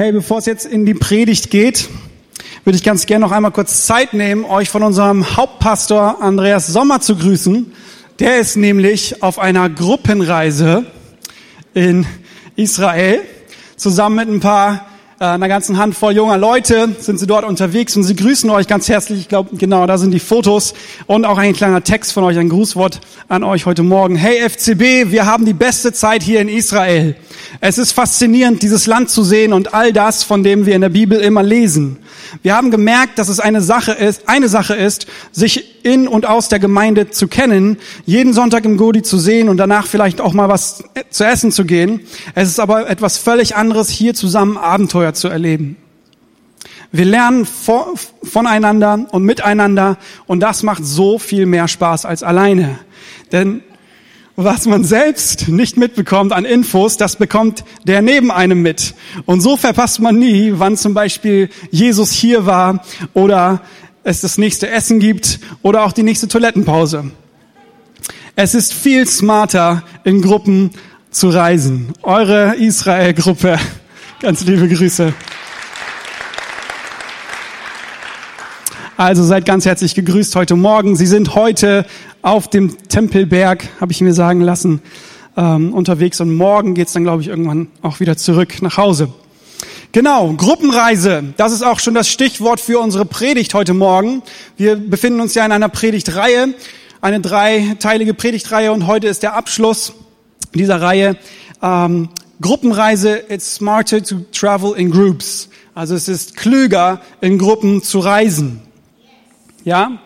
Hey, 0.00 0.12
bevor 0.12 0.38
es 0.38 0.46
jetzt 0.46 0.64
in 0.64 0.86
die 0.86 0.94
Predigt 0.94 1.50
geht, 1.50 1.90
würde 2.64 2.74
ich 2.74 2.82
ganz 2.82 3.04
gerne 3.04 3.26
noch 3.26 3.32
einmal 3.32 3.50
kurz 3.50 3.84
Zeit 3.84 4.14
nehmen, 4.14 4.46
euch 4.46 4.70
von 4.70 4.82
unserem 4.82 5.36
Hauptpastor 5.36 6.22
Andreas 6.22 6.68
Sommer 6.68 7.02
zu 7.02 7.16
grüßen. 7.16 7.70
Der 8.18 8.38
ist 8.38 8.56
nämlich 8.56 9.22
auf 9.22 9.38
einer 9.38 9.68
Gruppenreise 9.68 10.86
in 11.74 12.06
Israel 12.56 13.20
zusammen 13.76 14.16
mit 14.16 14.28
ein 14.30 14.40
paar 14.40 14.86
einer 15.20 15.48
ganzen 15.48 15.76
Handvoll 15.76 16.16
junger 16.16 16.38
Leute 16.38 16.96
sind 16.98 17.20
sie 17.20 17.26
dort 17.26 17.44
unterwegs 17.44 17.94
und 17.94 18.04
sie 18.04 18.16
grüßen 18.16 18.48
euch 18.48 18.66
ganz 18.66 18.88
herzlich. 18.88 19.20
Ich 19.20 19.28
glaube, 19.28 19.54
genau, 19.54 19.86
da 19.86 19.98
sind 19.98 20.12
die 20.12 20.18
Fotos 20.18 20.72
und 21.06 21.26
auch 21.26 21.36
ein 21.36 21.52
kleiner 21.52 21.84
Text 21.84 22.12
von 22.12 22.24
euch, 22.24 22.38
ein 22.38 22.48
Grußwort 22.48 23.00
an 23.28 23.44
euch 23.44 23.66
heute 23.66 23.82
Morgen. 23.82 24.16
Hey 24.16 24.48
FCB, 24.48 25.12
wir 25.12 25.26
haben 25.26 25.44
die 25.44 25.52
beste 25.52 25.92
Zeit 25.92 26.22
hier 26.22 26.40
in 26.40 26.48
Israel. 26.48 27.16
Es 27.60 27.76
ist 27.76 27.92
faszinierend, 27.92 28.62
dieses 28.62 28.86
Land 28.86 29.10
zu 29.10 29.22
sehen 29.22 29.52
und 29.52 29.74
all 29.74 29.92
das, 29.92 30.22
von 30.22 30.42
dem 30.42 30.64
wir 30.64 30.74
in 30.74 30.80
der 30.80 30.88
Bibel 30.88 31.20
immer 31.20 31.42
lesen. 31.42 31.98
Wir 32.42 32.56
haben 32.56 32.70
gemerkt, 32.70 33.18
dass 33.18 33.28
es 33.28 33.40
eine 33.40 33.60
Sache 33.60 33.92
ist, 33.92 34.26
eine 34.26 34.48
Sache 34.48 34.74
ist, 34.74 35.06
sich 35.32 35.84
in 35.84 36.08
und 36.08 36.26
aus 36.26 36.48
der 36.48 36.58
Gemeinde 36.58 37.10
zu 37.10 37.28
kennen, 37.28 37.78
jeden 38.06 38.32
Sonntag 38.32 38.64
im 38.64 38.76
Godi 38.76 39.02
zu 39.02 39.18
sehen 39.18 39.48
und 39.48 39.56
danach 39.56 39.86
vielleicht 39.86 40.20
auch 40.20 40.32
mal 40.32 40.48
was 40.48 40.84
zu 41.10 41.24
essen 41.24 41.52
zu 41.52 41.64
gehen. 41.64 42.00
Es 42.34 42.48
ist 42.48 42.60
aber 42.60 42.88
etwas 42.88 43.18
völlig 43.18 43.56
anderes, 43.56 43.88
hier 43.88 44.14
zusammen 44.14 44.56
Abenteuer 44.56 45.09
zu 45.14 45.28
erleben. 45.28 45.76
Wir 46.92 47.04
lernen 47.04 47.46
voneinander 47.46 49.06
und 49.12 49.24
miteinander 49.24 49.96
und 50.26 50.40
das 50.40 50.62
macht 50.62 50.84
so 50.84 51.18
viel 51.18 51.46
mehr 51.46 51.68
Spaß 51.68 52.04
als 52.04 52.22
alleine. 52.22 52.78
Denn 53.30 53.62
was 54.36 54.66
man 54.66 54.84
selbst 54.84 55.48
nicht 55.48 55.76
mitbekommt 55.76 56.32
an 56.32 56.44
Infos, 56.44 56.96
das 56.96 57.16
bekommt 57.16 57.64
der 57.84 58.02
neben 58.02 58.30
einem 58.30 58.62
mit. 58.62 58.94
Und 59.26 59.40
so 59.40 59.56
verpasst 59.56 60.00
man 60.00 60.18
nie, 60.18 60.54
wann 60.56 60.76
zum 60.76 60.94
Beispiel 60.94 61.50
Jesus 61.70 62.10
hier 62.12 62.46
war 62.46 62.82
oder 63.12 63.62
es 64.02 64.20
das 64.22 64.38
nächste 64.38 64.68
Essen 64.68 64.98
gibt 64.98 65.40
oder 65.62 65.84
auch 65.84 65.92
die 65.92 66.02
nächste 66.02 66.26
Toilettenpause. 66.26 67.10
Es 68.34 68.54
ist 68.54 68.72
viel 68.72 69.06
smarter, 69.06 69.82
in 70.04 70.22
Gruppen 70.22 70.70
zu 71.10 71.28
reisen. 71.28 71.92
Eure 72.02 72.56
Israel-Gruppe. 72.56 73.58
Ganz 74.20 74.44
liebe 74.44 74.68
Grüße. 74.68 75.14
Also 78.98 79.24
seid 79.24 79.46
ganz 79.46 79.64
herzlich 79.64 79.94
gegrüßt 79.94 80.36
heute 80.36 80.56
Morgen. 80.56 80.94
Sie 80.94 81.06
sind 81.06 81.34
heute 81.34 81.86
auf 82.20 82.48
dem 82.48 82.76
Tempelberg, 82.88 83.66
habe 83.80 83.92
ich 83.92 84.02
mir 84.02 84.12
sagen 84.12 84.42
lassen, 84.42 84.82
ähm, 85.38 85.72
unterwegs 85.72 86.20
und 86.20 86.34
morgen 86.34 86.74
geht's 86.74 86.92
dann, 86.92 87.04
glaube 87.04 87.22
ich, 87.22 87.28
irgendwann 87.28 87.68
auch 87.80 88.00
wieder 88.00 88.18
zurück 88.18 88.60
nach 88.60 88.76
Hause. 88.76 89.08
Genau, 89.92 90.34
Gruppenreise. 90.34 91.32
Das 91.38 91.52
ist 91.52 91.62
auch 91.62 91.80
schon 91.80 91.94
das 91.94 92.10
Stichwort 92.10 92.60
für 92.60 92.78
unsere 92.78 93.06
Predigt 93.06 93.54
heute 93.54 93.72
Morgen. 93.72 94.22
Wir 94.58 94.76
befinden 94.76 95.20
uns 95.20 95.34
ja 95.34 95.46
in 95.46 95.52
einer 95.52 95.70
Predigtreihe, 95.70 96.52
eine 97.00 97.20
dreiteilige 97.20 98.12
Predigtreihe 98.12 98.70
und 98.70 98.86
heute 98.86 99.08
ist 99.08 99.22
der 99.22 99.32
Abschluss 99.32 99.94
dieser 100.52 100.82
Reihe. 100.82 101.16
Ähm, 101.62 102.10
Gruppenreise, 102.40 103.24
it's 103.28 103.54
smarter 103.54 104.02
to 104.02 104.20
travel 104.32 104.72
in 104.72 104.90
groups. 104.90 105.48
Also 105.74 105.94
es 105.94 106.08
ist 106.08 106.36
klüger, 106.36 107.00
in 107.20 107.38
Gruppen 107.38 107.82
zu 107.82 107.98
reisen. 107.98 108.62
Ja? 109.64 109.98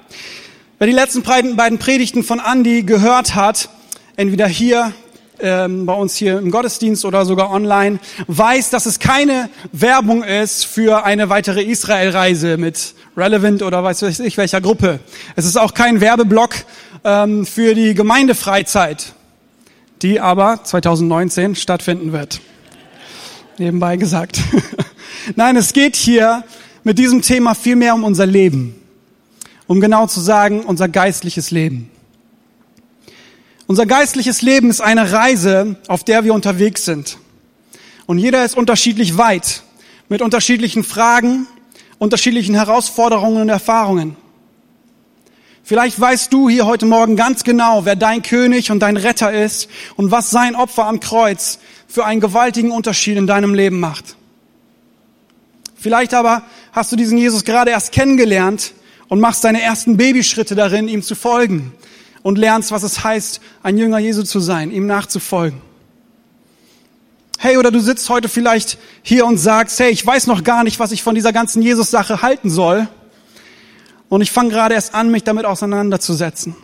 Wer 0.79 0.87
die 0.87 0.93
letzten 0.93 1.23
beiden 1.23 1.79
Predigten 1.79 2.25
von 2.25 2.41
Andy 2.41 2.83
gehört 2.83 3.35
hat, 3.35 3.69
entweder 4.17 4.49
hier 4.49 4.93
ähm, 5.41 5.87
bei 5.87 5.95
uns 5.95 6.17
hier 6.17 6.39
im 6.39 6.51
Gottesdienst 6.51 7.05
oder 7.05 7.25
sogar 7.25 7.51
online, 7.51 7.99
weiß, 8.27 8.71
dass 8.71 8.87
es 8.87 8.99
keine 8.99 9.49
Werbung 9.73 10.25
ist 10.25 10.67
für 10.67 11.05
eine 11.05 11.29
weitere 11.29 11.63
Israel-Reise 11.63 12.57
mit 12.57 12.95
Relevant 13.17 13.63
oder 13.63 13.83
weiß 13.83 14.03
ich 14.21 14.37
welcher 14.37 14.61
Gruppe. 14.61 15.01
Es 15.37 15.45
ist 15.45 15.57
auch 15.57 15.75
kein 15.75 16.01
Werbeblock 16.01 16.55
ähm, 17.05 17.47
für 17.47 17.75
die 17.75 17.95
Gemeindefreizeit, 17.95 19.15
die 20.03 20.21
aber 20.21 20.63
2019 20.65 21.55
stattfinden 21.55 22.13
wird. 22.13 22.41
Nebenbei 23.59 23.97
gesagt. 23.97 24.41
Nein, 25.37 25.57
es 25.57 25.73
geht 25.73 25.97
hier 25.97 26.45
mit 26.83 26.99
diesem 26.99 27.23
Thema 27.23 27.55
viel 27.55 27.77
mehr 27.77 27.95
um 27.95 28.05
unser 28.05 28.27
Leben 28.27 28.81
um 29.67 29.81
genau 29.81 30.07
zu 30.07 30.21
sagen, 30.21 30.61
unser 30.61 30.89
geistliches 30.89 31.51
Leben. 31.51 31.91
Unser 33.67 33.87
geistliches 33.87 34.43
Leben 34.43 34.69
ist 34.69 34.81
eine 34.81 35.13
Reise, 35.13 35.77
auf 35.89 36.05
der 36.05 36.25
wir 36.25 36.35
unterwegs 36.35 36.85
sind. 36.85 37.19
Und 38.07 38.19
jeder 38.19 38.45
ist 38.45 38.57
unterschiedlich 38.57 39.17
weit, 39.17 39.63
mit 40.11 40.21
unterschiedlichen 40.21 40.85
Fragen, 40.85 41.47
unterschiedlichen 41.99 42.55
Herausforderungen 42.55 43.43
und 43.43 43.49
Erfahrungen. 43.49 44.17
Vielleicht 45.67 45.99
weißt 45.99 46.31
du 46.31 46.51
hier 46.51 46.67
heute 46.67 46.85
Morgen 46.85 47.17
ganz 47.17 47.43
genau, 47.43 47.87
wer 47.87 47.97
dein 47.97 48.21
König 48.21 48.71
und 48.71 48.81
dein 48.81 48.99
Retter 48.99 49.33
ist 49.33 49.67
und 49.97 50.11
was 50.11 50.29
sein 50.29 50.57
Opfer 50.57 50.85
am 50.85 51.01
Kreuz 51.01 51.59
für 51.89 52.05
einen 52.05 52.21
gewaltigen 52.21 52.71
Unterschied 52.71 53.17
in 53.17 53.27
deinem 53.27 53.55
Leben 53.55 53.81
macht. 53.81 54.17
Vielleicht 55.75 56.13
aber 56.13 56.43
hast 56.73 56.93
du 56.93 56.97
diesen 56.97 57.17
Jesus 57.17 57.45
gerade 57.45 57.71
erst 57.71 57.93
kennengelernt 57.93 58.75
und 59.09 59.21
machst 59.21 59.43
deine 59.43 59.63
ersten 59.63 59.97
Babyschritte 59.97 60.55
darin, 60.55 60.87
ihm 60.87 61.03
zu 61.03 61.15
folgen 61.15 61.73
und 62.23 62.37
lernst, 62.37 62.71
was 62.71 62.83
es 62.83 63.03
heißt, 63.03 63.41
ein 63.63 63.79
Jünger 63.79 63.99
Jesu 63.99 64.23
zu 64.23 64.41
sein, 64.41 64.71
ihm 64.71 64.87
nachzufolgen. 64.87 65.63
Hey, 67.39 67.57
oder 67.57 67.71
du 67.71 67.81
sitzt 67.81 68.11
heute 68.11 68.29
vielleicht 68.29 68.77
hier 69.03 69.25
und 69.25 69.39
sagst, 69.39 69.81
hey, 69.81 69.91
ich 69.91 70.07
weiß 70.07 70.27
noch 70.27 70.45
gar 70.45 70.63
nicht, 70.63 70.79
was 70.79 70.93
ich 70.93 71.03
von 71.03 71.15
dieser 71.15 71.33
ganzen 71.33 71.63
Jesus-Sache 71.63 72.21
halten 72.21 72.51
soll. 72.51 72.87
Und 74.15 74.21
ich 74.21 74.31
fange 74.31 74.51
gerade 74.51 74.77
erst 74.77 74.95
an, 74.95 75.11
mich 75.11 75.25
damit 75.25 75.45
auseinanderzusetzen. 75.45 76.55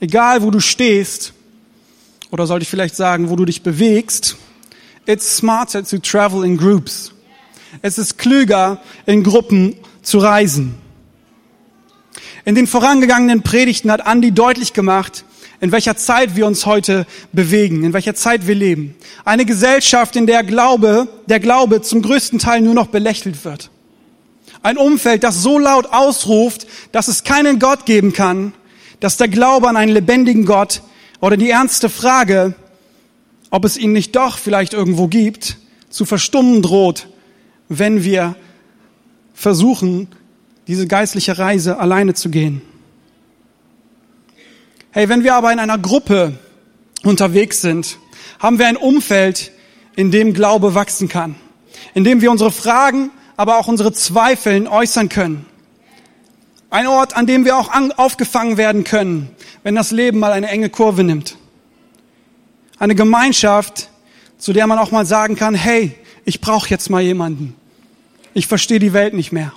Egal, 0.00 0.42
wo 0.42 0.50
du 0.50 0.58
stehst, 0.58 1.32
oder 2.32 2.44
sollte 2.48 2.64
ich 2.64 2.68
vielleicht 2.68 2.96
sagen, 2.96 3.30
wo 3.30 3.36
du 3.36 3.44
dich 3.44 3.62
bewegst, 3.62 4.34
it's 5.06 5.36
smarter 5.36 5.84
to 5.84 5.98
travel 5.98 6.44
in 6.44 6.56
groups. 6.56 7.12
Es 7.82 7.98
ist 7.98 8.18
klüger, 8.18 8.80
in 9.06 9.22
Gruppen 9.22 9.76
zu 10.02 10.18
reisen. 10.18 10.74
In 12.44 12.56
den 12.56 12.66
vorangegangenen 12.66 13.42
Predigten 13.42 13.92
hat 13.92 14.04
Andi 14.04 14.32
deutlich 14.32 14.72
gemacht, 14.72 15.24
in 15.60 15.70
welcher 15.70 15.96
Zeit 15.96 16.34
wir 16.34 16.48
uns 16.48 16.66
heute 16.66 17.06
bewegen, 17.32 17.84
in 17.84 17.92
welcher 17.92 18.16
Zeit 18.16 18.48
wir 18.48 18.56
leben. 18.56 18.96
Eine 19.24 19.44
Gesellschaft, 19.44 20.16
in 20.16 20.26
der 20.26 20.42
Glaube, 20.42 21.06
der 21.26 21.38
Glaube 21.38 21.80
zum 21.80 22.02
größten 22.02 22.40
Teil 22.40 22.60
nur 22.60 22.74
noch 22.74 22.88
belächelt 22.88 23.44
wird. 23.44 23.70
Ein 24.62 24.76
Umfeld, 24.76 25.22
das 25.24 25.42
so 25.42 25.58
laut 25.58 25.86
ausruft, 25.92 26.66
dass 26.92 27.08
es 27.08 27.24
keinen 27.24 27.58
Gott 27.58 27.86
geben 27.86 28.12
kann, 28.12 28.52
dass 29.00 29.16
der 29.16 29.28
Glaube 29.28 29.68
an 29.68 29.76
einen 29.76 29.92
lebendigen 29.92 30.44
Gott 30.44 30.82
oder 31.20 31.36
die 31.36 31.50
ernste 31.50 31.88
Frage, 31.88 32.54
ob 33.50 33.64
es 33.64 33.76
ihn 33.76 33.92
nicht 33.92 34.16
doch 34.16 34.38
vielleicht 34.38 34.74
irgendwo 34.74 35.06
gibt, 35.06 35.58
zu 35.90 36.04
verstummen 36.04 36.62
droht, 36.62 37.08
wenn 37.68 38.04
wir 38.04 38.36
versuchen, 39.34 40.08
diese 40.66 40.86
geistliche 40.86 41.38
Reise 41.38 41.78
alleine 41.78 42.14
zu 42.14 42.28
gehen. 42.28 42.60
Hey, 44.90 45.08
wenn 45.08 45.22
wir 45.22 45.34
aber 45.34 45.52
in 45.52 45.58
einer 45.58 45.78
Gruppe 45.78 46.38
unterwegs 47.04 47.60
sind, 47.60 47.98
haben 48.38 48.58
wir 48.58 48.66
ein 48.66 48.76
Umfeld, 48.76 49.52
in 49.96 50.10
dem 50.10 50.32
Glaube 50.32 50.74
wachsen 50.74 51.08
kann, 51.08 51.34
in 51.92 52.04
dem 52.04 52.20
wir 52.20 52.30
unsere 52.30 52.52
Fragen, 52.52 53.10
aber 53.38 53.58
auch 53.58 53.68
unsere 53.68 53.92
Zweifeln 53.92 54.66
äußern 54.66 55.08
können. 55.08 55.46
Ein 56.70 56.88
Ort, 56.88 57.16
an 57.16 57.24
dem 57.26 57.44
wir 57.44 57.56
auch 57.56 57.70
aufgefangen 57.96 58.56
werden 58.56 58.82
können, 58.82 59.30
wenn 59.62 59.76
das 59.76 59.92
Leben 59.92 60.18
mal 60.18 60.32
eine 60.32 60.48
enge 60.48 60.68
Kurve 60.68 61.04
nimmt. 61.04 61.38
Eine 62.80 62.96
Gemeinschaft, 62.96 63.90
zu 64.38 64.52
der 64.52 64.66
man 64.66 64.78
auch 64.78 64.90
mal 64.90 65.06
sagen 65.06 65.36
kann, 65.36 65.54
hey, 65.54 65.94
ich 66.24 66.40
brauche 66.40 66.68
jetzt 66.68 66.90
mal 66.90 67.00
jemanden. 67.00 67.54
Ich 68.34 68.48
verstehe 68.48 68.80
die 68.80 68.92
Welt 68.92 69.14
nicht 69.14 69.30
mehr. 69.30 69.52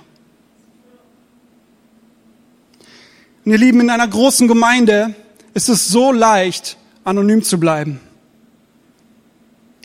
Und 3.44 3.50
ihr 3.50 3.58
Lieben, 3.58 3.80
in 3.80 3.90
einer 3.90 4.06
großen 4.06 4.46
Gemeinde 4.46 5.16
ist 5.54 5.68
es 5.68 5.88
so 5.88 6.12
leicht, 6.12 6.76
anonym 7.02 7.42
zu 7.42 7.58
bleiben, 7.58 7.98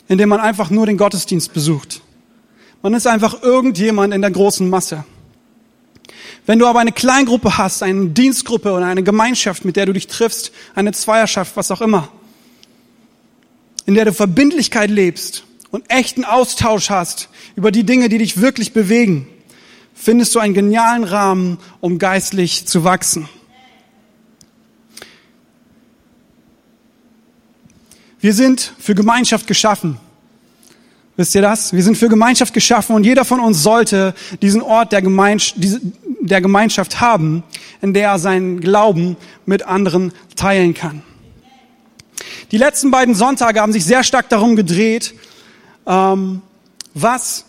indem 0.08 0.30
man 0.30 0.40
einfach 0.40 0.70
nur 0.70 0.86
den 0.86 0.98
Gottesdienst 0.98 1.52
besucht. 1.52 2.02
Man 2.82 2.94
ist 2.94 3.08
einfach 3.08 3.42
irgendjemand 3.42 4.14
in 4.14 4.22
der 4.22 4.32
großen 4.32 4.70
Masse. 4.70 5.04
Wenn 6.46 6.60
du 6.60 6.66
aber 6.66 6.80
eine 6.80 6.94
Kleingruppe 6.94 7.58
hast, 7.58 7.84
eine 7.84 8.08
Dienstgruppe 8.08 8.72
oder 8.72 8.86
eine 8.86 9.04
Gemeinschaft, 9.04 9.66
mit 9.66 9.76
der 9.76 9.86
du 9.86 9.94
dich 9.94 10.08
triffst, 10.08 10.52
eine 10.76 10.94
Zweierschaft, 10.94 11.58
was 11.58 11.72
auch 11.72 11.82
immer, 11.82 12.10
in 13.86 13.96
der 13.96 14.06
du 14.06 14.14
Verbindlichkeit 14.14 14.90
lebst 14.90 15.44
und 15.72 15.90
echten 15.90 16.24
Austausch 16.24 16.90
hast 16.90 17.30
über 17.56 17.72
die 17.72 17.84
Dinge, 17.84 18.08
die 18.10 18.18
dich 18.18 18.40
wirklich 18.40 18.72
bewegen, 18.72 19.28
findest 19.94 20.36
du 20.36 20.40
einen 20.40 20.54
genialen 20.54 21.04
Rahmen, 21.04 21.58
um 21.82 22.00
geistlich 22.00 22.66
zu 22.66 22.84
wachsen. 22.84 23.28
Wir 28.20 28.34
sind 28.34 28.74
für 28.80 28.96
Gemeinschaft 28.96 29.48
geschaffen. 29.48 30.00
Wisst 31.18 31.34
ihr 31.34 31.42
das? 31.42 31.74
Wir 31.74 31.82
sind 31.82 31.98
für 31.98 32.10
Gemeinschaft 32.10 32.54
geschaffen 32.54 32.96
und 32.96 33.04
jeder 33.04 33.26
von 33.26 33.40
uns 33.40 33.64
sollte 33.64 34.14
diesen 34.44 34.62
Ort 34.62 34.92
der, 34.92 35.02
Gemeinschaft, 35.02 35.58
der 36.22 36.42
Gemeinschaft 36.42 37.02
haben, 37.02 37.44
in 37.82 37.96
der 37.96 38.10
er 38.10 38.20
seinen 38.20 38.60
Glauben 38.60 39.18
mit 39.48 39.64
anderen 39.64 40.14
teilen 40.36 40.76
kann. 40.76 41.02
Die 42.52 42.58
letzten 42.60 42.92
beiden 42.92 43.16
Sonntage 43.16 43.60
haben 43.60 43.74
sich 43.74 43.84
sehr 43.84 44.04
stark 44.04 44.30
darum 44.30 44.56
gedreht, 44.56 45.16
ähm, 45.88 46.44
was 46.94 47.46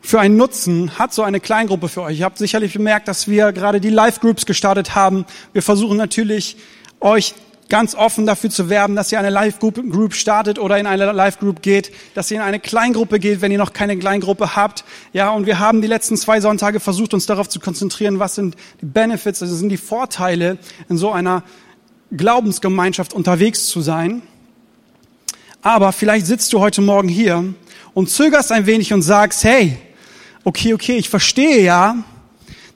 für 0.00 0.20
einen 0.20 0.36
Nutzen 0.36 0.98
hat 1.00 1.12
so 1.12 1.22
eine 1.22 1.40
Kleingruppe 1.40 1.88
für 1.88 2.02
euch. 2.02 2.20
Ihr 2.20 2.24
habt 2.24 2.38
sicherlich 2.38 2.72
bemerkt, 2.72 3.08
dass 3.08 3.26
wir 3.26 3.52
gerade 3.52 3.80
die 3.80 3.90
Live-Groups 3.90 4.46
gestartet 4.46 4.94
haben. 4.94 5.26
Wir 5.52 5.62
versuchen 5.62 5.96
natürlich, 5.96 6.56
euch 7.00 7.34
ganz 7.70 7.94
offen 7.94 8.26
dafür 8.26 8.50
zu 8.50 8.68
werben, 8.68 8.96
dass 8.96 9.10
ihr 9.10 9.18
eine 9.18 9.30
Live-Group 9.30 10.14
startet 10.14 10.58
oder 10.58 10.78
in 10.78 10.86
eine 10.86 11.12
Live-Group 11.12 11.62
geht, 11.62 11.90
dass 12.14 12.30
ihr 12.30 12.36
in 12.38 12.42
eine 12.42 12.60
Kleingruppe 12.60 13.18
geht, 13.18 13.40
wenn 13.40 13.50
ihr 13.50 13.58
noch 13.58 13.72
keine 13.72 13.96
Kleingruppe 13.96 14.56
habt. 14.56 14.84
Ja, 15.14 15.30
und 15.30 15.46
wir 15.46 15.58
haben 15.58 15.80
die 15.80 15.88
letzten 15.88 16.18
zwei 16.18 16.40
Sonntage 16.40 16.80
versucht, 16.80 17.14
uns 17.14 17.24
darauf 17.24 17.48
zu 17.48 17.60
konzentrieren, 17.60 18.18
was 18.18 18.34
sind 18.34 18.56
die 18.82 18.86
Benefits, 18.86 19.40
also 19.40 19.54
sind 19.54 19.70
die 19.70 19.78
Vorteile, 19.78 20.58
in 20.90 20.98
so 20.98 21.12
einer 21.12 21.42
Glaubensgemeinschaft 22.14 23.14
unterwegs 23.14 23.68
zu 23.68 23.80
sein. 23.80 24.20
Aber 25.62 25.92
vielleicht 25.92 26.26
sitzt 26.26 26.52
du 26.52 26.60
heute 26.60 26.82
Morgen 26.82 27.08
hier 27.08 27.54
und 27.94 28.10
zögerst 28.10 28.50
ein 28.52 28.66
wenig 28.66 28.92
und 28.92 29.02
sagst, 29.02 29.44
hey, 29.44 29.78
okay, 30.44 30.74
okay, 30.74 30.96
ich 30.96 31.08
verstehe 31.08 31.62
ja, 31.62 31.96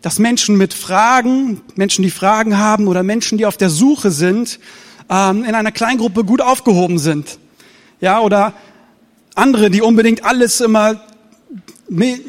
dass 0.02 0.19
Menschen 0.19 0.56
mit 0.58 0.75
Fragen, 0.75 1.62
Menschen, 1.76 2.02
die 2.02 2.11
Fragen 2.11 2.58
haben 2.58 2.88
oder 2.88 3.02
Menschen, 3.02 3.38
die 3.38 3.47
auf 3.47 3.56
der 3.56 3.70
Suche 3.70 4.11
sind, 4.11 4.61
ähm, 5.10 5.44
in 5.44 5.54
einer 5.54 5.72
Kleingruppe 5.72 6.24
gut 6.24 6.40
aufgehoben 6.40 6.98
sind. 6.98 7.38
Ja, 8.00 8.20
oder 8.20 8.52
andere, 9.34 9.70
die 9.70 9.82
unbedingt 9.82 10.24
alles 10.24 10.60
immer 10.60 11.00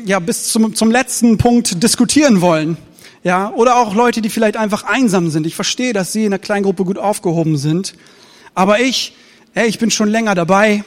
ja, 0.06 0.20
bis 0.20 0.50
zum, 0.50 0.76
zum 0.76 0.92
letzten 0.92 1.38
Punkt 1.38 1.82
diskutieren 1.82 2.42
wollen. 2.42 2.78
Ja, 3.24 3.52
oder 3.54 3.78
auch 3.78 3.96
Leute, 3.96 4.22
die 4.22 4.30
vielleicht 4.30 4.58
einfach 4.58 4.84
einsam 4.84 5.30
sind. 5.30 5.48
Ich 5.48 5.56
verstehe, 5.56 5.94
dass 5.94 6.12
sie 6.12 6.26
in 6.26 6.28
einer 6.28 6.40
Kleingruppe 6.40 6.86
gut 6.86 7.00
aufgehoben 7.00 7.58
sind. 7.58 7.96
Aber 8.54 8.80
ich, 8.80 9.16
hey, 9.54 9.68
ich 9.68 9.80
bin 9.80 9.90
schon 9.90 10.10
länger 10.10 10.36
dabei. 10.36 10.84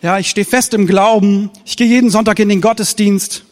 Ja, 0.00 0.18
ich 0.18 0.30
stehe 0.30 0.46
fest 0.46 0.72
im 0.72 0.86
Glauben. 0.86 1.50
Ich 1.64 1.76
gehe 1.76 1.86
jeden 1.86 2.10
Sonntag 2.10 2.38
in 2.38 2.48
den 2.48 2.60
Gottesdienst. 2.60 3.44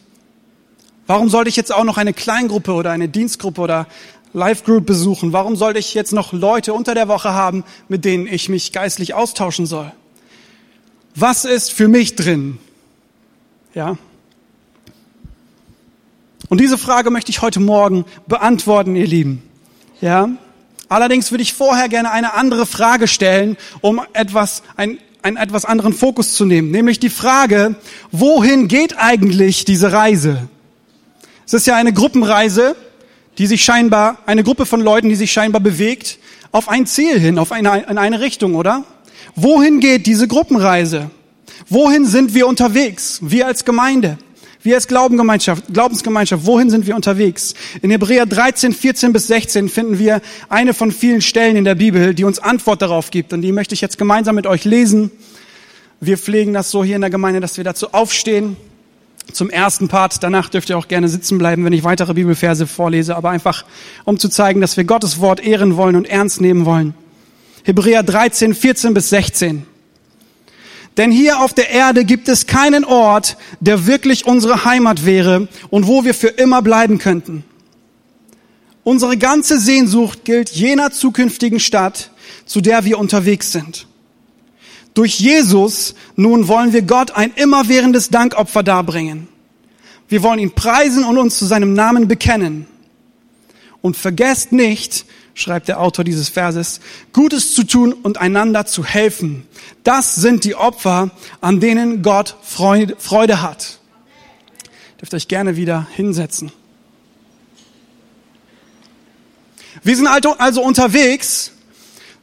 Warum 1.07 1.29
sollte 1.29 1.49
ich 1.49 1.55
jetzt 1.55 1.71
auch 1.71 1.83
noch 1.83 1.97
eine 1.99 2.13
Kleingruppe 2.13 2.73
oder 2.73 2.89
eine 2.89 3.09
Dienstgruppe 3.09 3.61
oder 3.61 3.87
Live 4.35 4.65
Group 4.65 4.85
besuchen? 4.85 5.31
Warum 5.31 5.55
sollte 5.55 5.79
ich 5.79 5.93
jetzt 5.93 6.11
noch 6.11 6.33
Leute 6.33 6.73
unter 6.73 6.93
der 6.93 7.07
Woche 7.07 7.33
haben, 7.33 7.63
mit 7.87 8.03
denen 8.03 8.27
ich 8.27 8.49
mich 8.49 8.73
geistlich 8.73 9.13
austauschen 9.13 9.65
soll? 9.65 9.91
Was 11.15 11.45
ist 11.45 11.71
für 11.71 11.87
mich 11.87 12.15
drin? 12.15 12.57
Ja. 13.73 13.97
Und 16.49 16.59
diese 16.59 16.77
Frage 16.77 17.11
möchte 17.11 17.31
ich 17.31 17.41
heute 17.41 17.61
Morgen 17.61 18.03
beantworten, 18.27 18.97
ihr 18.97 19.07
Lieben. 19.07 19.41
Ja. 20.01 20.27
Allerdings 20.89 21.31
würde 21.31 21.41
ich 21.41 21.53
vorher 21.53 21.87
gerne 21.87 22.11
eine 22.11 22.33
andere 22.33 22.65
Frage 22.65 23.07
stellen, 23.07 23.55
um 23.79 24.01
etwas, 24.11 24.63
ein, 24.75 24.99
einen 25.21 25.37
etwas 25.37 25.63
anderen 25.63 25.93
Fokus 25.93 26.33
zu 26.33 26.43
nehmen, 26.43 26.71
nämlich 26.71 26.99
die 26.99 27.09
Frage, 27.09 27.75
wohin 28.11 28.67
geht 28.67 28.97
eigentlich 28.97 29.63
diese 29.63 29.93
Reise? 29.93 30.49
Es 31.45 31.53
ist 31.53 31.67
ja 31.67 31.77
eine 31.77 31.93
Gruppenreise, 31.93 32.75
die 33.37 33.47
sich 33.47 33.63
scheinbar, 33.63 34.17
eine 34.25 34.43
Gruppe 34.43 34.65
von 34.65 34.81
Leuten, 34.81 35.09
die 35.09 35.15
sich 35.15 35.31
scheinbar 35.31 35.61
bewegt, 35.61 36.19
auf 36.51 36.69
ein 36.69 36.85
Ziel 36.85 37.19
hin, 37.19 37.37
auf 37.37 37.51
eine, 37.51 37.85
in 37.89 37.97
eine 37.97 38.21
Richtung, 38.21 38.55
oder? 38.55 38.83
Wohin 39.35 39.79
geht 39.79 40.05
diese 40.05 40.27
Gruppenreise? 40.27 41.09
Wohin 41.67 42.05
sind 42.05 42.33
wir 42.33 42.47
unterwegs? 42.47 43.19
Wir 43.21 43.47
als 43.47 43.65
Gemeinde, 43.65 44.17
wir 44.61 44.75
als 44.75 44.87
Glaubensgemeinschaft, 44.87 45.65
Glaubensgemeinschaft, 45.73 46.45
wohin 46.45 46.69
sind 46.69 46.87
wir 46.87 46.95
unterwegs? 46.95 47.53
In 47.81 47.91
Hebräer 47.91 48.25
13, 48.25 48.73
14 48.73 49.13
bis 49.13 49.27
16 49.27 49.69
finden 49.69 49.99
wir 49.99 50.21
eine 50.49 50.73
von 50.73 50.91
vielen 50.91 51.21
Stellen 51.21 51.55
in 51.55 51.65
der 51.65 51.75
Bibel, 51.75 52.13
die 52.13 52.23
uns 52.23 52.39
Antwort 52.39 52.81
darauf 52.81 53.11
gibt. 53.11 53.33
Und 53.33 53.41
die 53.41 53.51
möchte 53.51 53.75
ich 53.75 53.81
jetzt 53.81 53.97
gemeinsam 53.97 54.35
mit 54.35 54.47
euch 54.47 54.65
lesen. 54.65 55.11
Wir 55.99 56.17
pflegen 56.17 56.53
das 56.53 56.71
so 56.71 56.83
hier 56.83 56.95
in 56.95 57.01
der 57.01 57.09
Gemeinde, 57.09 57.41
dass 57.41 57.57
wir 57.57 57.63
dazu 57.63 57.93
aufstehen 57.93 58.57
zum 59.31 59.49
ersten 59.49 59.87
Part. 59.87 60.23
Danach 60.23 60.49
dürft 60.49 60.69
ihr 60.69 60.77
auch 60.77 60.87
gerne 60.87 61.07
sitzen 61.07 61.37
bleiben, 61.37 61.65
wenn 61.65 61.73
ich 61.73 61.83
weitere 61.83 62.13
Bibelverse 62.13 62.67
vorlese, 62.67 63.15
aber 63.15 63.29
einfach, 63.29 63.65
um 64.03 64.19
zu 64.19 64.29
zeigen, 64.29 64.61
dass 64.61 64.77
wir 64.77 64.83
Gottes 64.83 65.19
Wort 65.19 65.43
ehren 65.43 65.77
wollen 65.77 65.95
und 65.95 66.07
ernst 66.07 66.41
nehmen 66.41 66.65
wollen. 66.65 66.93
Hebräer 67.63 68.03
13, 68.03 68.53
14 68.53 68.93
bis 68.93 69.09
16. 69.09 69.65
Denn 70.97 71.11
hier 71.11 71.41
auf 71.41 71.53
der 71.53 71.69
Erde 71.69 72.05
gibt 72.05 72.29
es 72.29 72.47
keinen 72.47 72.85
Ort, 72.85 73.37
der 73.59 73.85
wirklich 73.85 74.25
unsere 74.25 74.63
Heimat 74.65 75.05
wäre 75.05 75.47
und 75.69 75.87
wo 75.87 76.05
wir 76.05 76.13
für 76.13 76.27
immer 76.27 76.61
bleiben 76.61 76.99
könnten. 76.99 77.43
Unsere 78.83 79.17
ganze 79.17 79.59
Sehnsucht 79.59 80.25
gilt 80.25 80.51
jener 80.51 80.91
zukünftigen 80.91 81.59
Stadt, 81.59 82.11
zu 82.45 82.61
der 82.61 82.85
wir 82.85 82.99
unterwegs 82.99 83.51
sind. 83.51 83.87
Durch 84.95 85.19
Jesus 85.19 85.93
nun 86.15 86.47
wollen 86.47 86.73
wir 86.73 86.81
Gott 86.81 87.11
ein 87.11 87.33
immerwährendes 87.35 88.09
Dankopfer 88.09 88.63
darbringen. 88.63 89.27
Wir 90.07 90.23
wollen 90.23 90.39
ihn 90.39 90.51
preisen 90.51 91.03
und 91.03 91.17
uns 91.17 91.37
zu 91.37 91.45
seinem 91.45 91.73
Namen 91.73 92.07
bekennen. 92.07 92.65
Und 93.81 93.97
vergesst 93.97 94.51
nicht, 94.51 95.05
schreibt 95.33 95.67
der 95.67 95.81
Autor 95.81 96.05
dieses 96.05 96.29
Verses, 96.29 96.79
Gutes 97.11 97.53
zu 97.53 97.65
tun 97.65 97.91
und 97.91 98.19
einander 98.19 98.65
zu 98.65 98.85
helfen. 98.85 99.45
Das 99.83 100.15
sind 100.15 100.45
die 100.45 100.55
Opfer, 100.55 101.11
an 101.41 101.59
denen 101.59 102.01
Gott 102.01 102.37
Freude, 102.41 103.41
hat. 103.41 103.79
Dürft 105.01 105.13
euch 105.13 105.27
gerne 105.27 105.57
wieder 105.57 105.87
hinsetzen. 105.93 106.53
Wir 109.83 109.97
sind 109.97 110.07
also, 110.07 110.37
also 110.37 110.61
unterwegs 110.63 111.51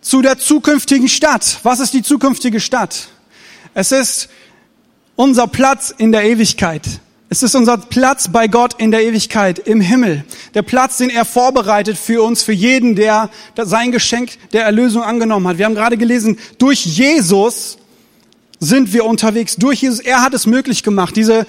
zu 0.02 0.20
der 0.20 0.36
zukünftigen 0.36 1.08
Stadt. 1.08 1.60
Was 1.62 1.80
ist 1.80 1.94
die 1.94 2.02
zukünftige 2.02 2.60
Stadt? 2.60 3.08
Es 3.72 3.92
ist 3.92 4.28
unser 5.16 5.46
Platz 5.46 5.94
in 5.96 6.12
der 6.12 6.24
Ewigkeit. 6.24 6.82
Es 7.30 7.42
ist 7.42 7.54
unser 7.54 7.78
Platz 7.78 8.28
bei 8.28 8.46
Gott 8.46 8.74
in 8.76 8.90
der 8.90 9.04
Ewigkeit, 9.04 9.58
im 9.58 9.80
Himmel. 9.80 10.24
Der 10.52 10.60
Platz, 10.60 10.98
den 10.98 11.08
er 11.08 11.24
vorbereitet 11.24 11.96
für 11.96 12.22
uns, 12.22 12.42
für 12.42 12.52
jeden, 12.52 12.94
der 12.94 13.30
sein 13.56 13.90
Geschenk 13.90 14.32
der 14.52 14.64
Erlösung 14.64 15.02
angenommen 15.02 15.48
hat. 15.48 15.56
Wir 15.56 15.64
haben 15.64 15.74
gerade 15.74 15.96
gelesen, 15.96 16.38
durch 16.58 16.84
Jesus 16.84 17.78
sind 18.60 18.92
wir 18.92 19.06
unterwegs. 19.06 19.56
Durch 19.56 19.80
Jesus, 19.80 20.00
er 20.00 20.22
hat 20.22 20.34
es 20.34 20.44
möglich 20.46 20.82
gemacht. 20.82 21.16
Diese 21.16 21.46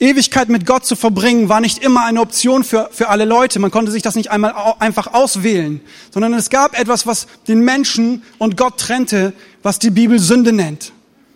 Ewigkeit 0.00 0.48
mit 0.48 0.64
Gott 0.64 0.86
zu 0.86 0.94
verbringen, 0.94 1.48
war 1.48 1.60
nicht 1.60 1.82
immer 1.82 2.04
eine 2.04 2.20
Option 2.20 2.62
für, 2.62 2.88
für 2.92 3.08
alle 3.08 3.24
Leute. 3.24 3.58
Man 3.58 3.72
konnte 3.72 3.90
sich 3.90 4.02
das 4.02 4.14
nicht 4.14 4.30
einmal 4.30 4.54
einfach 4.78 5.12
auswählen, 5.12 5.80
sondern 6.12 6.34
es 6.34 6.50
gab 6.50 6.78
etwas, 6.78 7.06
was 7.06 7.26
den 7.48 7.60
Menschen 7.60 8.22
und 8.38 8.56
Gott 8.56 8.78
trennte, 8.78 9.32
was 9.62 9.80
die 9.80 9.90
Bibel 9.90 10.20
Sünde 10.20 10.52
nennt. 10.52 10.92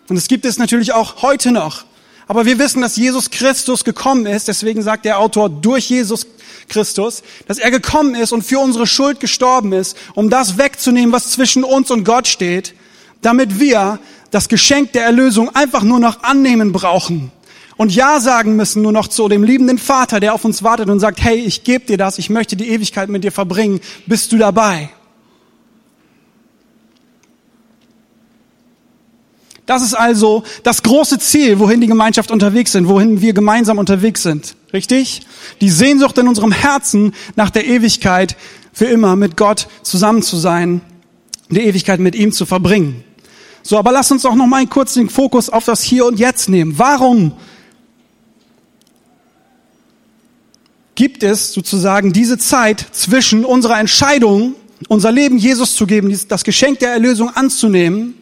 Und 0.07 0.15
es 0.15 0.27
gibt 0.27 0.45
es 0.45 0.57
natürlich 0.57 0.93
auch 0.93 1.21
heute 1.21 1.51
noch. 1.51 1.85
Aber 2.25 2.45
wir 2.45 2.57
wissen, 2.57 2.81
dass 2.81 2.95
Jesus 2.95 3.31
Christus 3.31 3.83
gekommen 3.83 4.25
ist, 4.25 4.47
deswegen 4.47 4.81
sagt 4.81 5.03
der 5.03 5.19
Autor 5.19 5.49
durch 5.49 5.89
Jesus 5.89 6.25
Christus, 6.69 7.21
dass 7.47 7.57
er 7.57 7.69
gekommen 7.69 8.15
ist 8.15 8.31
und 8.31 8.43
für 8.43 8.59
unsere 8.59 8.87
Schuld 8.87 9.19
gestorben 9.19 9.73
ist, 9.73 9.97
um 10.13 10.29
das 10.29 10.57
wegzunehmen, 10.57 11.11
was 11.11 11.31
zwischen 11.31 11.65
uns 11.65 11.91
und 11.91 12.05
Gott 12.05 12.27
steht, 12.27 12.75
damit 13.21 13.59
wir 13.59 13.99
das 14.31 14.47
Geschenk 14.47 14.93
der 14.93 15.03
Erlösung 15.03 15.53
einfach 15.53 15.83
nur 15.83 15.99
noch 15.99 16.23
annehmen 16.23 16.71
brauchen 16.71 17.31
und 17.77 17.93
Ja 17.93 18.19
sagen 18.19 18.55
müssen 18.55 18.81
nur 18.81 18.91
noch 18.91 19.07
zu 19.07 19.27
dem 19.27 19.43
liebenden 19.43 19.77
Vater, 19.77 20.19
der 20.19 20.33
auf 20.33 20.45
uns 20.45 20.63
wartet 20.63 20.89
und 20.89 20.99
sagt, 20.99 21.23
hey, 21.23 21.37
ich 21.37 21.63
gebe 21.63 21.85
dir 21.85 21.97
das, 21.97 22.17
ich 22.17 22.29
möchte 22.29 22.55
die 22.55 22.69
Ewigkeit 22.69 23.09
mit 23.09 23.23
dir 23.23 23.31
verbringen, 23.31 23.79
bist 24.05 24.31
du 24.31 24.37
dabei? 24.37 24.89
Das 29.65 29.81
ist 29.81 29.93
also 29.93 30.43
das 30.63 30.83
große 30.83 31.19
Ziel, 31.19 31.59
wohin 31.59 31.79
die 31.79 31.87
Gemeinschaft 31.87 32.31
unterwegs 32.31 32.73
sind, 32.73 32.87
wohin 32.87 33.21
wir 33.21 33.33
gemeinsam 33.33 33.77
unterwegs 33.77 34.21
sind. 34.21 34.55
Richtig? 34.73 35.21
Die 35.61 35.69
Sehnsucht 35.69 36.17
in 36.17 36.27
unserem 36.27 36.51
Herzen 36.51 37.13
nach 37.35 37.49
der 37.49 37.65
Ewigkeit 37.65 38.35
für 38.73 38.85
immer 38.85 39.15
mit 39.15 39.37
Gott 39.37 39.67
zusammen 39.81 40.21
zu 40.21 40.35
sein, 40.35 40.81
die 41.49 41.61
Ewigkeit 41.61 42.01
mit 42.01 42.15
ihm 42.15 42.33
zu 42.33 42.45
verbringen. 42.45 43.03
So, 43.61 43.77
aber 43.77 43.93
lass 43.93 44.11
uns 44.11 44.25
auch 44.25 44.35
noch 44.35 44.47
mal 44.47 44.65
kurz 44.67 44.95
den 44.95 45.09
Fokus 45.09 45.49
auf 45.49 45.63
das 45.63 45.81
Hier 45.81 46.05
und 46.05 46.19
Jetzt 46.19 46.49
nehmen. 46.49 46.77
Warum 46.77 47.31
gibt 50.95 51.23
es 51.23 51.53
sozusagen 51.53 52.13
diese 52.13 52.37
Zeit 52.37 52.85
zwischen 52.91 53.45
unserer 53.45 53.79
Entscheidung, 53.79 54.55
unser 54.87 55.11
Leben 55.11 55.37
Jesus 55.37 55.75
zu 55.75 55.87
geben, 55.87 56.17
das 56.27 56.43
Geschenk 56.43 56.79
der 56.79 56.91
Erlösung 56.91 57.29
anzunehmen, 57.29 58.15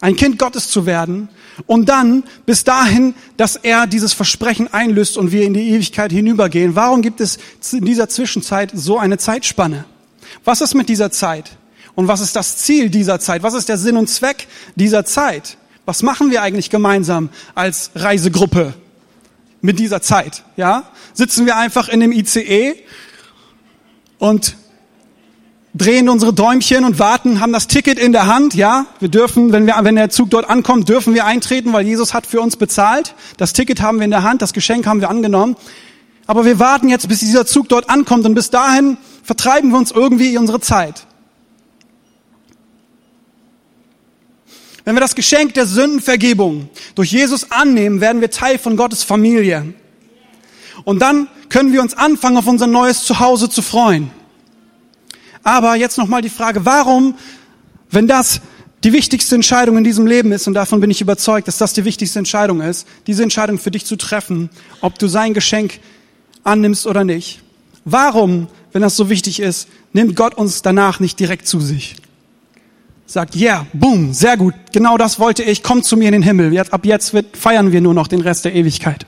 ein 0.00 0.16
Kind 0.16 0.38
Gottes 0.38 0.70
zu 0.70 0.86
werden 0.86 1.28
und 1.66 1.88
dann 1.88 2.24
bis 2.44 2.64
dahin, 2.64 3.14
dass 3.36 3.56
er 3.56 3.86
dieses 3.86 4.12
Versprechen 4.12 4.72
einlöst 4.72 5.16
und 5.16 5.32
wir 5.32 5.42
in 5.42 5.54
die 5.54 5.70
Ewigkeit 5.70 6.12
hinübergehen. 6.12 6.74
Warum 6.74 7.02
gibt 7.02 7.20
es 7.20 7.38
in 7.72 7.84
dieser 7.84 8.08
Zwischenzeit 8.08 8.72
so 8.74 8.98
eine 8.98 9.18
Zeitspanne? 9.18 9.84
Was 10.44 10.60
ist 10.60 10.74
mit 10.74 10.88
dieser 10.88 11.10
Zeit? 11.10 11.56
Und 11.94 12.08
was 12.08 12.20
ist 12.20 12.36
das 12.36 12.58
Ziel 12.58 12.90
dieser 12.90 13.20
Zeit? 13.20 13.42
Was 13.42 13.54
ist 13.54 13.68
der 13.68 13.78
Sinn 13.78 13.96
und 13.96 14.08
Zweck 14.08 14.48
dieser 14.74 15.04
Zeit? 15.04 15.56
Was 15.86 16.02
machen 16.02 16.30
wir 16.30 16.42
eigentlich 16.42 16.68
gemeinsam 16.68 17.30
als 17.54 17.90
Reisegruppe 17.94 18.74
mit 19.60 19.78
dieser 19.78 20.02
Zeit? 20.02 20.44
Ja? 20.56 20.84
Sitzen 21.12 21.46
wir 21.46 21.56
einfach 21.56 21.88
in 21.88 22.00
dem 22.00 22.12
ICE 22.12 22.74
und 24.18 24.56
drehen 25.74 26.08
unsere 26.08 26.32
Däumchen 26.32 26.84
und 26.84 26.98
warten, 26.98 27.40
haben 27.40 27.52
das 27.52 27.66
Ticket 27.66 27.98
in 27.98 28.12
der 28.12 28.26
Hand, 28.26 28.54
ja. 28.54 28.86
Wir 28.98 29.08
dürfen, 29.08 29.52
wenn 29.52 29.66
wir, 29.66 29.76
wenn 29.82 29.96
der 29.96 30.10
Zug 30.10 30.30
dort 30.30 30.48
ankommt, 30.48 30.88
dürfen 30.88 31.14
wir 31.14 31.26
eintreten, 31.26 31.72
weil 31.72 31.86
Jesus 31.86 32.14
hat 32.14 32.26
für 32.26 32.40
uns 32.40 32.56
bezahlt. 32.56 33.14
Das 33.36 33.52
Ticket 33.52 33.82
haben 33.82 33.98
wir 33.98 34.04
in 34.04 34.10
der 34.10 34.22
Hand, 34.22 34.42
das 34.42 34.52
Geschenk 34.52 34.86
haben 34.86 35.00
wir 35.00 35.10
angenommen. 35.10 35.56
Aber 36.26 36.44
wir 36.44 36.58
warten 36.58 36.88
jetzt, 36.88 37.08
bis 37.08 37.20
dieser 37.20 37.46
Zug 37.46 37.68
dort 37.68 37.90
ankommt 37.90 38.24
und 38.24 38.34
bis 38.34 38.50
dahin 38.50 38.96
vertreiben 39.22 39.70
wir 39.70 39.78
uns 39.78 39.90
irgendwie 39.90 40.36
unsere 40.38 40.60
Zeit. 40.60 41.06
Wenn 44.86 44.94
wir 44.94 45.00
das 45.00 45.16
Geschenk 45.16 45.54
der 45.54 45.66
Sündenvergebung 45.66 46.68
durch 46.94 47.10
Jesus 47.10 47.50
annehmen, 47.50 48.00
werden 48.00 48.20
wir 48.20 48.30
Teil 48.30 48.56
von 48.56 48.76
Gottes 48.76 49.02
Familie. 49.02 49.74
Und 50.84 51.00
dann 51.00 51.26
können 51.48 51.72
wir 51.72 51.82
uns 51.82 51.94
anfangen, 51.94 52.36
auf 52.36 52.46
unser 52.46 52.68
neues 52.68 53.02
Zuhause 53.02 53.50
zu 53.50 53.62
freuen. 53.62 54.12
Aber 55.42 55.74
jetzt 55.74 55.98
nochmal 55.98 56.22
die 56.22 56.28
Frage, 56.28 56.64
warum, 56.64 57.16
wenn 57.90 58.06
das 58.06 58.40
die 58.84 58.92
wichtigste 58.92 59.34
Entscheidung 59.34 59.76
in 59.76 59.82
diesem 59.82 60.06
Leben 60.06 60.30
ist, 60.30 60.46
und 60.46 60.54
davon 60.54 60.80
bin 60.80 60.92
ich 60.92 61.00
überzeugt, 61.00 61.48
dass 61.48 61.58
das 61.58 61.72
die 61.72 61.84
wichtigste 61.84 62.20
Entscheidung 62.20 62.60
ist, 62.60 62.86
diese 63.08 63.24
Entscheidung 63.24 63.58
für 63.58 63.72
dich 63.72 63.86
zu 63.86 63.96
treffen, 63.96 64.50
ob 64.82 65.00
du 65.00 65.08
sein 65.08 65.34
Geschenk 65.34 65.80
annimmst 66.44 66.86
oder 66.86 67.02
nicht. 67.02 67.40
Warum, 67.84 68.46
wenn 68.70 68.82
das 68.82 68.94
so 68.94 69.10
wichtig 69.10 69.40
ist, 69.40 69.66
nimmt 69.92 70.14
Gott 70.14 70.34
uns 70.34 70.62
danach 70.62 71.00
nicht 71.00 71.18
direkt 71.18 71.48
zu 71.48 71.58
sich? 71.58 71.96
Sagt, 73.06 73.36
ja, 73.36 73.52
yeah, 73.52 73.66
boom, 73.72 74.12
sehr 74.12 74.36
gut, 74.36 74.54
genau 74.72 74.98
das 74.98 75.20
wollte 75.20 75.42
ich, 75.44 75.62
komm 75.62 75.82
zu 75.82 75.96
mir 75.96 76.06
in 76.06 76.12
den 76.12 76.22
Himmel. 76.22 76.52
Jetzt, 76.52 76.72
ab 76.72 76.84
jetzt 76.84 77.14
wird, 77.14 77.36
feiern 77.36 77.70
wir 77.70 77.80
nur 77.80 77.94
noch 77.94 78.08
den 78.08 78.20
Rest 78.20 78.44
der 78.44 78.54
Ewigkeit. 78.54 79.06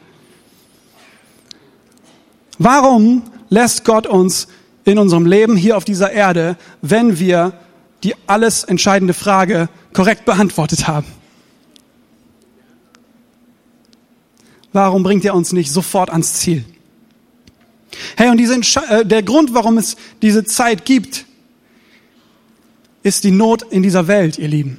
Warum 2.59 3.23
lässt 3.51 3.85
Gott 3.85 4.07
uns 4.07 4.49
in 4.85 4.99
unserem 4.99 5.27
Leben 5.27 5.57
hier 5.57 5.77
auf 5.77 5.85
dieser 5.85 6.13
Erde, 6.13 6.57
wenn 6.81 7.19
wir 7.19 7.53
die 8.03 8.15
alles 8.27 8.65
entscheidende 8.65 9.15
Frage 9.15 9.69
korrekt 9.93 10.25
beantwortet 10.25 10.87
haben. 10.87 11.07
Warum 14.73 15.03
bringt 15.03 15.25
er 15.25 15.35
uns 15.35 15.53
nicht 15.53 15.73
sofort 15.73 16.11
ans 16.11 16.35
Ziel? 16.35 16.65
Hey, 18.17 18.31
und 18.31 18.37
diese 18.37 18.55
äh, 18.55 19.05
der 19.05 19.23
Grund, 19.23 19.55
warum 19.55 19.79
es 19.79 19.97
diese 20.23 20.45
Zeit 20.45 20.85
gibt, 20.85 21.27
ist 23.09 23.25
die 23.25 23.31
Not 23.31 23.63
in 23.71 23.83
dieser 23.83 24.07
Welt, 24.07 24.39
ihr 24.39 24.49
Lieben 24.49 24.79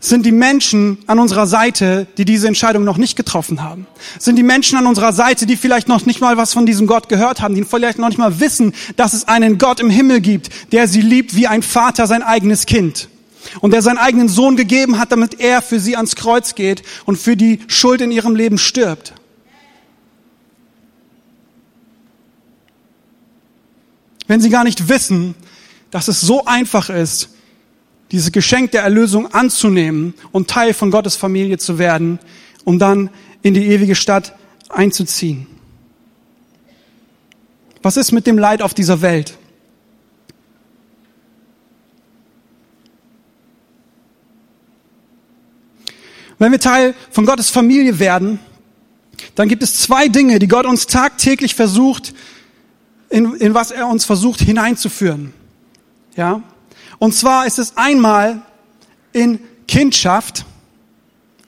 sind 0.00 0.26
die 0.26 0.32
Menschen 0.32 0.98
an 1.06 1.18
unserer 1.18 1.46
Seite, 1.46 2.06
die 2.18 2.24
diese 2.24 2.48
Entscheidung 2.48 2.84
noch 2.84 2.96
nicht 2.96 3.16
getroffen 3.16 3.62
haben. 3.62 3.86
Sind 4.18 4.36
die 4.36 4.42
Menschen 4.42 4.78
an 4.78 4.86
unserer 4.86 5.12
Seite, 5.12 5.46
die 5.46 5.56
vielleicht 5.56 5.88
noch 5.88 6.04
nicht 6.06 6.20
mal 6.20 6.36
was 6.36 6.52
von 6.52 6.66
diesem 6.66 6.86
Gott 6.86 7.08
gehört 7.08 7.40
haben, 7.40 7.54
die 7.54 7.64
vielleicht 7.64 7.98
noch 7.98 8.08
nicht 8.08 8.18
mal 8.18 8.40
wissen, 8.40 8.74
dass 8.96 9.12
es 9.12 9.28
einen 9.28 9.58
Gott 9.58 9.80
im 9.80 9.90
Himmel 9.90 10.20
gibt, 10.20 10.72
der 10.72 10.88
sie 10.88 11.00
liebt 11.00 11.36
wie 11.36 11.46
ein 11.46 11.62
Vater 11.62 12.06
sein 12.06 12.22
eigenes 12.22 12.66
Kind. 12.66 13.08
Und 13.60 13.70
der 13.72 13.80
seinen 13.80 13.98
eigenen 13.98 14.28
Sohn 14.28 14.56
gegeben 14.56 14.98
hat, 14.98 15.12
damit 15.12 15.38
er 15.40 15.62
für 15.62 15.78
sie 15.78 15.94
ans 15.94 16.16
Kreuz 16.16 16.56
geht 16.56 16.82
und 17.04 17.16
für 17.16 17.36
die 17.36 17.60
Schuld 17.68 18.00
in 18.00 18.10
ihrem 18.10 18.34
Leben 18.34 18.58
stirbt. 18.58 19.12
Wenn 24.26 24.40
sie 24.40 24.50
gar 24.50 24.64
nicht 24.64 24.88
wissen, 24.88 25.36
dass 25.92 26.08
es 26.08 26.20
so 26.20 26.44
einfach 26.44 26.90
ist, 26.90 27.28
dieses 28.12 28.32
Geschenk 28.32 28.70
der 28.72 28.82
Erlösung 28.82 29.32
anzunehmen 29.32 30.14
und 30.32 30.48
Teil 30.48 30.74
von 30.74 30.90
Gottes 30.90 31.16
Familie 31.16 31.58
zu 31.58 31.78
werden, 31.78 32.18
um 32.64 32.78
dann 32.78 33.10
in 33.42 33.54
die 33.54 33.66
ewige 33.66 33.94
Stadt 33.94 34.34
einzuziehen. 34.68 35.46
Was 37.82 37.96
ist 37.96 38.12
mit 38.12 38.26
dem 38.26 38.38
Leid 38.38 38.62
auf 38.62 38.74
dieser 38.74 39.00
Welt? 39.02 39.36
Wenn 46.38 46.52
wir 46.52 46.60
Teil 46.60 46.94
von 47.10 47.24
Gottes 47.24 47.50
Familie 47.50 47.98
werden, 47.98 48.38
dann 49.34 49.48
gibt 49.48 49.62
es 49.62 49.80
zwei 49.80 50.08
Dinge, 50.08 50.38
die 50.38 50.48
Gott 50.48 50.66
uns 50.66 50.86
tagtäglich 50.86 51.54
versucht, 51.54 52.14
in, 53.08 53.34
in 53.36 53.54
was 53.54 53.70
er 53.70 53.86
uns 53.86 54.04
versucht 54.04 54.40
hineinzuführen. 54.40 55.32
Ja? 56.16 56.42
Und 56.98 57.14
zwar 57.14 57.46
ist 57.46 57.58
es 57.58 57.76
einmal 57.76 58.42
in 59.12 59.40
Kindschaft, 59.66 60.44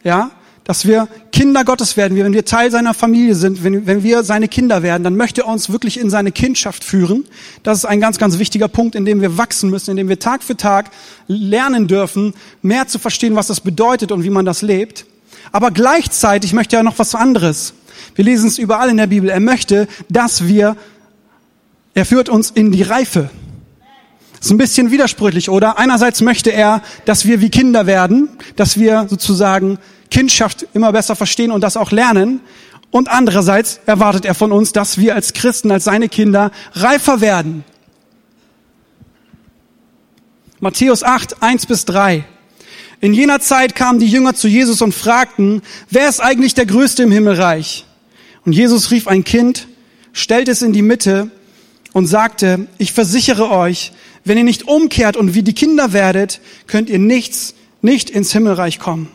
ja, 0.04 0.30
dass 0.64 0.86
wir 0.86 1.08
Kinder 1.32 1.64
Gottes 1.64 1.96
werden, 1.96 2.18
wenn 2.18 2.34
wir 2.34 2.44
Teil 2.44 2.70
seiner 2.70 2.92
Familie 2.92 3.34
sind, 3.34 3.64
wenn, 3.64 3.86
wenn 3.86 4.02
wir 4.02 4.22
seine 4.22 4.48
Kinder 4.48 4.82
werden, 4.82 5.02
dann 5.02 5.16
möchte 5.16 5.40
er 5.42 5.48
uns 5.48 5.70
wirklich 5.70 5.98
in 5.98 6.10
seine 6.10 6.30
Kindschaft 6.30 6.84
führen. 6.84 7.24
Das 7.62 7.78
ist 7.78 7.84
ein 7.86 8.00
ganz, 8.00 8.18
ganz 8.18 8.38
wichtiger 8.38 8.68
Punkt, 8.68 8.94
in 8.94 9.06
dem 9.06 9.22
wir 9.22 9.38
wachsen 9.38 9.70
müssen, 9.70 9.92
in 9.92 9.96
dem 9.96 10.08
wir 10.10 10.18
Tag 10.18 10.42
für 10.42 10.58
Tag 10.58 10.90
lernen 11.26 11.86
dürfen, 11.86 12.34
mehr 12.60 12.86
zu 12.86 12.98
verstehen, 12.98 13.34
was 13.34 13.46
das 13.46 13.60
bedeutet 13.60 14.12
und 14.12 14.24
wie 14.24 14.30
man 14.30 14.44
das 14.44 14.60
lebt. 14.60 15.06
Aber 15.52 15.70
gleichzeitig 15.70 16.52
möchte 16.52 16.76
er 16.76 16.82
noch 16.82 16.98
was 16.98 17.14
anderes. 17.14 17.72
Wir 18.14 18.26
lesen 18.26 18.48
es 18.48 18.58
überall 18.58 18.90
in 18.90 18.98
der 18.98 19.06
Bibel. 19.06 19.30
Er 19.30 19.40
möchte, 19.40 19.88
dass 20.10 20.46
wir, 20.46 20.76
er 21.94 22.04
führt 22.04 22.28
uns 22.28 22.50
in 22.50 22.72
die 22.72 22.82
Reife. 22.82 23.30
Ist 24.40 24.50
ein 24.50 24.58
bisschen 24.58 24.90
widersprüchlich, 24.90 25.50
oder? 25.50 25.78
Einerseits 25.78 26.20
möchte 26.20 26.50
er, 26.50 26.82
dass 27.04 27.26
wir 27.26 27.40
wie 27.40 27.50
Kinder 27.50 27.86
werden, 27.86 28.28
dass 28.56 28.78
wir 28.78 29.06
sozusagen 29.08 29.78
Kindschaft 30.10 30.66
immer 30.74 30.92
besser 30.92 31.16
verstehen 31.16 31.50
und 31.50 31.62
das 31.62 31.76
auch 31.76 31.90
lernen. 31.90 32.40
Und 32.90 33.08
andererseits 33.08 33.80
erwartet 33.86 34.24
er 34.24 34.34
von 34.34 34.52
uns, 34.52 34.72
dass 34.72 34.98
wir 34.98 35.14
als 35.14 35.32
Christen, 35.32 35.70
als 35.70 35.84
seine 35.84 36.08
Kinder 36.08 36.50
reifer 36.72 37.20
werden. 37.20 37.64
Matthäus 40.60 41.02
8, 41.02 41.42
1 41.42 41.66
bis 41.66 41.84
3. 41.84 42.24
In 43.00 43.12
jener 43.12 43.38
Zeit 43.40 43.76
kamen 43.76 44.00
die 44.00 44.08
Jünger 44.08 44.34
zu 44.34 44.48
Jesus 44.48 44.82
und 44.82 44.92
fragten, 44.92 45.62
wer 45.90 46.08
ist 46.08 46.20
eigentlich 46.20 46.54
der 46.54 46.66
Größte 46.66 47.04
im 47.04 47.12
Himmelreich? 47.12 47.86
Und 48.44 48.52
Jesus 48.52 48.90
rief 48.90 49.06
ein 49.06 49.22
Kind, 49.22 49.68
stellte 50.12 50.50
es 50.50 50.62
in 50.62 50.72
die 50.72 50.82
Mitte 50.82 51.30
und 51.92 52.06
sagte, 52.06 52.66
ich 52.78 52.92
versichere 52.92 53.50
euch, 53.50 53.92
wenn 54.28 54.38
ihr 54.38 54.44
nicht 54.44 54.68
umkehrt 54.68 55.16
und 55.16 55.34
wie 55.34 55.42
die 55.42 55.54
Kinder 55.54 55.92
werdet, 55.92 56.40
könnt 56.66 56.90
ihr 56.90 56.98
nichts, 56.98 57.54
nicht 57.82 58.10
ins 58.10 58.32
Himmelreich 58.32 58.78
kommen. 58.78 59.08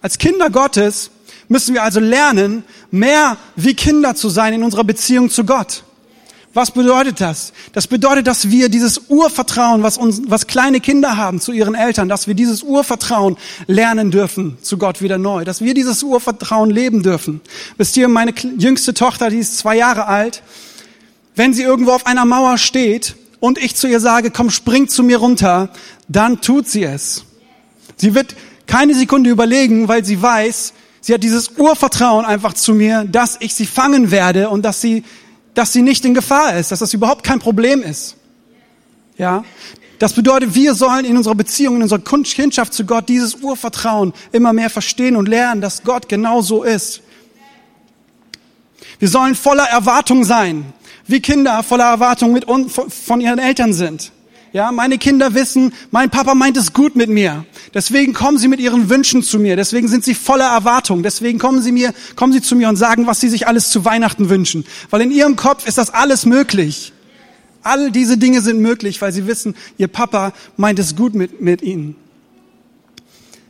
Als 0.00 0.18
Kinder 0.18 0.50
Gottes 0.50 1.10
müssen 1.48 1.74
wir 1.74 1.82
also 1.82 2.00
lernen, 2.00 2.64
mehr 2.90 3.36
wie 3.56 3.74
Kinder 3.74 4.14
zu 4.14 4.28
sein 4.28 4.52
in 4.52 4.62
unserer 4.62 4.84
Beziehung 4.84 5.30
zu 5.30 5.44
Gott. 5.44 5.82
Was 6.56 6.70
bedeutet 6.70 7.20
das? 7.20 7.52
Das 7.72 7.86
bedeutet, 7.86 8.26
dass 8.26 8.50
wir 8.50 8.70
dieses 8.70 8.98
Urvertrauen, 9.08 9.82
was 9.82 9.98
uns, 9.98 10.22
was 10.26 10.46
kleine 10.46 10.80
Kinder 10.80 11.18
haben 11.18 11.38
zu 11.38 11.52
ihren 11.52 11.74
Eltern, 11.74 12.08
dass 12.08 12.28
wir 12.28 12.34
dieses 12.34 12.62
Urvertrauen 12.62 13.36
lernen 13.66 14.10
dürfen 14.10 14.56
zu 14.62 14.78
Gott 14.78 15.02
wieder 15.02 15.18
neu, 15.18 15.44
dass 15.44 15.60
wir 15.60 15.74
dieses 15.74 16.02
Urvertrauen 16.02 16.70
leben 16.70 17.02
dürfen. 17.02 17.42
Wisst 17.76 17.98
ihr, 17.98 18.08
meine 18.08 18.32
jüngste 18.56 18.94
Tochter, 18.94 19.28
die 19.28 19.36
ist 19.36 19.58
zwei 19.58 19.76
Jahre 19.76 20.06
alt, 20.06 20.42
wenn 21.36 21.52
sie 21.52 21.62
irgendwo 21.62 21.92
auf 21.92 22.06
einer 22.06 22.24
Mauer 22.24 22.58
steht 22.58 23.14
und 23.38 23.58
ich 23.58 23.76
zu 23.76 23.86
ihr 23.86 24.00
sage, 24.00 24.30
komm, 24.30 24.50
spring 24.50 24.88
zu 24.88 25.02
mir 25.04 25.18
runter, 25.18 25.68
dann 26.08 26.40
tut 26.40 26.66
sie 26.66 26.84
es. 26.84 27.24
Sie 27.96 28.14
wird 28.14 28.34
keine 28.66 28.94
Sekunde 28.94 29.30
überlegen, 29.30 29.86
weil 29.86 30.04
sie 30.04 30.20
weiß, 30.20 30.72
sie 31.00 31.14
hat 31.14 31.22
dieses 31.22 31.50
Urvertrauen 31.56 32.24
einfach 32.24 32.54
zu 32.54 32.74
mir, 32.74 33.04
dass 33.04 33.36
ich 33.40 33.54
sie 33.54 33.66
fangen 33.66 34.10
werde 34.10 34.48
und 34.48 34.62
dass 34.62 34.80
sie, 34.80 35.04
dass 35.54 35.72
sie 35.72 35.82
nicht 35.82 36.04
in 36.04 36.14
Gefahr 36.14 36.56
ist, 36.56 36.72
dass 36.72 36.80
das 36.80 36.94
überhaupt 36.94 37.22
kein 37.22 37.38
Problem 37.38 37.82
ist. 37.82 38.16
Ja. 39.18 39.44
Das 39.98 40.12
bedeutet, 40.12 40.54
wir 40.54 40.74
sollen 40.74 41.04
in 41.04 41.16
unserer 41.16 41.34
Beziehung, 41.34 41.76
in 41.76 41.82
unserer 41.82 42.00
Kindschaft 42.00 42.74
zu 42.74 42.84
Gott 42.84 43.08
dieses 43.08 43.36
Urvertrauen 43.36 44.12
immer 44.32 44.52
mehr 44.52 44.68
verstehen 44.68 45.16
und 45.16 45.26
lernen, 45.26 45.60
dass 45.60 45.84
Gott 45.84 46.08
genau 46.08 46.42
so 46.42 46.64
ist. 46.64 47.00
Wir 48.98 49.08
sollen 49.08 49.34
voller 49.34 49.64
Erwartung 49.64 50.24
sein 50.24 50.72
wie 51.06 51.20
Kinder 51.20 51.62
voller 51.62 51.84
Erwartung 51.84 52.32
mit 52.32 52.46
uns, 52.46 52.72
von 52.74 53.20
ihren 53.20 53.38
Eltern 53.38 53.72
sind. 53.72 54.12
Ja, 54.52 54.72
meine 54.72 54.96
Kinder 54.96 55.34
wissen, 55.34 55.74
mein 55.90 56.08
Papa 56.08 56.34
meint 56.34 56.56
es 56.56 56.72
gut 56.72 56.96
mit 56.96 57.10
mir. 57.10 57.44
Deswegen 57.74 58.14
kommen 58.14 58.38
sie 58.38 58.48
mit 58.48 58.58
ihren 58.58 58.88
Wünschen 58.88 59.22
zu 59.22 59.38
mir. 59.38 59.54
Deswegen 59.54 59.86
sind 59.86 60.04
sie 60.04 60.14
voller 60.14 60.48
Erwartung. 60.48 61.02
Deswegen 61.02 61.38
kommen 61.38 61.60
sie 61.60 61.72
mir, 61.72 61.92
kommen 62.14 62.32
sie 62.32 62.40
zu 62.40 62.56
mir 62.56 62.68
und 62.68 62.76
sagen, 62.76 63.06
was 63.06 63.20
sie 63.20 63.28
sich 63.28 63.46
alles 63.46 63.68
zu 63.68 63.84
Weihnachten 63.84 64.30
wünschen. 64.30 64.64
Weil 64.88 65.02
in 65.02 65.10
ihrem 65.10 65.36
Kopf 65.36 65.66
ist 65.66 65.76
das 65.76 65.90
alles 65.90 66.24
möglich. 66.24 66.92
All 67.62 67.90
diese 67.90 68.16
Dinge 68.16 68.40
sind 68.40 68.60
möglich, 68.60 69.02
weil 69.02 69.12
sie 69.12 69.26
wissen, 69.26 69.56
ihr 69.76 69.88
Papa 69.88 70.32
meint 70.56 70.78
es 70.78 70.96
gut 70.96 71.14
mit, 71.14 71.40
mit 71.40 71.60
ihnen. 71.60 71.96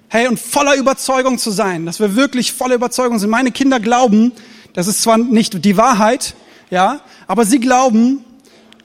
Hey, 0.09 0.27
und 0.27 0.41
voller 0.41 0.75
Überzeugung 0.75 1.39
zu 1.39 1.51
sein, 1.51 1.85
dass 1.87 2.01
wir 2.01 2.17
wirklich 2.17 2.53
voller 2.53 2.77
Überzeugung 2.77 3.19
sind. 3.19 3.29
Meine 3.31 3.53
Kinder 3.53 3.79
glauben, 3.79 4.33
das 4.73 4.87
ist 4.87 5.03
zwar 5.03 5.19
nicht 5.19 5.65
die 5.65 5.77
Wahrheit, 5.77 6.35
ja, 6.70 7.00
aber 7.26 7.44
sie 7.44 7.61
glauben, 7.61 8.25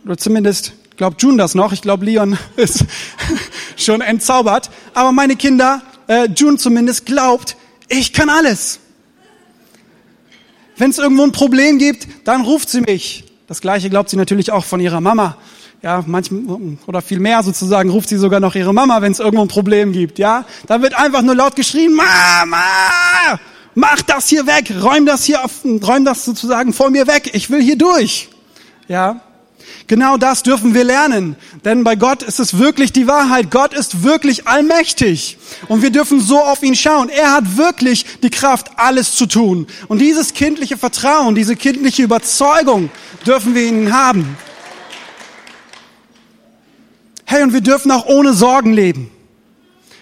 oder 0.06 0.18
zumindest 0.18 0.74
glaubt 0.98 1.22
June 1.22 1.38
das 1.38 1.56
noch. 1.56 1.74
Ich 1.74 1.82
glaube, 1.82 2.06
Leon 2.06 2.38
ist 2.56 2.86
schon 3.76 4.02
entzaubert. 4.02 4.70
Aber 4.94 5.12
meine 5.12 5.36
Kinder, 5.36 5.82
äh, 6.08 6.28
June 6.36 6.58
zumindest, 6.58 7.06
glaubt, 7.06 7.56
ich 7.90 8.14
kann 8.14 8.30
alles. 8.30 8.80
Wenn 10.78 10.92
es 10.92 10.98
irgendwo 10.98 11.24
ein 11.24 11.32
Problem 11.32 11.78
gibt, 11.78 12.08
dann 12.24 12.42
ruft 12.42 12.70
sie 12.70 12.82
mich. 12.82 13.26
Das 13.48 13.62
Gleiche 13.62 13.90
glaubt 13.90 14.10
sie 14.10 14.16
natürlich 14.18 14.52
auch 14.52 14.64
von 14.64 14.80
ihrer 14.80 15.02
Mama. 15.02 15.38
Ja, 15.84 16.04
manchmal 16.06 16.78
oder 16.86 17.02
viel 17.02 17.20
mehr 17.20 17.42
sozusagen 17.42 17.90
ruft 17.90 18.10
sie 18.10 18.18
sogar 18.18 18.40
noch 18.40 18.54
ihre 18.54 18.74
Mama, 18.74 19.02
wenn 19.02 19.12
es 19.12 19.20
irgendwo 19.20 19.42
ein 19.42 19.48
Problem 19.48 19.92
gibt. 19.94 20.20
Ja, 20.20 20.46
da 20.68 20.82
wird 20.84 20.94
einfach 20.94 21.24
nur 21.24 21.34
laut 21.34 21.56
geschrien: 21.56 21.96
Mama, 21.96 22.64
mach 23.76 24.02
das 24.02 24.28
hier 24.28 24.48
weg, 24.48 24.72
räum 24.82 25.06
das 25.06 25.24
hier, 25.24 25.44
auf, 25.44 25.64
räum 25.64 26.06
das 26.06 26.26
sozusagen 26.26 26.74
vor 26.74 26.90
mir 26.90 27.08
weg. 27.08 27.32
Ich 27.34 27.50
will 27.50 27.62
hier 27.62 27.78
durch. 27.78 28.30
Ja, 28.88 29.22
Genau 29.92 30.16
das 30.16 30.42
dürfen 30.42 30.74
wir 30.74 30.86
lernen. 30.86 31.36
Denn 31.66 31.84
bei 31.84 31.98
Gott 31.98 32.24
ist 32.24 32.40
es 32.40 32.58
wirklich 32.58 32.94
die 32.94 33.08
Wahrheit. 33.08 33.52
Gott 33.52 33.74
ist 33.74 34.04
wirklich 34.04 34.48
allmächtig. 34.48 35.38
Und 35.68 35.82
wir 35.82 35.90
dürfen 35.90 36.22
so 36.22 36.40
auf 36.40 36.64
ihn 36.64 36.76
schauen. 36.76 37.10
Er 37.10 37.34
hat 37.34 37.58
wirklich 37.58 38.06
die 38.24 38.30
Kraft, 38.30 38.72
alles 38.78 39.18
zu 39.18 39.26
tun. 39.26 39.68
Und 39.90 40.00
dieses 40.00 40.34
kindliche 40.34 40.78
Vertrauen, 40.78 41.36
diese 41.36 41.58
kindliche 41.58 42.04
Überzeugung 42.04 42.90
dürfen 43.26 43.54
wir 43.54 43.64
ihnen 43.64 43.94
haben. 43.94 44.38
Hey, 47.26 47.44
und 47.44 47.52
wir 47.52 47.62
dürfen 47.62 47.92
auch 47.92 48.06
ohne 48.06 48.34
Sorgen 48.34 48.72
leben. 48.72 49.11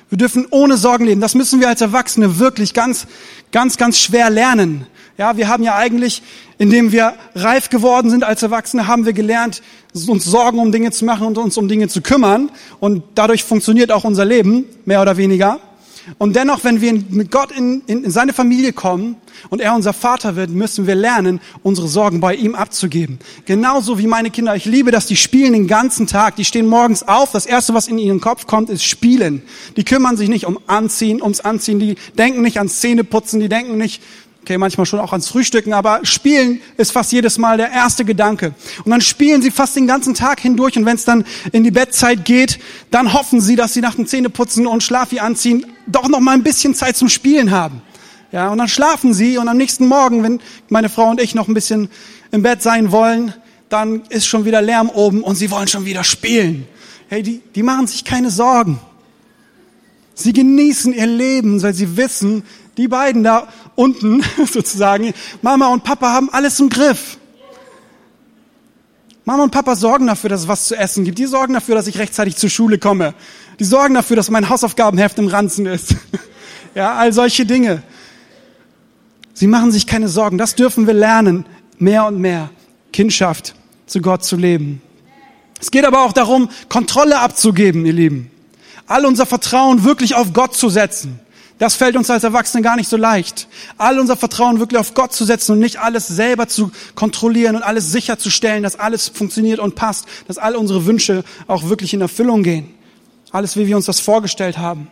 Wir 0.10 0.18
dürfen 0.18 0.48
ohne 0.50 0.78
Sorgen 0.78 1.06
leben. 1.06 1.22
Das 1.22 1.36
müssen 1.36 1.60
wir 1.60 1.70
als 1.70 1.82
Erwachsene 1.82 2.40
wirklich 2.40 2.74
ganz, 2.74 3.06
ganz, 3.52 3.78
ganz 3.78 4.00
schwer 4.00 4.30
lernen. 4.30 4.88
Ja, 5.18 5.38
wir 5.38 5.48
haben 5.48 5.64
ja 5.64 5.76
eigentlich, 5.76 6.24
indem 6.58 6.92
wir 6.92 7.14
reif 7.36 7.70
geworden 7.70 8.10
sind 8.10 8.24
als 8.24 8.42
Erwachsene, 8.42 8.88
haben 8.88 9.06
wir 9.06 9.14
gelernt, 9.14 9.62
uns 10.08 10.26
Sorgen 10.26 10.60
um 10.60 10.72
Dinge 10.72 10.92
zu 10.92 11.06
machen 11.06 11.28
und 11.28 11.38
uns 11.38 11.58
um 11.58 11.68
Dinge 11.68 11.90
zu 11.90 12.02
kümmern. 12.02 12.50
Und 12.80 13.04
dadurch 13.16 13.44
funktioniert 13.44 13.92
auch 13.92 14.04
unser 14.04 14.26
Leben, 14.26 14.66
mehr 14.86 15.02
oder 15.02 15.18
weniger. 15.18 15.60
Und 16.18 16.36
dennoch, 16.36 16.64
wenn 16.64 16.82
wir 16.82 16.94
mit 16.94 17.32
Gott 17.32 17.52
in, 17.52 17.82
in, 17.88 18.04
in 18.04 18.12
seine 18.12 18.34
Familie 18.34 18.74
kommen 18.74 19.18
und 19.50 19.62
er 19.62 19.76
unser 19.76 19.94
Vater 19.94 20.36
wird, 20.36 20.50
müssen 20.50 20.88
wir 20.88 20.96
lernen, 20.96 21.40
unsere 21.64 21.88
Sorgen 21.88 22.20
bei 22.20 22.36
ihm 22.36 22.56
abzugeben. 22.56 23.20
Genauso 23.46 24.00
wie 24.00 24.08
meine 24.08 24.30
Kinder. 24.32 24.56
Ich 24.56 24.66
liebe 24.66 24.92
das, 24.92 25.06
die 25.06 25.16
spielen 25.16 25.54
den 25.54 25.68
ganzen 25.68 26.08
Tag. 26.08 26.36
Die 26.36 26.46
stehen 26.46 26.68
morgens 26.68 27.04
auf. 27.04 27.32
Das 27.32 27.46
erste, 27.46 27.74
was 27.74 27.88
in 27.88 27.98
ihren 27.98 28.22
Kopf 28.22 28.48
kommt, 28.48 28.70
ist 28.70 28.84
Spielen. 28.84 29.44
Die 29.78 29.84
kümmern 29.84 30.18
sich 30.18 30.30
nicht 30.30 30.46
um 30.46 30.60
Anziehen, 30.68 31.22
ums 31.22 31.42
Anziehen. 31.42 31.80
Die 31.80 31.96
denken 32.18 32.42
nicht 32.42 32.58
ans 32.58 32.80
Zähneputzen. 32.80 33.40
Die 33.40 33.50
denken 33.50 33.78
nicht 33.78 34.02
Okay, 34.42 34.58
manchmal 34.58 34.86
schon 34.86 35.00
auch 35.00 35.12
ans 35.12 35.28
Frühstücken, 35.28 35.74
aber 35.74 36.00
spielen 36.04 36.62
ist 36.78 36.92
fast 36.92 37.12
jedes 37.12 37.38
Mal 37.38 37.58
der 37.58 37.72
erste 37.72 38.06
Gedanke. 38.06 38.56
Und 38.84 38.90
dann 38.90 39.02
spielen 39.02 39.42
sie 39.42 39.52
fast 39.52 39.76
den 39.76 39.86
ganzen 39.86 40.14
Tag 40.14 40.40
hindurch 40.40 40.78
und 40.78 40.86
wenn 40.86 40.96
es 40.96 41.06
dann 41.06 41.26
in 41.52 41.64
die 41.64 41.72
Bettzeit 41.72 42.26
geht, 42.26 42.58
dann 42.90 43.14
hoffen 43.14 43.42
sie, 43.42 43.56
dass 43.56 43.74
sie 43.74 43.82
nach 43.82 43.96
dem 43.96 44.08
Zähneputzen 44.08 44.66
und 44.66 44.82
Schlafi 44.82 45.20
anziehen 45.20 45.66
doch 45.92 46.08
noch 46.08 46.20
mal 46.20 46.34
ein 46.34 46.44
bisschen 46.44 46.76
Zeit 46.76 46.98
zum 46.98 47.10
Spielen 47.10 47.52
haben. 47.52 47.82
Ja, 48.32 48.50
und 48.50 48.60
dann 48.60 48.68
schlafen 48.68 49.14
sie 49.14 49.38
und 49.38 49.48
am 49.48 49.58
nächsten 49.58 49.88
Morgen, 49.88 50.24
wenn 50.24 50.40
meine 50.70 50.90
Frau 50.90 51.10
und 51.10 51.20
ich 51.20 51.34
noch 51.34 51.48
ein 51.48 51.54
bisschen 51.54 51.90
im 52.32 52.44
Bett 52.44 52.62
sein 52.62 52.92
wollen, 52.92 53.34
dann 53.70 54.04
ist 54.10 54.28
schon 54.28 54.46
wieder 54.46 54.62
Lärm 54.62 54.90
oben 54.90 55.24
und 55.24 55.36
sie 55.36 55.50
wollen 55.50 55.68
schon 55.68 55.86
wieder 55.86 56.04
spielen. 56.04 56.68
Hey, 57.08 57.24
die, 57.24 57.42
die 57.56 57.64
machen 57.64 57.88
sich 57.88 58.04
keine 58.06 58.30
Sorgen. 58.30 58.80
Sie 60.14 60.34
genießen 60.34 60.94
ihr 60.94 61.08
Leben, 61.08 61.62
weil 61.64 61.74
sie 61.74 61.98
wissen, 61.98 62.44
die 62.78 62.88
beiden 62.88 63.24
da 63.24 63.48
unten 63.76 64.24
sozusagen, 64.52 65.14
Mama 65.42 65.68
und 65.68 65.84
Papa 65.84 66.12
haben 66.12 66.30
alles 66.32 66.60
im 66.60 66.70
Griff. 66.70 67.19
Mama 69.30 69.44
und 69.44 69.52
Papa 69.52 69.76
sorgen 69.76 70.08
dafür, 70.08 70.32
dass 70.32 70.42
es 70.42 70.48
was 70.48 70.66
zu 70.66 70.76
essen 70.76 71.06
gibt. 71.06 71.20
Die 71.20 71.28
sorgen 71.28 71.54
dafür, 71.54 71.76
dass 71.76 71.86
ich 71.86 72.00
rechtzeitig 72.00 72.36
zur 72.36 72.50
Schule 72.50 72.80
komme. 72.80 73.14
Die 73.60 73.64
sorgen 73.64 73.94
dafür, 73.94 74.16
dass 74.16 74.32
mein 74.32 74.50
Hausaufgabenheft 74.50 75.20
im 75.20 75.28
Ranzen 75.28 75.68
ist. 75.68 75.96
Ja, 76.76 76.96
all 76.96 77.12
solche 77.14 77.48
Dinge. 77.48 77.82
Sie 79.34 79.48
machen 79.48 79.72
sich 79.72 79.88
keine 79.88 80.08
Sorgen. 80.08 80.38
Das 80.38 80.54
dürfen 80.54 80.86
wir 80.86 80.94
lernen, 80.94 81.46
mehr 81.80 82.06
und 82.06 82.20
mehr 82.20 82.52
Kindschaft 82.94 83.56
zu 83.88 84.02
Gott 84.02 84.24
zu 84.24 84.36
leben. 84.36 84.82
Es 85.60 85.72
geht 85.72 85.84
aber 85.84 86.04
auch 86.04 86.14
darum, 86.14 86.50
Kontrolle 86.70 87.20
abzugeben, 87.20 87.88
ihr 87.88 87.94
Lieben. 87.94 88.32
All 88.86 89.06
unser 89.06 89.26
Vertrauen 89.26 89.84
wirklich 89.84 90.14
auf 90.14 90.32
Gott 90.34 90.56
zu 90.56 90.70
setzen. 90.70 91.20
Das 91.60 91.76
fällt 91.76 91.98
uns 91.98 92.10
als 92.10 92.24
Erwachsene 92.24 92.64
gar 92.64 92.78
nicht 92.78 92.90
so 92.90 92.96
leicht. 92.96 93.50
All 93.78 94.00
unser 94.00 94.16
Vertrauen 94.16 94.60
wirklich 94.60 94.80
auf 94.80 94.94
Gott 94.94 95.14
zu 95.14 95.26
setzen 95.26 95.52
und 95.52 95.60
nicht 95.60 95.78
alles 95.78 96.08
selber 96.08 96.48
zu 96.48 96.72
kontrollieren 96.96 97.58
und 97.58 97.64
alles 97.64 97.92
sicherzustellen, 97.92 98.64
dass 98.64 98.80
alles 98.80 99.10
funktioniert 99.10 99.60
und 99.60 99.76
passt, 99.76 100.06
dass 100.28 100.38
all 100.38 100.56
unsere 100.56 100.86
Wünsche 100.86 101.26
auch 101.48 101.68
wirklich 101.68 101.94
in 101.94 102.00
Erfüllung 102.00 102.44
gehen. 102.44 102.74
Alles, 103.32 103.58
wie 103.58 103.68
wir 103.68 103.76
uns 103.76 103.86
das 103.86 104.00
vorgestellt 104.00 104.58
haben. 104.58 104.88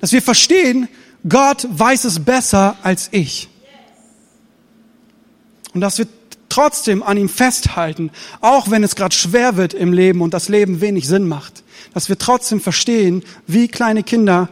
Dass 0.00 0.12
wir 0.12 0.20
verstehen, 0.20 0.88
Gott 1.26 1.66
weiß 1.70 2.04
es 2.04 2.22
besser 2.22 2.76
als 2.82 3.08
ich. 3.10 3.48
Und 5.72 5.80
dass 5.80 5.96
wir 5.96 6.06
trotzdem 6.50 7.02
an 7.02 7.16
ihm 7.16 7.30
festhalten, 7.30 8.10
auch 8.42 8.70
wenn 8.70 8.84
es 8.84 8.94
gerade 8.94 9.14
schwer 9.14 9.56
wird 9.56 9.72
im 9.72 9.94
Leben 9.94 10.20
und 10.20 10.34
das 10.34 10.50
Leben 10.50 10.82
wenig 10.82 11.08
Sinn 11.08 11.26
macht. 11.26 11.62
Dass 11.94 12.10
wir 12.10 12.18
trotzdem 12.18 12.60
verstehen, 12.60 13.22
wie 13.46 13.68
kleine 13.68 14.02
Kinder, 14.02 14.50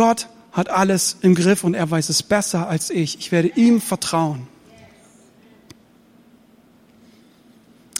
Gott 0.00 0.28
hat 0.52 0.70
alles 0.70 1.18
im 1.20 1.34
Griff 1.34 1.62
und 1.62 1.74
er 1.74 1.90
weiß 1.90 2.08
es 2.08 2.22
besser 2.22 2.70
als 2.70 2.88
ich. 2.88 3.18
Ich 3.18 3.32
werde 3.32 3.48
ihm 3.48 3.82
vertrauen. 3.82 4.48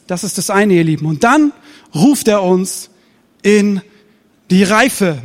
Das 0.06 0.24
ist 0.24 0.38
das 0.38 0.48
eine, 0.48 0.72
ihr 0.72 0.84
Lieben. 0.84 1.04
Und 1.04 1.24
dann 1.24 1.52
ruft 1.94 2.26
er 2.26 2.42
uns 2.42 2.88
in 3.42 3.82
die 4.48 4.64
Reife. 4.64 5.18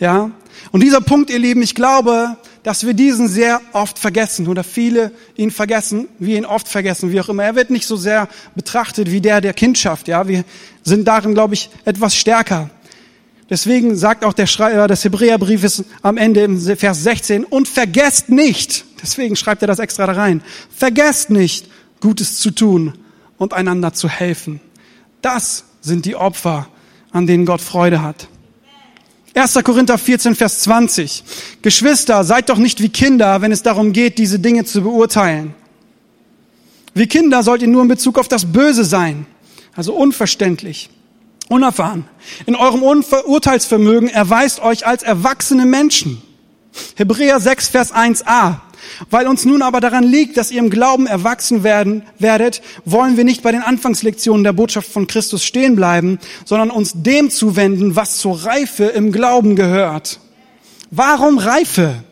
Ja? 0.00 0.30
Und 0.72 0.82
dieser 0.82 1.02
Punkt, 1.02 1.28
ihr 1.28 1.38
Lieben, 1.38 1.60
ich 1.60 1.74
glaube, 1.74 2.38
dass 2.62 2.86
wir 2.86 2.94
diesen 2.94 3.28
sehr 3.28 3.60
oft 3.74 3.98
vergessen 3.98 4.48
oder 4.48 4.64
viele 4.64 5.12
ihn 5.36 5.50
vergessen, 5.50 6.08
wir 6.18 6.38
ihn 6.38 6.46
oft 6.46 6.68
vergessen, 6.68 7.12
wie 7.12 7.20
auch 7.20 7.28
immer. 7.28 7.44
Er 7.44 7.54
wird 7.54 7.68
nicht 7.68 7.86
so 7.86 7.96
sehr 7.96 8.28
betrachtet 8.54 9.10
wie 9.10 9.20
der 9.20 9.42
der 9.42 9.52
Kindschaft. 9.52 10.08
Ja, 10.08 10.26
wir 10.26 10.44
sind 10.84 11.06
darin, 11.06 11.34
glaube 11.34 11.52
ich, 11.52 11.68
etwas 11.84 12.16
stärker. 12.16 12.70
Deswegen 13.50 13.96
sagt 13.96 14.24
auch 14.24 14.34
der 14.34 14.46
Schreiber 14.46 14.88
des 14.88 15.04
Hebräerbriefes 15.04 15.84
am 16.02 16.18
Ende 16.18 16.42
im 16.42 16.60
Vers 16.60 17.02
16, 17.02 17.44
und 17.44 17.66
vergesst 17.66 18.28
nicht, 18.28 18.84
deswegen 19.02 19.36
schreibt 19.36 19.62
er 19.62 19.68
das 19.68 19.78
extra 19.78 20.06
da 20.06 20.12
rein, 20.12 20.42
vergesst 20.74 21.30
nicht, 21.30 21.68
Gutes 22.00 22.38
zu 22.38 22.50
tun 22.50 22.92
und 23.38 23.54
einander 23.54 23.92
zu 23.92 24.08
helfen. 24.08 24.60
Das 25.22 25.64
sind 25.80 26.04
die 26.04 26.14
Opfer, 26.14 26.68
an 27.10 27.26
denen 27.26 27.46
Gott 27.46 27.60
Freude 27.60 28.02
hat. 28.02 28.28
1. 29.34 29.54
Korinther 29.64 29.98
14, 29.98 30.34
Vers 30.34 30.60
20. 30.60 31.24
Geschwister, 31.62 32.24
seid 32.24 32.50
doch 32.50 32.58
nicht 32.58 32.82
wie 32.82 32.88
Kinder, 32.88 33.40
wenn 33.40 33.52
es 33.52 33.62
darum 33.62 33.92
geht, 33.92 34.18
diese 34.18 34.38
Dinge 34.38 34.64
zu 34.64 34.82
beurteilen. 34.82 35.54
Wie 36.94 37.06
Kinder 37.06 37.42
sollt 37.42 37.62
ihr 37.62 37.68
nur 37.68 37.82
in 37.82 37.88
Bezug 37.88 38.18
auf 38.18 38.28
das 38.28 38.44
Böse 38.44 38.84
sein, 38.84 39.26
also 39.74 39.94
unverständlich 39.94 40.90
unerfahren. 41.48 42.04
In 42.46 42.56
eurem 42.56 42.82
Urteilsvermögen 42.82 44.08
erweist 44.08 44.60
euch 44.60 44.86
als 44.86 45.02
erwachsene 45.02 45.66
Menschen. 45.66 46.22
Hebräer 46.96 47.40
6, 47.40 47.68
Vers 47.68 47.94
1a. 47.94 48.60
Weil 49.10 49.26
uns 49.26 49.44
nun 49.44 49.62
aber 49.62 49.80
daran 49.80 50.04
liegt, 50.04 50.36
dass 50.36 50.50
ihr 50.50 50.60
im 50.60 50.70
Glauben 50.70 51.06
erwachsen 51.06 51.62
werden 51.62 52.04
werdet, 52.18 52.62
wollen 52.84 53.16
wir 53.16 53.24
nicht 53.24 53.42
bei 53.42 53.52
den 53.52 53.62
Anfangslektionen 53.62 54.44
der 54.44 54.52
Botschaft 54.52 54.90
von 54.90 55.06
Christus 55.06 55.44
stehen 55.44 55.76
bleiben, 55.76 56.18
sondern 56.44 56.70
uns 56.70 56.92
dem 56.94 57.30
zuwenden, 57.30 57.96
was 57.96 58.18
zur 58.18 58.44
Reife 58.44 58.84
im 58.84 59.12
Glauben 59.12 59.56
gehört. 59.56 60.20
Warum 60.90 61.38
Reife? 61.38 62.02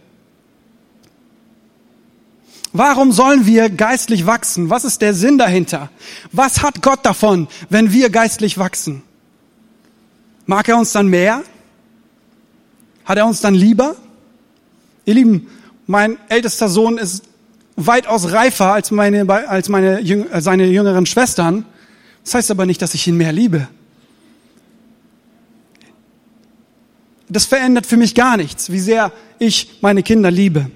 Warum 2.73 3.11
sollen 3.13 3.47
wir 3.47 3.71
geistlich 3.71 4.27
wachsen? 4.27 4.69
Was 4.69 4.85
ist 4.85 5.01
der 5.01 5.15
Sinn 5.15 5.39
dahinter? 5.39 5.89
Was 6.33 6.63
hat 6.63 6.83
Gott 6.83 7.07
davon, 7.07 7.49
wenn 7.71 7.91
wir 7.93 8.11
geistlich 8.11 8.59
wachsen? 8.59 9.03
Mag 10.47 10.69
er 10.69 10.79
uns 10.79 10.93
dann 10.93 11.09
mehr? 11.09 11.43
Hat 13.05 13.19
er 13.19 13.27
uns 13.27 13.41
dann 13.41 13.55
lieber? 13.55 13.97
Ihr 15.05 15.15
Lieben, 15.15 15.49
mein 15.87 16.19
ältester 16.29 16.69
Sohn 16.69 16.99
ist 16.99 17.25
weitaus 17.77 18.33
reifer 18.33 18.73
als 18.73 18.91
meine, 18.91 19.29
als 19.49 19.69
meine, 19.69 20.01
äh, 20.01 20.41
seine 20.41 20.67
jüngeren 20.67 21.07
Schwestern. 21.07 21.65
Das 22.25 22.35
heißt 22.35 22.51
aber 22.51 22.67
nicht, 22.67 22.81
dass 22.83 22.95
ich 22.95 23.07
ihn 23.07 23.17
mehr 23.17 23.33
liebe. 23.33 23.69
Das 27.29 27.45
verändert 27.45 27.87
für 27.87 27.97
mich 27.97 28.15
gar 28.15 28.37
nichts, 28.37 28.71
wie 28.71 28.79
sehr 28.79 29.13
ich 29.39 29.79
meine 29.81 30.03
Kinder 30.03 30.31
liebe. 30.31 30.71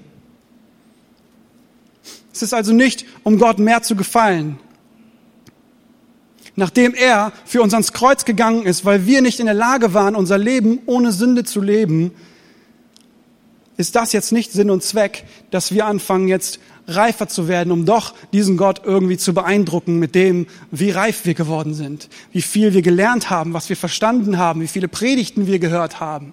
Es 2.33 2.41
ist 2.41 2.53
also 2.53 2.73
nicht, 2.73 3.05
um 3.23 3.37
Gott 3.37 3.59
mehr 3.59 3.81
zu 3.83 3.95
gefallen, 3.95 4.59
nachdem 6.61 6.93
er 6.93 7.33
für 7.43 7.63
uns 7.63 7.73
ans 7.73 7.91
Kreuz 7.91 8.23
gegangen 8.23 8.67
ist, 8.67 8.85
weil 8.85 9.07
wir 9.07 9.23
nicht 9.23 9.39
in 9.39 9.47
der 9.47 9.55
Lage 9.55 9.95
waren, 9.95 10.15
unser 10.15 10.37
Leben 10.37 10.79
ohne 10.85 11.11
Sünde 11.11 11.43
zu 11.43 11.59
leben, 11.59 12.11
ist 13.77 13.95
das 13.95 14.13
jetzt 14.13 14.31
nicht 14.31 14.51
Sinn 14.51 14.69
und 14.69 14.83
Zweck, 14.83 15.25
dass 15.49 15.71
wir 15.73 15.87
anfangen 15.87 16.27
jetzt 16.27 16.59
reifer 16.87 17.27
zu 17.27 17.47
werden, 17.47 17.71
um 17.71 17.85
doch 17.85 18.13
diesen 18.31 18.57
Gott 18.57 18.81
irgendwie 18.85 19.17
zu 19.17 19.33
beeindrucken 19.33 19.97
mit 19.97 20.13
dem, 20.13 20.45
wie 20.69 20.91
reif 20.91 21.25
wir 21.25 21.33
geworden 21.33 21.73
sind, 21.73 22.09
wie 22.31 22.43
viel 22.43 22.75
wir 22.75 22.83
gelernt 22.83 23.31
haben, 23.31 23.53
was 23.53 23.67
wir 23.69 23.75
verstanden 23.75 24.37
haben, 24.37 24.61
wie 24.61 24.67
viele 24.67 24.87
Predigten 24.87 25.47
wir 25.47 25.57
gehört 25.57 25.99
haben. 25.99 26.31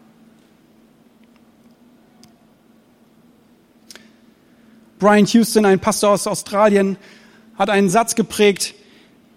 Brian 4.99 5.25
Houston, 5.25 5.65
ein 5.65 5.81
Pastor 5.81 6.11
aus 6.11 6.27
Australien, 6.27 6.99
hat 7.57 7.71
einen 7.71 7.89
Satz 7.89 8.15
geprägt, 8.15 8.75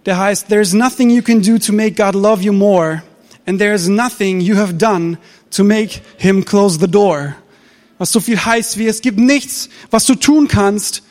der 0.06 0.18
heißt, 0.18 0.48
There's 0.50 0.74
nothing 0.74 1.10
you 1.10 1.22
can 1.22 1.42
do 1.42 1.58
to 1.60 1.74
make 1.74 1.96
God 1.96 2.16
love 2.16 2.42
you 2.42 2.54
more, 2.54 3.04
and 3.46 3.60
there's 3.60 3.88
nothing 3.88 4.42
you 4.42 4.56
have 4.56 4.74
done 4.78 5.18
to 5.52 5.64
make 5.64 6.02
him 6.18 6.44
close 6.44 6.80
the 6.80 6.88
door. 6.88 7.36
Was 7.98 8.12
so 8.12 8.20
viel 8.20 8.44
heißt 8.44 8.78
wie, 8.78 8.88
es 8.88 9.02
gibt 9.02 9.20
nichts, 9.20 9.70
was 9.92 10.06
du 10.06 10.16
tun 10.16 10.48
kannst, 10.48 11.04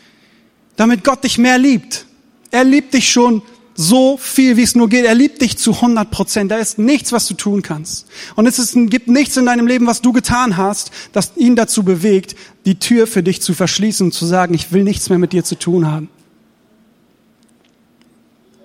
damit 0.77 1.05
Gott 1.05 1.23
dich 1.23 1.39
mehr 1.39 1.59
liebt. 1.59 2.07
Er 2.51 2.65
liebt 2.65 2.95
dich 2.95 3.13
schon 3.13 3.43
so 3.77 4.17
viel, 4.17 4.57
wie 4.57 4.63
es 4.63 4.75
nur 4.75 4.89
geht. 4.89 5.05
Er 5.05 5.15
liebt 5.15 5.41
dich 5.41 5.57
zu 5.57 5.73
100 5.73 6.11
Prozent. 6.11 6.51
Da 6.51 6.59
ist 6.59 6.79
nichts, 6.79 7.13
was 7.13 7.29
du 7.29 7.35
tun 7.35 7.63
kannst. 7.63 8.07
Und 8.35 8.47
es 8.47 8.59
ist, 8.59 8.75
gibt 8.91 9.09
nichts 9.09 9.37
in 9.37 9.47
deinem 9.47 9.67
Leben, 9.67 9.87
was 9.87 10.03
du 10.03 10.13
getan 10.13 10.57
hast, 10.57 10.91
das 11.13 11.33
ihn 11.37 11.57
dazu 11.57 11.83
bewegt, 11.83 12.35
die 12.67 12.79
Tür 12.79 13.07
für 13.07 13.23
dich 13.23 13.41
zu 13.41 13.55
verschließen 13.55 14.07
und 14.07 14.13
zu 14.13 14.27
sagen, 14.27 14.53
ich 14.55 14.73
will 14.73 14.83
nichts 14.83 15.09
mehr 15.09 15.19
mit 15.19 15.33
dir 15.33 15.45
zu 15.45 15.55
tun 15.55 15.91
haben. 15.91 16.09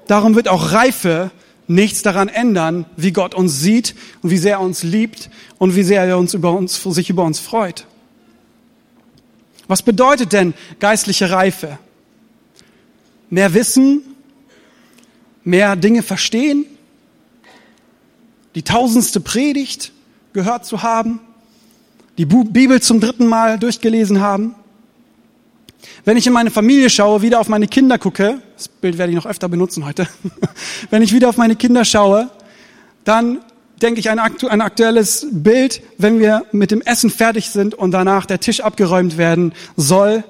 Darum 0.08 0.36
wird 0.36 0.48
auch 0.48 0.72
Reife 0.72 1.32
nichts 1.68 2.04
daran 2.04 2.28
ändern, 2.28 2.86
wie 2.96 3.12
Gott 3.12 3.34
uns 3.34 3.60
sieht 3.60 3.96
und 4.22 4.30
wie 4.30 4.38
sehr 4.38 4.54
er 4.54 4.62
uns 4.62 4.84
liebt 4.84 5.30
und 5.58 5.76
wie 5.76 5.84
sehr 5.84 6.04
er 6.04 6.18
uns 6.18 6.34
über 6.34 6.52
uns, 6.52 6.82
sich 6.82 7.10
über 7.10 7.24
uns 7.24 7.40
freut. 7.40 7.86
Was 9.68 9.82
bedeutet 9.82 10.32
denn 10.32 10.54
geistliche 10.80 11.32
Reife? 11.32 11.80
Mehr 13.32 13.54
Wissen, 13.56 14.04
mehr 15.44 15.76
Dinge 15.76 16.04
verstehen, 16.04 16.66
die 18.54 18.62
tausendste 18.62 19.20
Predigt 19.20 19.92
gehört 20.34 20.66
zu 20.66 20.84
haben, 20.84 21.20
die 22.18 22.26
Bibel 22.26 22.82
zum 22.82 23.00
dritten 23.00 23.28
Mal 23.28 23.58
durchgelesen 23.60 24.22
haben. 24.22 24.56
Wenn 26.06 26.18
ich 26.18 26.28
in 26.28 26.34
meine 26.34 26.52
Familie 26.52 26.92
schaue, 26.92 27.24
wieder 27.24 27.40
auf 27.40 27.50
meine 27.50 27.68
Kinder 27.68 27.98
gucke, 27.98 28.40
das 28.56 28.68
Bild 28.68 29.00
werde 29.00 29.12
ich 29.12 29.16
noch 29.16 29.26
öfter 29.26 29.50
benutzen 29.50 29.86
heute, 29.86 30.08
wenn 30.92 31.02
ich 31.02 31.12
wieder 31.14 31.30
auf 31.30 31.38
meine 31.38 31.56
Kinder 31.56 31.84
schaue, 31.84 32.30
dann 33.04 33.40
denke 33.82 34.00
ich 34.00 34.12
ein, 34.12 34.20
aktu 34.20 34.48
ein 34.48 34.62
aktuelles 34.62 35.26
Bild, 35.32 35.82
wenn 35.98 36.20
wir 36.20 36.46
mit 36.52 36.70
dem 36.70 36.82
Essen 36.82 37.10
fertig 37.10 37.50
sind 37.50 37.74
und 37.74 37.90
danach 37.90 38.28
der 38.28 38.40
Tisch 38.40 38.62
abgeräumt 38.62 39.18
werden 39.18 39.54
soll 39.78 40.24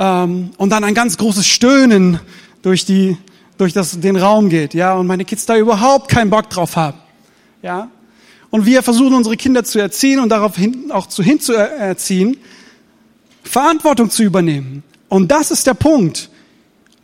ähm, 0.00 0.50
und 0.56 0.70
dann 0.70 0.82
ein 0.82 0.94
ganz 0.94 1.16
großes 1.16 1.46
Stöhnen 1.46 2.18
durch 2.62 2.84
die 2.84 3.16
durch 3.56 3.72
das, 3.72 3.98
den 3.98 4.16
Raum 4.16 4.48
geht, 4.48 4.72
ja, 4.72 4.94
und 4.94 5.08
meine 5.08 5.24
Kids 5.24 5.44
da 5.46 5.56
überhaupt 5.56 6.08
keinen 6.08 6.30
Bock 6.30 6.48
drauf 6.50 6.76
haben, 6.76 6.98
ja. 7.62 7.88
Und 8.50 8.66
wir 8.66 8.82
versuchen 8.82 9.14
unsere 9.14 9.36
Kinder 9.36 9.62
zu 9.62 9.78
erziehen 9.78 10.20
und 10.20 10.30
darauf 10.30 10.56
hin, 10.56 10.90
auch 10.90 11.06
zu 11.06 11.22
hinzuerziehen, 11.22 12.38
Verantwortung 13.48 14.10
zu 14.10 14.22
übernehmen. 14.22 14.82
Und 15.08 15.30
das 15.30 15.50
ist 15.50 15.66
der 15.66 15.74
Punkt, 15.74 16.30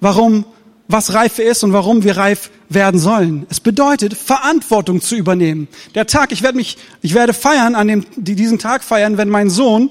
warum 0.01 0.45
was 0.87 1.15
Reife 1.15 1.43
ist 1.43 1.65
und 1.65 1.73
warum 1.73 2.05
wir 2.05 2.17
reif 2.17 2.51
werden 2.69 3.01
sollen. 3.01 3.47
Es 3.49 3.61
bedeutet, 3.61 4.15
Verantwortung 4.15 5.01
zu 5.01 5.17
übernehmen. 5.17 5.69
Der 5.95 6.07
Tag, 6.07 6.31
ich 6.33 6.43
werde 6.43 6.57
mich, 6.57 6.77
ich 7.01 7.15
werde 7.15 7.33
feiern, 7.33 7.75
an 7.75 7.89
dem, 7.89 8.07
diesen 8.17 8.59
Tag 8.59 8.85
feiern, 8.85 9.17
wenn 9.17 9.29
mein 9.29 9.49
Sohn 9.49 9.91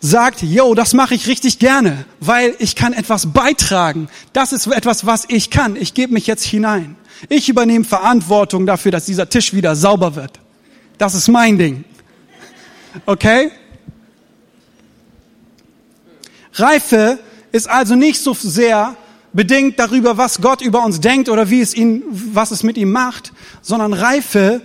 sagt, 0.00 0.42
yo, 0.42 0.74
das 0.74 0.94
mache 0.94 1.14
ich 1.14 1.26
richtig 1.26 1.58
gerne, 1.58 2.04
weil 2.20 2.54
ich 2.58 2.76
kann 2.76 2.92
etwas 2.92 3.32
beitragen. 3.32 4.08
Das 4.32 4.52
ist 4.52 4.66
etwas, 4.66 5.06
was 5.06 5.24
ich 5.28 5.50
kann. 5.50 5.76
Ich 5.76 5.94
gebe 5.94 6.12
mich 6.12 6.26
jetzt 6.26 6.44
hinein. 6.44 6.96
Ich 7.28 7.48
übernehme 7.48 7.84
Verantwortung 7.84 8.66
dafür, 8.66 8.90
dass 8.90 9.06
dieser 9.06 9.28
Tisch 9.28 9.52
wieder 9.52 9.76
sauber 9.76 10.16
wird. 10.16 10.40
Das 10.98 11.14
ist 11.14 11.28
mein 11.28 11.56
Ding. 11.56 11.84
Okay? 13.06 13.50
Reife 16.54 17.18
ist 17.52 17.68
also 17.68 17.94
nicht 17.94 18.20
so 18.20 18.34
sehr 18.34 18.96
bedingt 19.32 19.78
darüber, 19.78 20.18
was 20.18 20.40
Gott 20.40 20.60
über 20.60 20.84
uns 20.84 21.00
denkt 21.00 21.28
oder 21.28 21.48
wie 21.50 21.60
es 21.60 21.74
ihn, 21.74 22.02
was 22.10 22.50
es 22.50 22.62
mit 22.62 22.76
ihm 22.76 22.92
macht, 22.92 23.32
sondern 23.62 23.92
Reife 23.92 24.60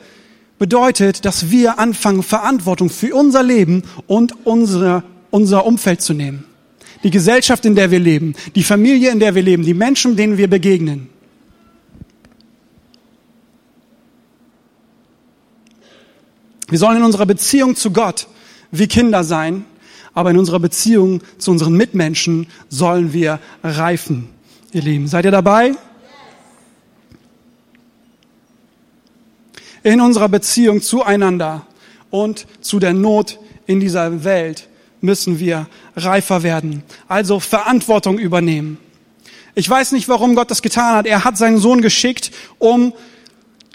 bedeutet, 0.60 1.23
dass 1.23 1.52
wir 1.52 1.80
anfangen, 1.80 2.23
Verantwortung 2.23 2.89
für 2.89 3.15
unser 3.15 3.43
Leben 3.43 3.84
und 4.08 4.45
unsere 4.45 5.04
unser 5.30 5.65
Umfeld 5.65 6.02
zu 6.02 6.13
nehmen. 6.13 6.45
Die 7.04 7.12
Gesellschaft, 7.12 7.65
in 7.65 7.76
der 7.76 7.91
wir 7.91 8.00
leben, 8.00 8.34
die 8.56 8.63
Familie, 8.63 9.12
in 9.12 9.19
der 9.19 9.36
wir 9.36 9.43
leben, 9.43 9.63
die 9.63 9.73
Menschen, 9.73 10.15
denen 10.15 10.38
wir 10.38 10.50
begegnen. 10.50 11.10
Wir 16.69 16.80
sollen 16.80 16.97
in 16.97 17.04
unserer 17.04 17.26
Beziehung 17.26 17.76
zu 17.76 17.91
Gott 17.91 18.28
wie 18.71 18.88
Kinder 18.88 19.23
sein, 19.23 19.63
aber 20.18 20.32
in 20.32 20.40
unserer 20.40 20.60
Beziehung 20.60 21.22
zu 21.38 21.52
unseren 21.52 21.74
Mitmenschen 21.74 22.48
sollen 22.70 23.14
wir 23.14 23.40
reifen. 23.64 24.30
Ihr 24.72 24.82
Lieben, 24.82 25.08
seid 25.08 25.26
ihr 25.26 25.32
dabei? 25.32 25.76
In 29.84 30.02
unserer 30.02 30.28
Beziehung 30.28 30.82
zueinander 30.82 31.68
und 32.10 32.48
zu 32.62 32.80
der 32.80 32.94
Not 32.94 33.38
in 33.68 33.80
dieser 33.80 34.24
Welt 34.24 34.70
müssen 35.02 35.38
wir 35.38 35.68
reifer 35.96 36.42
werden. 36.42 36.82
Also 37.08 37.40
Verantwortung 37.40 38.18
übernehmen. 38.18 38.80
Ich 39.54 39.70
weiß 39.70 39.92
nicht, 39.92 40.10
warum 40.10 40.34
Gott 40.34 40.50
das 40.50 40.64
getan 40.64 40.96
hat. 40.96 41.06
Er 41.06 41.26
hat 41.26 41.38
seinen 41.38 41.60
Sohn 41.60 41.84
geschickt, 41.84 42.32
um 42.58 42.92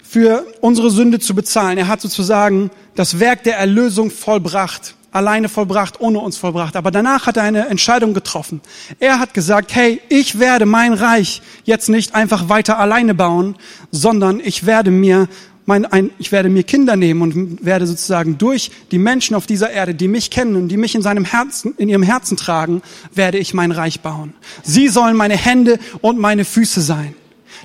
für 0.03 0.45
unsere 0.59 0.89
Sünde 0.89 1.19
zu 1.19 1.35
bezahlen. 1.35 1.77
Er 1.77 1.87
hat 1.87 2.01
sozusagen 2.01 2.69
das 2.95 3.21
Werk 3.21 3.45
der 3.45 3.57
Erlösung 3.59 4.11
vollbracht, 4.11 4.95
alleine 5.13 5.47
vollbracht, 5.47 6.01
ohne 6.01 6.19
uns 6.19 6.37
vollbracht. 6.37 6.75
Aber 6.75 6.91
danach 6.91 7.27
hat 7.27 7.37
er 7.37 7.43
eine 7.43 7.67
Entscheidung 7.67 8.13
getroffen. 8.13 8.61
Er 8.99 9.19
hat 9.19 9.33
gesagt, 9.33 9.73
hey, 9.73 10.01
ich 10.09 10.39
werde 10.39 10.65
mein 10.65 10.93
Reich 10.93 11.41
jetzt 11.63 11.87
nicht 11.87 12.15
einfach 12.15 12.49
weiter 12.49 12.79
alleine 12.79 13.13
bauen, 13.13 13.55
sondern 13.91 14.39
ich 14.39 14.65
werde 14.65 14.91
mir 14.91 15.29
mein, 15.65 15.85
ein, 15.85 16.09
ich 16.19 16.31
werde 16.31 16.49
mir 16.49 16.63
Kinder 16.63 16.95
nehmen 16.95 17.21
und 17.21 17.65
werde 17.65 17.87
sozusagen 17.87 18.37
durch 18.37 18.71
die 18.91 18.97
Menschen 18.97 19.35
auf 19.35 19.45
dieser 19.45 19.71
Erde, 19.71 19.95
die 19.95 20.07
mich 20.07 20.29
kennen 20.29 20.55
und 20.55 20.67
die 20.67 20.77
mich 20.77 20.95
in 20.95 21.01
seinem 21.01 21.23
Herzen, 21.23 21.73
in 21.77 21.87
ihrem 21.87 22.03
Herzen 22.03 22.35
tragen, 22.35 22.81
werde 23.13 23.37
ich 23.37 23.53
mein 23.53 23.71
Reich 23.71 24.01
bauen. 24.01 24.33
Sie 24.63 24.89
sollen 24.89 25.15
meine 25.15 25.37
Hände 25.37 25.79
und 26.01 26.19
meine 26.19 26.43
Füße 26.43 26.81
sein. 26.81 27.15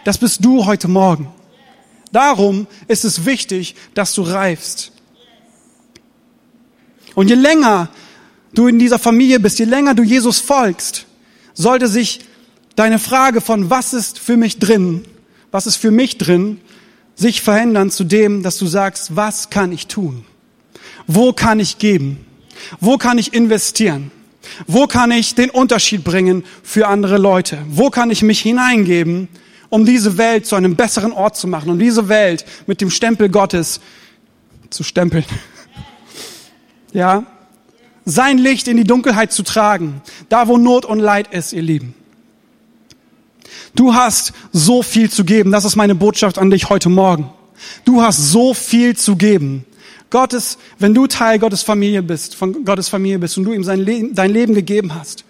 Das 0.04 0.18
bist 0.18 0.44
du 0.44 0.66
heute 0.66 0.86
Morgen. 0.86 1.28
Darum 2.12 2.66
ist 2.86 3.04
es 3.04 3.26
wichtig, 3.26 3.74
dass 3.94 4.14
du 4.14 4.22
reifst. 4.22 4.92
Und 7.18 7.26
je 7.26 7.34
länger 7.34 7.88
du 8.54 8.68
in 8.68 8.78
dieser 8.78 9.00
Familie 9.00 9.40
bist, 9.40 9.58
je 9.58 9.64
länger 9.64 9.92
du 9.92 10.04
Jesus 10.04 10.38
folgst, 10.38 11.04
sollte 11.52 11.88
sich 11.88 12.20
deine 12.76 13.00
Frage 13.00 13.40
von 13.40 13.70
was 13.70 13.92
ist 13.92 14.20
für 14.20 14.36
mich 14.36 14.60
drin, 14.60 15.04
was 15.50 15.66
ist 15.66 15.74
für 15.74 15.90
mich 15.90 16.18
drin, 16.18 16.60
sich 17.16 17.42
verändern 17.42 17.90
zu 17.90 18.04
dem, 18.04 18.44
dass 18.44 18.56
du 18.56 18.68
sagst, 18.68 19.16
was 19.16 19.50
kann 19.50 19.72
ich 19.72 19.88
tun? 19.88 20.24
Wo 21.08 21.32
kann 21.32 21.58
ich 21.58 21.78
geben? 21.78 22.24
Wo 22.78 22.98
kann 22.98 23.18
ich 23.18 23.34
investieren? 23.34 24.12
Wo 24.68 24.86
kann 24.86 25.10
ich 25.10 25.34
den 25.34 25.50
Unterschied 25.50 26.04
bringen 26.04 26.44
für 26.62 26.86
andere 26.86 27.18
Leute? 27.18 27.58
Wo 27.68 27.90
kann 27.90 28.12
ich 28.12 28.22
mich 28.22 28.38
hineingeben, 28.42 29.26
um 29.70 29.84
diese 29.84 30.18
Welt 30.18 30.46
zu 30.46 30.54
einem 30.54 30.76
besseren 30.76 31.10
Ort 31.10 31.36
zu 31.36 31.48
machen, 31.48 31.68
um 31.70 31.80
diese 31.80 32.08
Welt 32.08 32.44
mit 32.68 32.80
dem 32.80 32.90
Stempel 32.90 33.28
Gottes 33.28 33.80
zu 34.70 34.84
stempeln? 34.84 35.24
Ja? 36.92 37.24
Sein 38.04 38.38
Licht 38.38 38.68
in 38.68 38.76
die 38.76 38.84
Dunkelheit 38.84 39.32
zu 39.32 39.42
tragen, 39.42 40.00
da 40.28 40.48
wo 40.48 40.56
Not 40.56 40.84
und 40.84 40.98
Leid 40.98 41.32
ist, 41.32 41.52
ihr 41.52 41.62
Lieben. 41.62 41.94
Du 43.74 43.94
hast 43.94 44.32
so 44.52 44.82
viel 44.82 45.10
zu 45.10 45.24
geben. 45.24 45.52
Das 45.52 45.64
ist 45.64 45.76
meine 45.76 45.94
Botschaft 45.94 46.38
an 46.38 46.50
dich 46.50 46.68
heute 46.68 46.88
Morgen. 46.88 47.30
Du 47.84 48.02
hast 48.02 48.16
so 48.16 48.54
viel 48.54 48.96
zu 48.96 49.16
geben. 49.16 49.64
Gottes, 50.10 50.58
wenn 50.78 50.94
du 50.94 51.06
Teil 51.06 51.38
Gottes 51.38 51.62
Familie 51.62 52.02
bist, 52.02 52.34
von 52.34 52.64
Gottes 52.64 52.88
Familie 52.88 53.18
bist 53.18 53.36
und 53.36 53.44
du 53.44 53.52
ihm 53.52 53.64
sein 53.64 53.80
Leben, 53.80 54.14
dein 54.14 54.30
Leben 54.30 54.54
gegeben 54.54 54.94
hast 54.94 55.24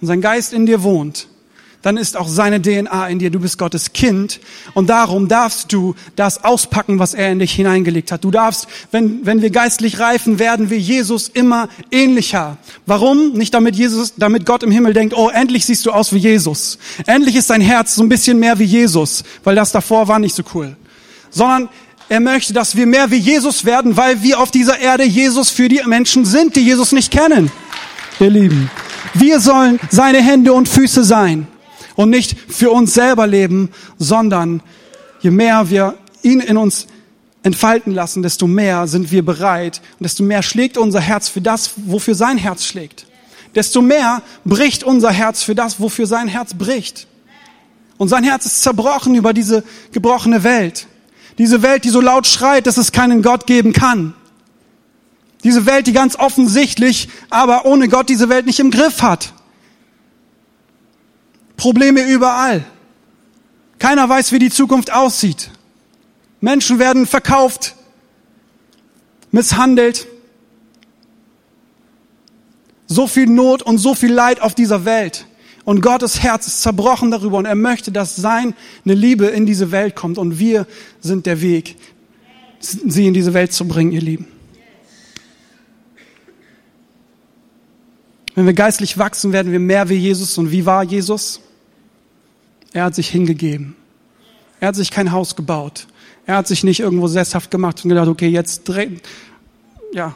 und 0.00 0.06
sein 0.06 0.20
Geist 0.20 0.52
in 0.52 0.66
dir 0.66 0.82
wohnt, 0.82 1.26
dann 1.82 1.96
ist 1.96 2.16
auch 2.16 2.28
seine 2.28 2.60
DNA 2.60 3.08
in 3.08 3.18
dir. 3.18 3.30
Du 3.30 3.40
bist 3.40 3.58
Gottes 3.58 3.92
Kind 3.92 4.40
und 4.74 4.90
darum 4.90 5.28
darfst 5.28 5.72
du 5.72 5.94
das 6.14 6.44
auspacken, 6.44 6.98
was 6.98 7.14
er 7.14 7.32
in 7.32 7.38
dich 7.38 7.52
hineingelegt 7.52 8.12
hat. 8.12 8.22
Du 8.22 8.30
darfst, 8.30 8.66
wenn, 8.90 9.24
wenn 9.24 9.40
wir 9.40 9.50
geistlich 9.50 9.98
reifen, 9.98 10.38
werden 10.38 10.68
wir 10.68 10.78
Jesus 10.78 11.28
immer 11.28 11.68
ähnlicher. 11.90 12.58
Warum? 12.84 13.32
Nicht 13.32 13.54
damit 13.54 13.76
Jesus, 13.76 14.14
damit 14.16 14.44
Gott 14.44 14.62
im 14.62 14.70
Himmel 14.70 14.92
denkt, 14.92 15.14
oh, 15.16 15.30
endlich 15.30 15.64
siehst 15.64 15.86
du 15.86 15.92
aus 15.92 16.12
wie 16.12 16.18
Jesus. 16.18 16.78
Endlich 17.06 17.36
ist 17.36 17.48
dein 17.48 17.62
Herz 17.62 17.94
so 17.94 18.02
ein 18.02 18.10
bisschen 18.10 18.38
mehr 18.38 18.58
wie 18.58 18.64
Jesus, 18.64 19.24
weil 19.42 19.54
das 19.54 19.72
davor 19.72 20.06
war 20.06 20.18
nicht 20.18 20.34
so 20.34 20.42
cool. 20.54 20.76
Sondern 21.30 21.68
Er 22.10 22.18
möchte, 22.18 22.52
dass 22.52 22.74
wir 22.74 22.86
mehr 22.86 23.12
wie 23.12 23.18
Jesus 23.18 23.64
werden, 23.64 23.96
weil 23.96 24.20
wir 24.20 24.40
auf 24.40 24.50
dieser 24.50 24.80
Erde 24.80 25.04
Jesus 25.04 25.48
für 25.48 25.68
die 25.68 25.80
Menschen 25.86 26.24
sind, 26.24 26.56
die 26.56 26.60
Jesus 26.60 26.90
nicht 26.90 27.12
kennen. 27.12 27.52
Ihr 28.18 28.30
Lieben, 28.30 28.68
wir 29.14 29.38
sollen 29.38 29.78
seine 29.90 30.20
Hände 30.20 30.52
und 30.52 30.68
Füße 30.68 31.04
sein 31.04 31.46
und 32.00 32.08
nicht 32.08 32.34
für 32.48 32.70
uns 32.70 32.94
selber 32.94 33.26
leben, 33.26 33.68
sondern 33.98 34.62
je 35.20 35.30
mehr 35.30 35.68
wir 35.68 35.98
ihn 36.22 36.40
in 36.40 36.56
uns 36.56 36.86
entfalten 37.42 37.92
lassen, 37.92 38.22
desto 38.22 38.46
mehr 38.46 38.86
sind 38.86 39.12
wir 39.12 39.22
bereit 39.22 39.82
und 39.98 40.04
desto 40.04 40.22
mehr 40.22 40.42
schlägt 40.42 40.78
unser 40.78 41.00
Herz 41.00 41.28
für 41.28 41.42
das, 41.42 41.72
wofür 41.76 42.14
sein 42.14 42.38
Herz 42.38 42.64
schlägt. 42.64 43.04
Desto 43.54 43.82
mehr 43.82 44.22
bricht 44.46 44.82
unser 44.82 45.10
Herz 45.10 45.42
für 45.42 45.54
das, 45.54 45.78
wofür 45.78 46.06
sein 46.06 46.26
Herz 46.26 46.54
bricht. 46.54 47.06
Und 47.98 48.08
sein 48.08 48.24
Herz 48.24 48.46
ist 48.46 48.62
zerbrochen 48.62 49.14
über 49.14 49.34
diese 49.34 49.62
gebrochene 49.92 50.42
Welt. 50.42 50.86
Diese 51.36 51.60
Welt, 51.60 51.84
die 51.84 51.90
so 51.90 52.00
laut 52.00 52.26
schreit, 52.26 52.66
dass 52.66 52.78
es 52.78 52.92
keinen 52.92 53.20
Gott 53.20 53.46
geben 53.46 53.74
kann. 53.74 54.14
Diese 55.44 55.66
Welt, 55.66 55.86
die 55.86 55.92
ganz 55.92 56.16
offensichtlich, 56.16 57.10
aber 57.28 57.66
ohne 57.66 57.88
Gott 57.88 58.08
diese 58.08 58.30
Welt 58.30 58.46
nicht 58.46 58.58
im 58.58 58.70
Griff 58.70 59.02
hat. 59.02 59.34
Probleme 61.60 62.08
überall. 62.08 62.64
Keiner 63.78 64.08
weiß, 64.08 64.32
wie 64.32 64.38
die 64.38 64.48
Zukunft 64.48 64.90
aussieht. 64.94 65.50
Menschen 66.40 66.78
werden 66.78 67.06
verkauft, 67.06 67.76
misshandelt. 69.30 70.06
So 72.86 73.06
viel 73.06 73.26
Not 73.26 73.62
und 73.62 73.76
so 73.76 73.94
viel 73.94 74.10
Leid 74.10 74.40
auf 74.40 74.54
dieser 74.54 74.86
Welt. 74.86 75.26
Und 75.66 75.82
Gottes 75.82 76.22
Herz 76.22 76.46
ist 76.46 76.62
zerbrochen 76.62 77.10
darüber 77.10 77.36
und 77.36 77.44
er 77.44 77.56
möchte, 77.56 77.92
dass 77.92 78.16
seine 78.16 78.54
Liebe 78.84 79.26
in 79.26 79.44
diese 79.44 79.70
Welt 79.70 79.94
kommt. 79.94 80.16
Und 80.16 80.38
wir 80.38 80.66
sind 81.00 81.26
der 81.26 81.42
Weg, 81.42 81.76
sie 82.58 83.06
in 83.06 83.12
diese 83.12 83.34
Welt 83.34 83.52
zu 83.52 83.68
bringen, 83.68 83.92
ihr 83.92 84.00
Lieben. 84.00 84.26
Wenn 88.34 88.46
wir 88.46 88.54
geistlich 88.54 88.96
wachsen, 88.96 89.34
werden 89.34 89.52
wir 89.52 89.60
mehr 89.60 89.90
wie 89.90 89.96
Jesus. 89.96 90.38
Und 90.38 90.50
wie 90.50 90.64
war 90.64 90.82
Jesus? 90.84 91.40
Er 92.72 92.84
hat 92.84 92.94
sich 92.94 93.08
hingegeben. 93.08 93.76
Er 94.60 94.68
hat 94.68 94.76
sich 94.76 94.90
kein 94.90 95.12
Haus 95.12 95.36
gebaut. 95.36 95.86
Er 96.26 96.36
hat 96.36 96.46
sich 96.46 96.62
nicht 96.62 96.80
irgendwo 96.80 97.08
sesshaft 97.08 97.50
gemacht 97.50 97.82
und 97.82 97.88
gedacht, 97.88 98.08
okay, 98.08 98.28
jetzt 98.28 98.64
dreh, 98.64 98.90
ja, 99.92 100.14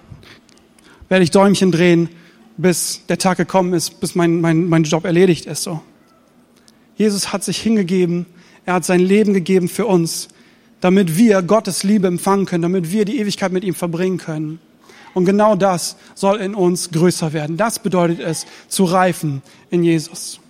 werde 1.09 1.25
ich 1.25 1.31
Däumchen 1.31 1.73
drehen, 1.73 2.09
bis 2.57 3.03
der 3.09 3.19
Tag 3.19 3.37
gekommen 3.37 3.73
ist, 3.73 4.01
bis 4.01 4.15
mein, 4.15 4.41
mein, 4.41 4.69
mein 4.69 4.85
Job 4.85 5.05
erledigt 5.05 5.47
ist. 5.47 5.63
So. 5.63 5.81
Jesus 6.97 7.33
hat 7.33 7.43
sich 7.43 7.61
hingegeben. 7.61 8.27
Er 8.67 8.75
hat 8.75 8.85
sein 8.85 9.01
Leben 9.01 9.35
gegeben 9.35 9.69
für 9.69 9.87
uns, 9.87 10.29
damit 10.81 11.17
wir 11.17 11.43
Gottes 11.43 11.83
Liebe 11.83 12.07
empfangen 12.07 12.47
können, 12.47 12.63
damit 12.63 12.93
wir 12.93 13.05
die 13.05 13.19
Ewigkeit 13.19 13.53
mit 13.53 13.65
ihm 13.65 13.75
verbringen 13.75 14.19
können. 14.19 14.61
Und 15.15 15.25
genau 15.25 15.55
das 15.55 15.97
soll 16.15 16.39
in 16.39 16.55
uns 16.55 16.91
größer 16.91 17.33
werden. 17.33 17.57
Das 17.57 17.79
bedeutet 17.79 18.21
es, 18.21 18.47
zu 18.69 18.85
reifen 18.85 19.43
in 19.71 19.85
Jesus. 19.85 20.41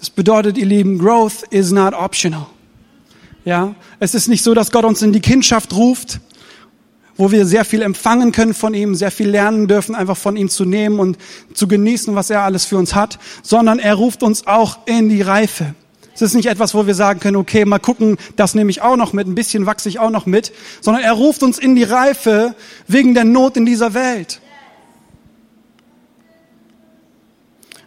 Das 0.00 0.08
bedeutet, 0.08 0.56
ihr 0.56 0.64
Lieben, 0.64 0.98
Growth 0.98 1.42
is 1.50 1.72
not 1.72 1.92
optional. 1.92 2.46
Ja, 3.44 3.74
es 3.98 4.14
ist 4.14 4.28
nicht 4.28 4.42
so, 4.42 4.54
dass 4.54 4.72
Gott 4.72 4.86
uns 4.86 5.02
in 5.02 5.12
die 5.12 5.20
Kindschaft 5.20 5.74
ruft, 5.74 6.20
wo 7.18 7.30
wir 7.30 7.44
sehr 7.44 7.66
viel 7.66 7.82
empfangen 7.82 8.32
können 8.32 8.54
von 8.54 8.72
ihm, 8.72 8.94
sehr 8.94 9.10
viel 9.10 9.28
lernen 9.28 9.68
dürfen, 9.68 9.94
einfach 9.94 10.16
von 10.16 10.38
ihm 10.38 10.48
zu 10.48 10.64
nehmen 10.64 10.98
und 10.98 11.18
zu 11.52 11.68
genießen, 11.68 12.14
was 12.14 12.30
er 12.30 12.42
alles 12.42 12.64
für 12.64 12.78
uns 12.78 12.94
hat, 12.94 13.18
sondern 13.42 13.78
er 13.78 13.94
ruft 13.94 14.22
uns 14.22 14.46
auch 14.46 14.78
in 14.86 15.10
die 15.10 15.20
Reife. 15.20 15.74
Es 16.14 16.22
ist 16.22 16.34
nicht 16.34 16.46
etwas, 16.46 16.74
wo 16.74 16.86
wir 16.86 16.94
sagen 16.94 17.20
können, 17.20 17.36
okay, 17.36 17.66
mal 17.66 17.78
gucken, 17.78 18.16
das 18.36 18.54
nehme 18.54 18.70
ich 18.70 18.80
auch 18.80 18.96
noch 18.96 19.12
mit, 19.12 19.26
ein 19.26 19.34
bisschen 19.34 19.66
wachse 19.66 19.90
ich 19.90 19.98
auch 19.98 20.10
noch 20.10 20.24
mit, 20.24 20.52
sondern 20.80 21.02
er 21.02 21.12
ruft 21.12 21.42
uns 21.42 21.58
in 21.58 21.76
die 21.76 21.84
Reife 21.84 22.54
wegen 22.88 23.12
der 23.12 23.24
Not 23.24 23.58
in 23.58 23.66
dieser 23.66 23.92
Welt. 23.92 24.40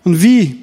Und 0.04 0.22
wie 0.22 0.63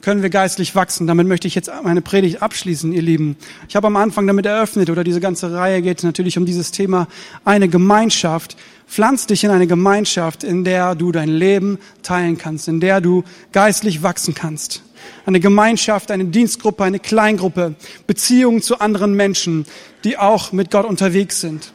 können 0.00 0.22
wir 0.22 0.30
geistlich 0.30 0.74
wachsen. 0.74 1.06
Damit 1.06 1.26
möchte 1.26 1.48
ich 1.48 1.54
jetzt 1.54 1.70
meine 1.82 2.02
Predigt 2.02 2.42
abschließen, 2.42 2.92
ihr 2.92 3.02
Lieben. 3.02 3.36
Ich 3.68 3.76
habe 3.76 3.88
am 3.88 3.96
Anfang 3.96 4.26
damit 4.26 4.46
eröffnet, 4.46 4.90
oder 4.90 5.04
diese 5.04 5.20
ganze 5.20 5.52
Reihe 5.52 5.82
geht 5.82 6.02
natürlich 6.02 6.38
um 6.38 6.46
dieses 6.46 6.70
Thema, 6.70 7.08
eine 7.44 7.68
Gemeinschaft. 7.68 8.56
Pflanz 8.86 9.26
dich 9.26 9.44
in 9.44 9.50
eine 9.50 9.66
Gemeinschaft, 9.66 10.44
in 10.44 10.64
der 10.64 10.94
du 10.94 11.12
dein 11.12 11.28
Leben 11.28 11.78
teilen 12.02 12.38
kannst, 12.38 12.68
in 12.68 12.80
der 12.80 13.00
du 13.00 13.24
geistlich 13.52 14.02
wachsen 14.02 14.34
kannst. 14.34 14.82
Eine 15.26 15.40
Gemeinschaft, 15.40 16.10
eine 16.10 16.24
Dienstgruppe, 16.24 16.84
eine 16.84 16.98
Kleingruppe, 16.98 17.74
Beziehungen 18.06 18.62
zu 18.62 18.80
anderen 18.80 19.14
Menschen, 19.14 19.66
die 20.04 20.16
auch 20.16 20.52
mit 20.52 20.70
Gott 20.70 20.86
unterwegs 20.86 21.40
sind, 21.40 21.72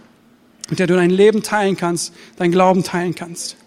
mit 0.70 0.80
der 0.80 0.88
du 0.88 0.96
dein 0.96 1.12
Leben 1.12 1.44
teilen 1.44 1.78
kannst, 1.78 2.14
dein 2.38 2.52
Glauben 2.52 2.84
teilen 2.84 3.14
kannst. 3.14 3.58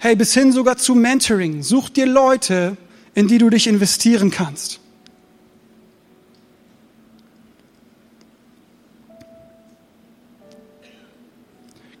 Hey, 0.00 0.14
bis 0.14 0.32
hin 0.32 0.52
sogar 0.52 0.76
zu 0.76 0.94
Mentoring. 0.94 1.64
Such 1.64 1.88
dir 1.88 2.06
Leute, 2.06 2.76
in 3.14 3.26
die 3.26 3.38
du 3.38 3.50
dich 3.50 3.66
investieren 3.66 4.30
kannst. 4.30 4.78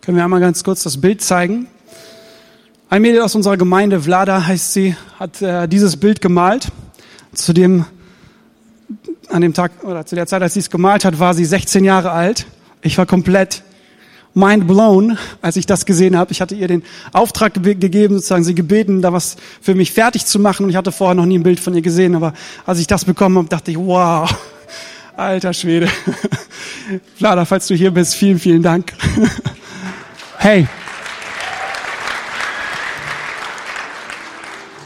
Können 0.00 0.16
wir 0.16 0.22
einmal 0.22 0.38
ganz 0.38 0.62
kurz 0.62 0.84
das 0.84 1.00
Bild 1.00 1.22
zeigen? 1.22 1.66
Ein 2.88 3.02
Mädel 3.02 3.20
aus 3.20 3.34
unserer 3.34 3.56
Gemeinde, 3.56 4.02
Vlada 4.02 4.46
heißt 4.46 4.72
sie, 4.72 4.94
hat 5.18 5.42
äh, 5.42 5.66
dieses 5.66 5.96
Bild 5.96 6.20
gemalt. 6.20 6.68
Zu 7.34 7.52
dem, 7.52 7.84
an 9.28 9.42
dem 9.42 9.54
Tag 9.54 9.72
oder 9.82 10.06
zu 10.06 10.14
der 10.14 10.28
Zeit, 10.28 10.40
als 10.40 10.54
sie 10.54 10.60
es 10.60 10.70
gemalt 10.70 11.04
hat, 11.04 11.18
war 11.18 11.34
sie 11.34 11.44
16 11.44 11.82
Jahre 11.82 12.12
alt. 12.12 12.46
Ich 12.80 12.96
war 12.96 13.06
komplett 13.06 13.64
mind 14.38 14.66
blown, 14.66 15.18
als 15.42 15.56
ich 15.56 15.66
das 15.66 15.84
gesehen 15.84 16.16
habe. 16.16 16.32
Ich 16.32 16.40
hatte 16.40 16.54
ihr 16.54 16.68
den 16.68 16.84
Auftrag 17.12 17.54
ge 17.54 17.74
gegeben, 17.74 18.14
sozusagen 18.14 18.44
sie 18.44 18.54
gebeten, 18.54 19.02
da 19.02 19.12
was 19.12 19.36
für 19.60 19.74
mich 19.74 19.92
fertig 19.92 20.24
zu 20.24 20.38
machen. 20.38 20.64
Und 20.64 20.70
ich 20.70 20.76
hatte 20.76 20.92
vorher 20.92 21.14
noch 21.14 21.26
nie 21.26 21.38
ein 21.38 21.42
Bild 21.42 21.60
von 21.60 21.74
ihr 21.74 21.82
gesehen, 21.82 22.14
aber 22.14 22.32
als 22.64 22.78
ich 22.78 22.86
das 22.86 23.04
bekommen 23.04 23.36
habe, 23.36 23.48
dachte 23.48 23.70
ich, 23.70 23.76
wow, 23.76 24.32
alter 25.16 25.52
Schwede. 25.52 25.88
Vlada, 27.16 27.44
falls 27.44 27.66
du 27.66 27.74
hier 27.74 27.90
bist, 27.90 28.14
vielen, 28.14 28.38
vielen 28.38 28.62
Dank. 28.62 28.92
hey. 30.38 30.68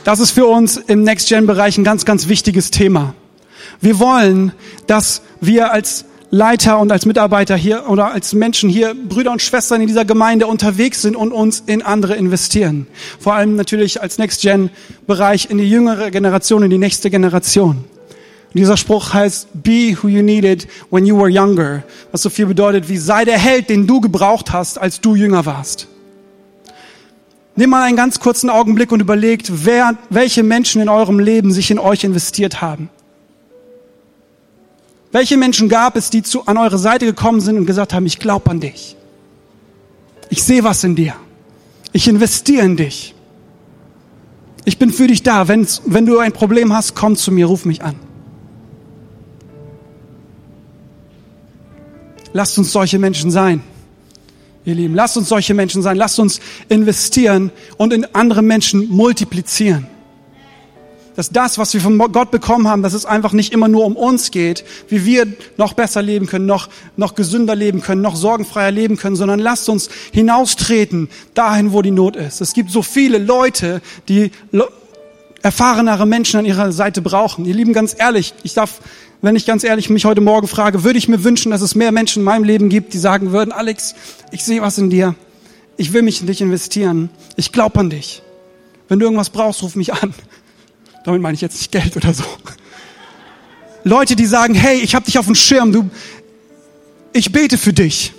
Das 0.05 0.19
ist 0.19 0.33
für 0.33 0.47
uns 0.47 0.79
im 0.79 1.05
Next-Gen-Bereich 1.05 1.79
ein 1.79 1.85
ganz, 1.85 2.05
ganz 2.05 2.27
wichtiges 2.27 2.73
Thema. 2.73 3.15
Wir 3.81 4.01
wollen, 4.01 4.53
dass 4.87 5.23
wir 5.41 5.73
als 5.73 6.07
Leiter 6.35 6.79
und 6.79 6.91
als 6.91 7.05
Mitarbeiter 7.05 7.57
hier 7.57 7.91
oder 7.91 8.11
als 8.11 8.33
Menschen 8.33 8.71
hier, 8.71 8.95
Brüder 8.95 9.33
und 9.33 9.43
Schwestern 9.43 9.83
in 9.83 9.87
dieser 9.87 10.07
Gemeinde 10.07 10.47
unterwegs 10.47 11.03
sind 11.03 11.15
und 11.15 11.31
uns 11.31 11.63
in 11.67 11.83
andere 11.83 12.15
investieren. 12.15 12.87
Vor 13.21 13.35
allem 13.35 13.55
natürlich 13.55 14.01
als 14.01 14.17
Next-Gen-Bereich 14.17 15.51
in 15.51 15.59
die 15.59 15.69
jüngere 15.69 16.11
Generation, 16.11 16.63
in 16.63 16.71
die 16.71 16.79
nächste 16.79 17.11
Generation. 17.11 17.77
Und 17.77 18.55
dieser 18.55 18.79
Spruch 18.79 19.13
heißt, 19.13 19.49
be 19.63 19.95
who 20.01 20.09
you 20.09 20.23
needed 20.23 20.67
when 20.91 21.05
you 21.05 21.19
were 21.19 21.29
younger. 21.29 21.83
Was 22.13 22.23
so 22.23 22.31
viel 22.31 22.47
bedeutet 22.47 22.89
wie, 22.89 22.97
sei 22.97 23.27
der 23.27 23.39
Held, 23.39 23.69
den 23.69 23.87
du 23.87 24.01
gebraucht 24.01 24.55
hast, 24.55 24.81
als 24.81 25.03
du 25.03 25.15
jünger 25.15 25.45
warst. 25.45 25.87
Nimm 27.57 27.69
mal 27.69 27.83
einen 27.83 27.97
ganz 27.97 28.21
kurzen 28.21 28.49
Augenblick 28.49 28.91
und 28.91 29.01
überlegt, 29.01 29.67
wer, 29.67 29.99
welche 30.09 30.43
Menschen 30.43 30.81
in 30.81 30.89
eurem 30.89 31.19
Leben 31.19 31.53
sich 31.53 31.71
in 31.71 31.79
euch 31.79 32.05
investiert 32.05 32.63
haben. 32.63 32.89
Welche 35.13 35.37
Menschen 35.37 35.69
gab 35.69 35.97
es, 35.97 36.09
die 36.09 36.23
zu, 36.23 36.47
an 36.47 36.57
eure 36.57 36.79
Seite 36.79 37.05
gekommen 37.05 37.43
sind 37.43 37.59
und 37.59 37.67
gesagt 37.67 37.93
haben, 37.93 38.07
ich 38.07 38.19
glaube 38.19 38.51
an 38.51 38.61
dich. 38.61 38.97
Ich 40.31 40.43
sehe 40.43 40.65
was 40.65 40.83
in 40.83 40.97
dir. 40.97 41.15
Ich 41.93 42.09
investiere 42.09 42.65
in 42.65 42.79
dich. 42.79 43.15
Ich 44.65 44.79
bin 44.79 44.91
für 44.91 45.07
dich 45.07 45.23
da. 45.23 45.49
Wenn's, 45.49 45.83
wenn 45.85 46.07
du 46.07 46.19
ein 46.19 46.33
Problem 46.33 46.73
hast, 46.73 46.95
komm 46.95 47.17
zu 47.17 47.31
mir, 47.31 47.47
ruf 47.47 47.67
mich 47.67 47.83
an. 47.83 47.97
Lasst 52.33 52.57
uns 52.57 52.73
solche 52.73 52.99
Menschen 52.99 53.31
sein. 53.31 53.63
Ihr 54.65 54.75
Lieben, 54.75 54.95
lasst 54.95 55.19
uns 55.19 55.29
solche 55.29 55.53
Menschen 55.53 55.83
sein. 55.83 55.99
Lasst 55.99 56.19
uns 56.19 56.41
investieren 56.71 57.51
und 57.77 57.93
in 57.93 58.07
andere 58.15 58.41
Menschen 58.41 58.89
multiplizieren 58.89 59.92
dass 61.17 61.31
das, 61.31 61.59
was 61.59 61.75
wir 61.75 61.81
von 61.81 61.99
Gott 61.99 62.31
bekommen 62.31 62.69
haben, 62.69 62.83
dass 62.83 62.95
es 62.95 63.07
einfach 63.07 63.33
nicht 63.33 63.53
immer 63.53 63.69
nur 63.69 63.85
um 63.85 63.97
uns 63.97 64.31
geht, 64.31 64.65
wie 64.89 65.05
wir 65.05 65.27
noch 65.57 65.75
besser 65.75 66.03
leben 66.03 66.27
können, 66.27 66.47
noch, 66.47 66.69
noch 66.97 67.15
gesünder 67.15 67.55
leben 67.55 67.81
können, 67.81 68.03
noch 68.03 68.17
sorgenfreier 68.17 68.71
leben 68.71 68.97
können, 68.97 69.17
sondern 69.17 69.39
lasst 69.41 69.69
uns 69.69 69.91
hinaustreten 70.13 71.09
dahin, 71.35 71.73
wo 71.73 71.83
die 71.83 71.91
Not 71.91 72.17
ist. 72.17 72.41
Es 72.41 72.55
gibt 72.55 72.71
so 72.71 72.83
viele 72.83 73.19
Leute, 73.19 73.83
die 74.09 74.31
erfahrenere 75.43 76.07
Menschen 76.07 76.41
an 76.41 76.47
ihrer 76.47 76.73
Seite 76.73 77.03
brauchen. 77.03 77.45
Ihr 77.45 77.55
Lieben, 77.55 77.73
ganz 77.73 77.95
ehrlich, 77.99 78.33
ich 78.43 78.55
darf, 78.55 78.81
wenn 79.21 79.37
ich 79.37 79.45
ganz 79.45 79.65
ehrlich 79.65 79.91
mich 79.91 80.05
heute 80.05 80.21
Morgen 80.21 80.49
frage, 80.49 80.85
würde 80.85 80.99
ich 80.99 81.09
mir 81.09 81.25
wünschen, 81.25 81.51
dass 81.51 81.63
es 81.63 81.75
mehr 81.75 81.93
Menschen 81.93 82.21
in 82.21 82.25
meinem 82.25 82.45
Leben 82.45 82.69
gibt, 82.69 82.95
die 82.95 82.99
sagen 82.99 83.33
würden, 83.33 83.53
Alex, 83.53 83.95
ich 84.31 84.45
sehe 84.45 84.63
was 84.63 84.79
in 84.79 84.89
dir. 84.89 85.15
Ich 85.77 85.93
will 85.93 86.03
mich 86.03 86.21
in 86.21 86.27
dich 86.27 86.41
investieren. 86.41 87.11
Ich 87.37 87.51
glaube 87.51 87.81
an 87.81 87.91
dich. 87.91 88.23
Wenn 88.89 88.99
du 88.99 89.07
irgendwas 89.07 89.31
brauchst, 89.31 89.63
ruf 89.63 89.75
mich 89.75 89.93
an. 89.93 90.15
Damit 91.05 91.21
meine 91.21 91.35
ich 91.35 91.41
jetzt 91.41 91.59
nicht 91.59 91.73
Geld 91.73 91.97
oder 91.97 92.15
so. 92.15 92.25
Leute, 93.85 94.15
die 94.15 94.27
sagen, 94.27 94.55
hey, 94.55 94.79
ich 94.79 94.95
habe 94.95 95.05
dich 95.05 95.19
auf 95.19 95.27
dem 95.27 95.35
Schirm, 95.35 95.73
du, 95.73 95.91
ich 97.13 97.33
bete 97.33 97.59
für 97.59 97.73
dich. 97.73 98.13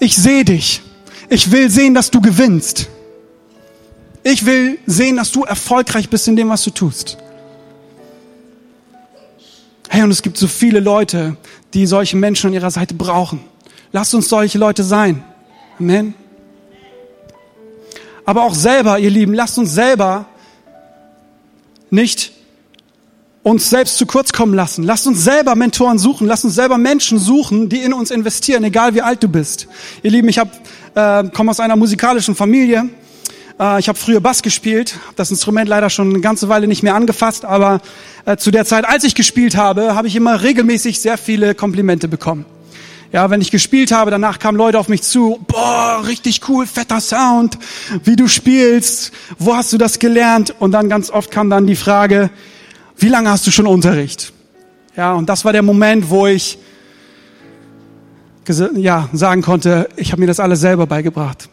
Ich 0.00 0.16
sehe 0.16 0.44
dich. 0.44 0.82
Ich 1.28 1.50
will 1.52 1.70
sehen, 1.70 1.94
dass 1.94 2.10
du 2.10 2.20
gewinnst. 2.20 2.88
Ich 4.24 4.46
will 4.46 4.78
sehen, 4.86 5.16
dass 5.16 5.32
du 5.32 5.44
erfolgreich 5.44 6.08
bist 6.08 6.28
in 6.28 6.36
dem, 6.36 6.48
was 6.48 6.62
du 6.62 6.70
tust. 6.70 7.18
Hey, 9.88 10.02
und 10.02 10.10
es 10.10 10.22
gibt 10.22 10.38
so 10.38 10.48
viele 10.48 10.80
Leute, 10.80 11.36
die 11.74 11.86
solche 11.86 12.16
Menschen 12.16 12.48
an 12.48 12.54
ihrer 12.54 12.70
Seite 12.70 12.94
brauchen. 12.94 13.40
Lasst 13.92 14.14
uns 14.14 14.28
solche 14.28 14.58
Leute 14.58 14.84
sein. 14.84 15.22
Amen. 15.78 16.14
Aber 18.24 18.44
auch 18.44 18.54
selber, 18.54 18.98
ihr 18.98 19.10
Lieben, 19.10 19.34
lasst 19.34 19.58
uns 19.58 19.72
selber 19.72 20.26
nicht 21.92 22.32
uns 23.42 23.70
selbst 23.70 23.98
zu 23.98 24.06
kurz 24.06 24.32
kommen 24.32 24.54
lassen. 24.54 24.84
Lasst 24.84 25.06
uns 25.06 25.22
selber 25.22 25.54
Mentoren 25.54 25.98
suchen. 25.98 26.26
Lasst 26.26 26.44
uns 26.44 26.54
selber 26.54 26.78
Menschen 26.78 27.18
suchen, 27.18 27.68
die 27.68 27.82
in 27.82 27.92
uns 27.92 28.10
investieren, 28.10 28.64
egal 28.64 28.94
wie 28.94 29.02
alt 29.02 29.22
du 29.22 29.28
bist. 29.28 29.66
Ihr 30.02 30.10
Lieben, 30.12 30.28
ich 30.28 30.38
hab, 30.38 30.48
äh, 30.94 31.28
komme 31.30 31.50
aus 31.50 31.60
einer 31.60 31.76
musikalischen 31.76 32.34
Familie. 32.34 32.88
Äh, 33.58 33.80
ich 33.80 33.88
habe 33.88 33.98
früher 33.98 34.20
Bass 34.20 34.42
gespielt, 34.42 34.98
hab 35.08 35.16
das 35.16 35.30
Instrument 35.30 35.68
leider 35.68 35.90
schon 35.90 36.10
eine 36.10 36.20
ganze 36.20 36.48
Weile 36.48 36.68
nicht 36.68 36.82
mehr 36.82 36.94
angefasst, 36.94 37.44
aber 37.44 37.80
äh, 38.24 38.36
zu 38.36 38.50
der 38.50 38.64
Zeit, 38.64 38.86
als 38.86 39.04
ich 39.04 39.14
gespielt 39.14 39.56
habe, 39.56 39.94
habe 39.94 40.06
ich 40.06 40.16
immer 40.16 40.42
regelmäßig 40.42 41.00
sehr 41.00 41.18
viele 41.18 41.54
Komplimente 41.54 42.08
bekommen. 42.08 42.46
Ja, 43.12 43.28
wenn 43.28 43.42
ich 43.42 43.50
gespielt 43.50 43.92
habe, 43.92 44.10
danach 44.10 44.38
kamen 44.38 44.56
Leute 44.56 44.78
auf 44.78 44.88
mich 44.88 45.02
zu, 45.02 45.38
boah, 45.46 46.02
richtig 46.06 46.48
cool, 46.48 46.66
fetter 46.66 47.00
Sound, 47.00 47.58
wie 48.04 48.16
du 48.16 48.26
spielst, 48.26 49.12
wo 49.38 49.54
hast 49.54 49.70
du 49.72 49.78
das 49.78 49.98
gelernt? 49.98 50.54
Und 50.58 50.72
dann 50.72 50.88
ganz 50.88 51.10
oft 51.10 51.30
kam 51.30 51.50
dann 51.50 51.66
die 51.66 51.76
Frage, 51.76 52.30
wie 52.96 53.08
lange 53.08 53.30
hast 53.30 53.46
du 53.46 53.50
schon 53.50 53.66
Unterricht? 53.66 54.32
Ja, 54.96 55.12
und 55.12 55.28
das 55.28 55.44
war 55.44 55.52
der 55.52 55.62
Moment, 55.62 56.08
wo 56.08 56.26
ich 56.26 56.58
ja, 58.74 59.08
sagen 59.12 59.42
konnte, 59.42 59.88
ich 59.96 60.12
habe 60.12 60.20
mir 60.20 60.26
das 60.26 60.40
alles 60.40 60.60
selber 60.60 60.86
beigebracht. 60.86 61.48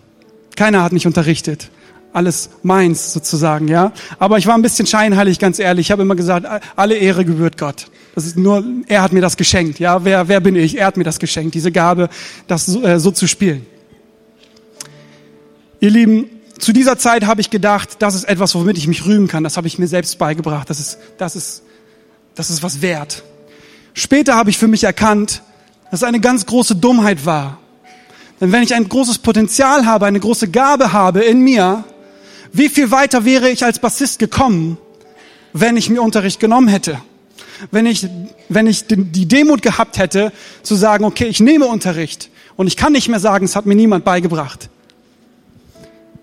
Keiner 0.55 0.81
hat 0.81 0.91
mich 0.91 1.07
unterrichtet. 1.07 1.69
Alles 2.11 2.49
meins 2.63 3.13
sozusagen, 3.13 3.67
ja. 3.67 3.91
Aber 4.17 4.37
ich 4.37 4.47
war 4.47 4.55
ein 4.55 4.61
bisschen 4.61 4.87
scheinheilig, 4.87 5.39
ganz 5.39 5.59
ehrlich. 5.59 5.87
Ich 5.87 5.91
habe 5.91 6.01
immer 6.01 6.15
gesagt, 6.15 6.47
alle 6.75 6.95
Ehre 6.95 7.23
gebührt 7.23 7.57
Gott. 7.57 7.87
Das 8.19 8.25
ist 8.25 8.35
nur, 8.35 8.61
er 8.87 9.01
hat 9.01 9.13
mir 9.13 9.21
das 9.21 9.37
geschenkt, 9.37 9.79
ja. 9.79 10.03
Wer, 10.03 10.27
wer 10.27 10.41
bin 10.41 10.53
ich? 10.57 10.77
Er 10.77 10.87
hat 10.87 10.97
mir 10.97 11.05
das 11.05 11.19
geschenkt, 11.19 11.55
diese 11.55 11.71
Gabe, 11.71 12.09
das 12.47 12.65
so, 12.65 12.83
äh, 12.83 12.99
so 12.99 13.11
zu 13.11 13.27
spielen. 13.27 13.65
Ihr 15.79 15.89
Lieben, 15.89 16.29
zu 16.57 16.73
dieser 16.73 16.97
Zeit 16.97 17.25
habe 17.25 17.39
ich 17.39 17.49
gedacht, 17.49 17.91
das 17.99 18.15
ist 18.15 18.25
etwas, 18.25 18.55
womit 18.55 18.77
ich 18.77 18.87
mich 18.87 19.05
rühmen 19.05 19.29
kann. 19.29 19.45
Das 19.45 19.55
habe 19.55 19.67
ich 19.67 19.79
mir 19.79 19.87
selbst 19.87 20.17
beigebracht. 20.17 20.69
Das 20.69 20.81
ist, 20.81 20.97
das 21.17 21.37
ist, 21.37 21.63
das 22.35 22.49
ist 22.49 22.61
was 22.61 22.81
wert. 22.81 23.23
Später 23.93 24.35
habe 24.35 24.49
ich 24.49 24.57
für 24.57 24.67
mich 24.67 24.83
erkannt, 24.83 25.41
dass 25.89 26.01
es 26.01 26.03
eine 26.03 26.19
ganz 26.19 26.45
große 26.45 26.75
Dummheit 26.75 27.25
war. 27.25 27.57
Denn 28.41 28.51
wenn 28.51 28.63
ich 28.63 28.75
ein 28.75 28.89
großes 28.89 29.19
Potenzial 29.19 29.85
habe, 29.85 30.07
eine 30.07 30.19
große 30.19 30.49
Gabe 30.49 30.91
habe 30.91 31.21
in 31.21 31.39
mir, 31.39 31.85
wie 32.51 32.67
viel 32.67 32.91
weiter 32.91 33.23
wäre 33.23 33.49
ich 33.49 33.63
als 33.63 33.79
Bassist 33.79 34.19
gekommen, 34.19 34.77
wenn 35.53 35.77
ich 35.77 35.89
mir 35.89 36.01
Unterricht 36.01 36.41
genommen 36.41 36.67
hätte? 36.67 36.99
Wenn 37.71 37.85
ich, 37.85 38.07
wenn 38.47 38.67
ich 38.67 38.85
die 38.87 39.27
Demut 39.27 39.61
gehabt 39.61 39.97
hätte, 39.97 40.31
zu 40.63 40.75
sagen, 40.75 41.03
okay, 41.05 41.25
ich 41.25 41.39
nehme 41.39 41.65
Unterricht 41.65 42.29
und 42.55 42.67
ich 42.67 42.77
kann 42.77 42.93
nicht 42.93 43.09
mehr 43.09 43.19
sagen, 43.19 43.45
es 43.45 43.55
hat 43.55 43.65
mir 43.65 43.75
niemand 43.75 44.05
beigebracht. 44.05 44.69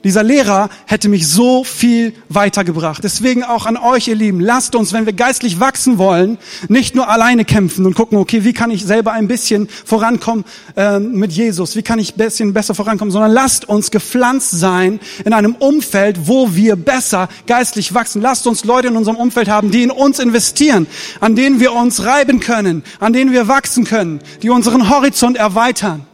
Dieser 0.06 0.22
Lehrer 0.22 0.70
hätte 0.86 1.08
mich 1.08 1.26
so 1.26 1.64
viel 1.64 2.12
weitergebracht. 2.28 3.02
Deswegen 3.02 3.42
auch 3.42 3.66
an 3.66 3.76
euch, 3.76 4.06
ihr 4.06 4.14
Lieben, 4.14 4.38
lasst 4.38 4.76
uns, 4.76 4.92
wenn 4.92 5.04
wir 5.04 5.12
geistlich 5.12 5.58
wachsen 5.58 5.98
wollen, 5.98 6.38
nicht 6.68 6.94
nur 6.94 7.08
alleine 7.08 7.44
kämpfen 7.44 7.84
und 7.84 7.96
gucken, 7.96 8.16
okay, 8.16 8.44
wie 8.44 8.52
kann 8.52 8.70
ich 8.70 8.84
selber 8.84 9.10
ein 9.10 9.26
bisschen 9.26 9.68
vorankommen 9.84 10.44
äh, 10.76 11.00
mit 11.00 11.32
Jesus, 11.32 11.74
wie 11.74 11.82
kann 11.82 11.98
ich 11.98 12.14
ein 12.14 12.18
bisschen 12.18 12.52
besser 12.52 12.76
vorankommen, 12.76 13.10
sondern 13.10 13.32
lasst 13.32 13.68
uns 13.68 13.90
gepflanzt 13.90 14.52
sein 14.52 15.00
in 15.24 15.32
einem 15.32 15.56
Umfeld, 15.56 16.28
wo 16.28 16.54
wir 16.54 16.76
besser 16.76 17.28
geistlich 17.48 17.92
wachsen. 17.92 18.22
Lasst 18.22 18.46
uns 18.46 18.62
Leute 18.64 18.86
in 18.86 18.96
unserem 18.96 19.16
Umfeld 19.16 19.48
haben, 19.48 19.72
die 19.72 19.82
in 19.82 19.90
uns 19.90 20.20
investieren, 20.20 20.86
an 21.18 21.34
denen 21.34 21.58
wir 21.58 21.72
uns 21.72 22.04
reiben 22.04 22.38
können, 22.38 22.84
an 23.00 23.12
denen 23.12 23.32
wir 23.32 23.48
wachsen 23.48 23.82
können, 23.82 24.20
die 24.42 24.50
unseren 24.50 24.88
Horizont 24.88 25.36
erweitern. 25.36 26.06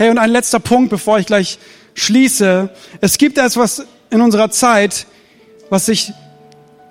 Hey, 0.00 0.08
und 0.08 0.16
ein 0.16 0.30
letzter 0.30 0.60
Punkt, 0.60 0.88
bevor 0.88 1.18
ich 1.18 1.26
gleich 1.26 1.58
schließe. 1.92 2.70
Es 3.02 3.18
gibt 3.18 3.36
etwas 3.36 3.84
in 4.08 4.22
unserer 4.22 4.50
Zeit, 4.50 5.06
was 5.68 5.84
sich 5.84 6.14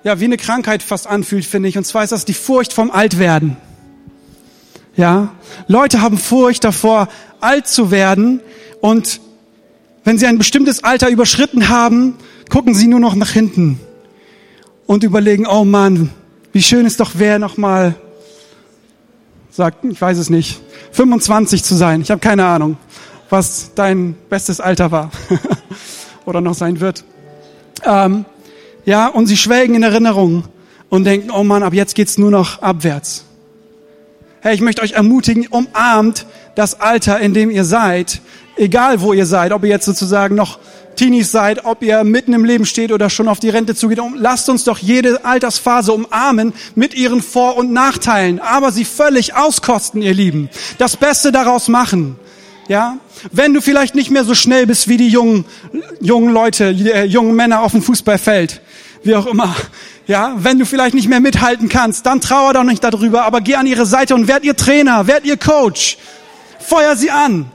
ja 0.04 0.20
wie 0.20 0.26
eine 0.26 0.36
Krankheit 0.36 0.80
fast 0.80 1.08
anfühlt, 1.08 1.44
finde 1.44 1.68
ich. 1.68 1.76
Und 1.76 1.82
zwar 1.82 2.04
ist 2.04 2.12
das 2.12 2.24
die 2.24 2.34
Furcht 2.34 2.72
vom 2.72 2.92
Altwerden. 2.92 3.56
Ja, 4.94 5.34
Leute 5.66 6.02
haben 6.02 6.18
Furcht 6.18 6.62
davor, 6.62 7.08
alt 7.40 7.66
zu 7.66 7.90
werden. 7.90 8.42
Und 8.80 9.20
wenn 10.04 10.16
sie 10.16 10.26
ein 10.26 10.38
bestimmtes 10.38 10.84
Alter 10.84 11.10
überschritten 11.10 11.68
haben, 11.68 12.14
gucken 12.48 12.74
sie 12.74 12.86
nur 12.86 13.00
noch 13.00 13.16
nach 13.16 13.30
hinten 13.30 13.80
und 14.86 15.02
überlegen, 15.02 15.48
oh 15.48 15.64
Mann, 15.64 16.10
wie 16.52 16.62
schön 16.62 16.86
es 16.86 16.96
doch 16.96 17.18
wäre, 17.18 17.40
noch 17.40 17.56
mal, 17.56 17.96
sagt, 19.50 19.84
ich 19.84 20.00
weiß 20.00 20.16
es 20.16 20.30
nicht, 20.30 20.60
25 20.92 21.64
zu 21.64 21.74
sein. 21.74 22.02
Ich 22.02 22.12
habe 22.12 22.20
keine 22.20 22.46
Ahnung 22.46 22.76
was 23.30 23.70
dein 23.74 24.14
bestes 24.28 24.60
Alter 24.60 24.90
war 24.90 25.10
oder 26.26 26.40
noch 26.40 26.54
sein 26.54 26.80
wird. 26.80 27.04
Ähm, 27.84 28.24
ja, 28.84 29.06
und 29.08 29.26
sie 29.26 29.36
schwelgen 29.36 29.74
in 29.76 29.82
Erinnerung 29.82 30.44
und 30.88 31.04
denken, 31.04 31.30
oh 31.30 31.44
Mann, 31.44 31.62
ab 31.62 31.72
jetzt 31.72 31.94
geht's 31.94 32.18
nur 32.18 32.30
noch 32.30 32.60
abwärts. 32.60 33.24
Hey, 34.40 34.54
ich 34.54 34.60
möchte 34.60 34.82
euch 34.82 34.92
ermutigen, 34.92 35.46
umarmt 35.48 36.26
das 36.54 36.80
Alter, 36.80 37.20
in 37.20 37.34
dem 37.34 37.50
ihr 37.50 37.64
seid, 37.64 38.20
egal 38.56 39.00
wo 39.00 39.12
ihr 39.12 39.26
seid, 39.26 39.52
ob 39.52 39.62
ihr 39.64 39.70
jetzt 39.70 39.84
sozusagen 39.84 40.34
noch 40.34 40.58
Teenies 40.96 41.30
seid, 41.30 41.64
ob 41.64 41.82
ihr 41.82 42.04
mitten 42.04 42.32
im 42.32 42.44
Leben 42.44 42.66
steht 42.66 42.92
oder 42.92 43.08
schon 43.10 43.28
auf 43.28 43.38
die 43.38 43.48
Rente 43.48 43.74
zugeht. 43.74 44.00
Lasst 44.16 44.48
uns 44.48 44.64
doch 44.64 44.78
jede 44.78 45.24
Altersphase 45.24 45.92
umarmen 45.92 46.52
mit 46.74 46.94
ihren 46.94 47.22
Vor- 47.22 47.56
und 47.56 47.72
Nachteilen, 47.72 48.40
aber 48.40 48.72
sie 48.72 48.84
völlig 48.84 49.34
auskosten, 49.34 50.02
ihr 50.02 50.14
Lieben. 50.14 50.50
Das 50.78 50.96
Beste 50.96 51.32
daraus 51.32 51.68
machen. 51.68 52.16
Ja, 52.70 52.98
wenn 53.32 53.52
du 53.52 53.60
vielleicht 53.60 53.96
nicht 53.96 54.12
mehr 54.12 54.22
so 54.22 54.32
schnell 54.32 54.64
bist 54.64 54.86
wie 54.86 54.96
die 54.96 55.08
jungen, 55.08 55.44
jungen 56.00 56.32
Leute, 56.32 56.66
äh, 56.66 57.02
jungen 57.04 57.34
Männer 57.34 57.62
auf 57.62 57.72
dem 57.72 57.82
Fußballfeld, 57.82 58.60
wie 59.02 59.16
auch 59.16 59.26
immer. 59.26 59.56
Ja, 60.06 60.36
wenn 60.36 60.56
du 60.60 60.64
vielleicht 60.64 60.94
nicht 60.94 61.08
mehr 61.08 61.18
mithalten 61.18 61.68
kannst, 61.68 62.06
dann 62.06 62.20
trauer 62.20 62.52
doch 62.52 62.62
nicht 62.62 62.84
darüber, 62.84 63.24
aber 63.24 63.40
geh 63.40 63.56
an 63.56 63.66
ihre 63.66 63.86
Seite 63.86 64.14
und 64.14 64.28
werd 64.28 64.44
ihr 64.44 64.54
Trainer, 64.54 65.08
werd 65.08 65.24
ihr 65.24 65.36
Coach. 65.36 65.98
Feuer 66.60 66.94
sie 66.94 67.10
an. 67.10 67.50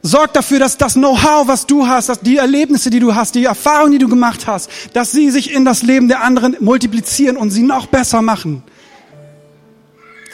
Sorg 0.00 0.32
dafür, 0.32 0.60
dass 0.60 0.78
das 0.78 0.94
Know-how, 0.94 1.46
was 1.46 1.66
du 1.66 1.86
hast, 1.86 2.08
dass 2.08 2.20
die 2.20 2.38
Erlebnisse, 2.38 2.88
die 2.88 3.00
du 3.00 3.14
hast, 3.14 3.34
die 3.34 3.44
Erfahrungen, 3.44 3.92
die 3.92 3.98
du 3.98 4.08
gemacht 4.08 4.46
hast, 4.46 4.70
dass 4.94 5.12
sie 5.12 5.30
sich 5.30 5.52
in 5.52 5.66
das 5.66 5.82
Leben 5.82 6.08
der 6.08 6.22
anderen 6.22 6.56
multiplizieren 6.60 7.36
und 7.36 7.50
sie 7.50 7.64
noch 7.64 7.84
besser 7.84 8.22
machen. 8.22 8.62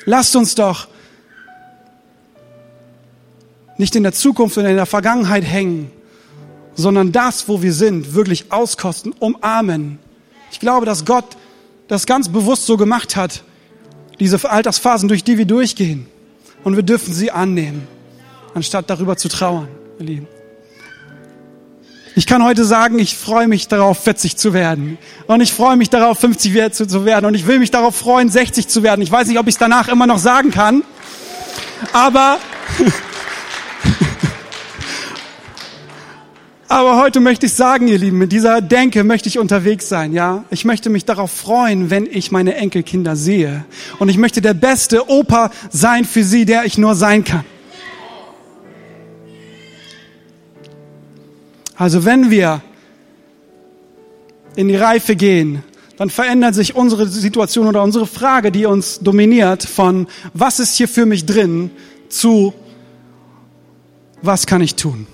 Lasst 0.04 0.36
uns 0.36 0.54
doch 0.54 0.86
nicht 3.78 3.94
in 3.96 4.02
der 4.02 4.12
Zukunft 4.12 4.56
oder 4.58 4.70
in 4.70 4.76
der 4.76 4.86
Vergangenheit 4.86 5.44
hängen, 5.44 5.90
sondern 6.74 7.12
das, 7.12 7.48
wo 7.48 7.62
wir 7.62 7.72
sind, 7.72 8.14
wirklich 8.14 8.52
auskosten, 8.52 9.12
umarmen. 9.18 9.98
Ich 10.50 10.60
glaube, 10.60 10.86
dass 10.86 11.04
Gott 11.04 11.24
das 11.88 12.06
ganz 12.06 12.28
bewusst 12.28 12.66
so 12.66 12.76
gemacht 12.76 13.16
hat, 13.16 13.42
diese 14.20 14.48
Altersphasen, 14.48 15.08
durch 15.08 15.24
die 15.24 15.38
wir 15.38 15.46
durchgehen. 15.46 16.06
Und 16.64 16.76
wir 16.76 16.82
dürfen 16.82 17.14
sie 17.14 17.30
annehmen, 17.30 17.86
anstatt 18.54 18.90
darüber 18.90 19.16
zu 19.16 19.28
trauern, 19.28 19.68
ihr 19.98 20.06
Lieben. 20.06 20.28
Ich 22.18 22.26
kann 22.26 22.42
heute 22.42 22.64
sagen, 22.64 22.98
ich 22.98 23.14
freue 23.14 23.46
mich 23.46 23.68
darauf, 23.68 24.02
40 24.02 24.38
zu 24.38 24.54
werden. 24.54 24.96
Und 25.26 25.42
ich 25.42 25.52
freue 25.52 25.76
mich 25.76 25.90
darauf, 25.90 26.18
50 26.18 26.88
zu 26.88 27.04
werden. 27.04 27.26
Und 27.26 27.34
ich 27.34 27.46
will 27.46 27.58
mich 27.58 27.70
darauf 27.70 27.94
freuen, 27.94 28.30
60 28.30 28.68
zu 28.68 28.82
werden. 28.82 29.02
Ich 29.02 29.12
weiß 29.12 29.28
nicht, 29.28 29.38
ob 29.38 29.46
ich 29.48 29.56
es 29.56 29.58
danach 29.58 29.88
immer 29.88 30.06
noch 30.06 30.16
sagen 30.16 30.50
kann. 30.50 30.82
Aber 31.92 32.38
Aber 36.76 36.98
heute 36.98 37.20
möchte 37.20 37.46
ich 37.46 37.54
sagen, 37.54 37.88
ihr 37.88 37.96
Lieben, 37.96 38.18
mit 38.18 38.32
dieser 38.32 38.60
Denke 38.60 39.02
möchte 39.02 39.30
ich 39.30 39.38
unterwegs 39.38 39.88
sein, 39.88 40.12
ja. 40.12 40.44
Ich 40.50 40.66
möchte 40.66 40.90
mich 40.90 41.06
darauf 41.06 41.30
freuen, 41.30 41.88
wenn 41.88 42.04
ich 42.04 42.32
meine 42.32 42.54
Enkelkinder 42.54 43.16
sehe. 43.16 43.64
Und 43.98 44.10
ich 44.10 44.18
möchte 44.18 44.42
der 44.42 44.52
beste 44.52 45.08
Opa 45.08 45.50
sein 45.70 46.04
für 46.04 46.22
sie, 46.22 46.44
der 46.44 46.66
ich 46.66 46.76
nur 46.76 46.94
sein 46.94 47.24
kann. 47.24 47.46
Also 51.76 52.04
wenn 52.04 52.30
wir 52.30 52.60
in 54.54 54.68
die 54.68 54.76
Reife 54.76 55.16
gehen, 55.16 55.62
dann 55.96 56.10
verändert 56.10 56.54
sich 56.54 56.76
unsere 56.76 57.06
Situation 57.06 57.68
oder 57.68 57.82
unsere 57.82 58.06
Frage, 58.06 58.52
die 58.52 58.66
uns 58.66 59.00
dominiert, 59.00 59.62
von 59.64 60.08
was 60.34 60.60
ist 60.60 60.76
hier 60.76 60.88
für 60.88 61.06
mich 61.06 61.24
drin, 61.24 61.70
zu 62.10 62.52
was 64.20 64.44
kann 64.44 64.60
ich 64.60 64.74
tun? 64.74 65.06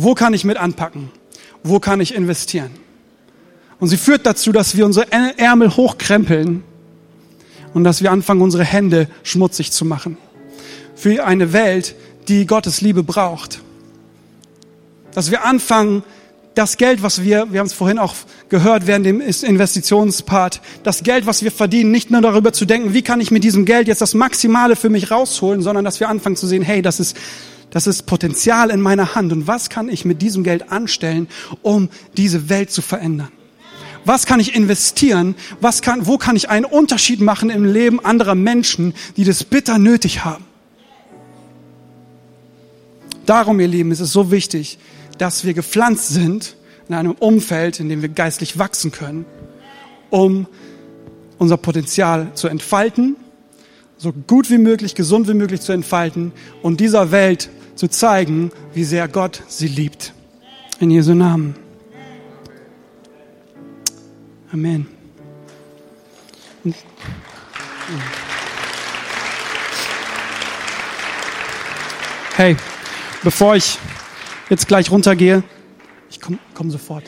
Wo 0.00 0.14
kann 0.14 0.32
ich 0.32 0.44
mit 0.44 0.56
anpacken? 0.56 1.10
wo 1.62 1.80
kann 1.80 2.00
ich 2.00 2.14
investieren? 2.14 2.70
Und 3.80 3.88
sie 3.88 3.96
führt 3.96 4.26
dazu, 4.26 4.52
dass 4.52 4.76
wir 4.76 4.84
unsere 4.84 5.06
Ärmel 5.12 5.76
hochkrempeln 5.76 6.64
und 7.74 7.84
dass 7.84 8.02
wir 8.02 8.10
anfangen, 8.10 8.40
unsere 8.40 8.64
Hände 8.64 9.08
schmutzig 9.22 9.70
zu 9.70 9.84
machen. 9.84 10.16
Für 10.96 11.24
eine 11.24 11.52
Welt, 11.52 11.94
die 12.26 12.46
Gottes 12.46 12.80
Liebe 12.80 13.04
braucht. 13.04 13.60
Dass 15.14 15.30
wir 15.30 15.44
anfangen, 15.44 16.02
das 16.54 16.76
Geld, 16.76 17.04
was 17.04 17.22
wir, 17.22 17.52
wir 17.52 17.60
haben 17.60 17.68
es 17.68 17.72
vorhin 17.72 18.00
auch 18.00 18.14
gehört 18.48 18.88
während 18.88 19.06
dem 19.06 19.20
Investitionspart, 19.20 20.60
das 20.82 21.04
Geld, 21.04 21.24
was 21.24 21.44
wir 21.44 21.52
verdienen, 21.52 21.92
nicht 21.92 22.10
nur 22.10 22.20
darüber 22.20 22.52
zu 22.52 22.64
denken, 22.64 22.94
wie 22.94 23.02
kann 23.02 23.20
ich 23.20 23.30
mit 23.30 23.44
diesem 23.44 23.64
Geld 23.64 23.86
jetzt 23.86 24.00
das 24.00 24.14
Maximale 24.14 24.74
für 24.74 24.88
mich 24.88 25.12
rausholen, 25.12 25.62
sondern 25.62 25.84
dass 25.84 26.00
wir 26.00 26.08
anfangen 26.08 26.34
zu 26.34 26.48
sehen, 26.48 26.62
hey, 26.62 26.82
das 26.82 26.98
ist, 26.98 27.16
das 27.70 27.86
ist 27.86 28.06
Potenzial 28.06 28.70
in 28.70 28.80
meiner 28.80 29.14
Hand 29.14 29.32
und 29.32 29.46
was 29.46 29.68
kann 29.68 29.88
ich 29.88 30.04
mit 30.04 30.22
diesem 30.22 30.42
Geld 30.42 30.72
anstellen, 30.72 31.28
um 31.62 31.88
diese 32.16 32.48
Welt 32.48 32.70
zu 32.70 32.82
verändern? 32.82 33.30
Was 34.04 34.24
kann 34.24 34.40
ich 34.40 34.54
investieren? 34.54 35.34
Was 35.60 35.82
kann, 35.82 36.06
wo 36.06 36.16
kann 36.16 36.34
ich 36.34 36.48
einen 36.48 36.64
Unterschied 36.64 37.20
machen 37.20 37.50
im 37.50 37.64
Leben 37.64 38.02
anderer 38.02 38.34
Menschen, 38.34 38.94
die 39.16 39.24
das 39.24 39.44
bitter 39.44 39.76
nötig 39.76 40.24
haben? 40.24 40.44
Darum, 43.26 43.60
ihr 43.60 43.68
Lieben, 43.68 43.90
ist 43.90 44.00
es 44.00 44.10
so 44.10 44.30
wichtig, 44.30 44.78
dass 45.18 45.44
wir 45.44 45.52
gepflanzt 45.52 46.08
sind 46.08 46.56
in 46.88 46.94
einem 46.94 47.12
Umfeld, 47.12 47.80
in 47.80 47.90
dem 47.90 48.00
wir 48.00 48.08
geistlich 48.08 48.58
wachsen 48.58 48.92
können, 48.92 49.26
um 50.08 50.46
unser 51.36 51.58
Potenzial 51.58 52.32
zu 52.32 52.48
entfalten, 52.48 53.16
so 53.98 54.12
gut 54.12 54.48
wie 54.48 54.56
möglich, 54.56 54.94
gesund 54.94 55.28
wie 55.28 55.34
möglich 55.34 55.60
zu 55.60 55.72
entfalten 55.72 56.32
und 56.62 56.80
dieser 56.80 57.10
Welt 57.10 57.50
zu 57.78 57.88
zeigen, 57.88 58.50
wie 58.74 58.82
sehr 58.82 59.06
Gott 59.06 59.44
sie 59.46 59.68
liebt. 59.68 60.12
In 60.80 60.90
Jesu 60.90 61.14
Namen. 61.14 61.54
Amen. 64.52 64.88
Hey, 72.34 72.56
bevor 73.22 73.54
ich 73.54 73.78
jetzt 74.50 74.66
gleich 74.66 74.90
runtergehe, 74.90 75.44
ich 76.10 76.20
komme 76.20 76.38
komm 76.54 76.70
sofort. 76.72 77.04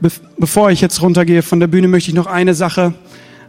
Be 0.00 0.10
bevor 0.36 0.70
ich 0.70 0.82
jetzt 0.82 1.00
runtergehe 1.00 1.42
von 1.42 1.58
der 1.58 1.66
Bühne, 1.68 1.88
möchte 1.88 2.10
ich 2.10 2.14
noch 2.14 2.26
eine 2.26 2.54
Sache 2.54 2.94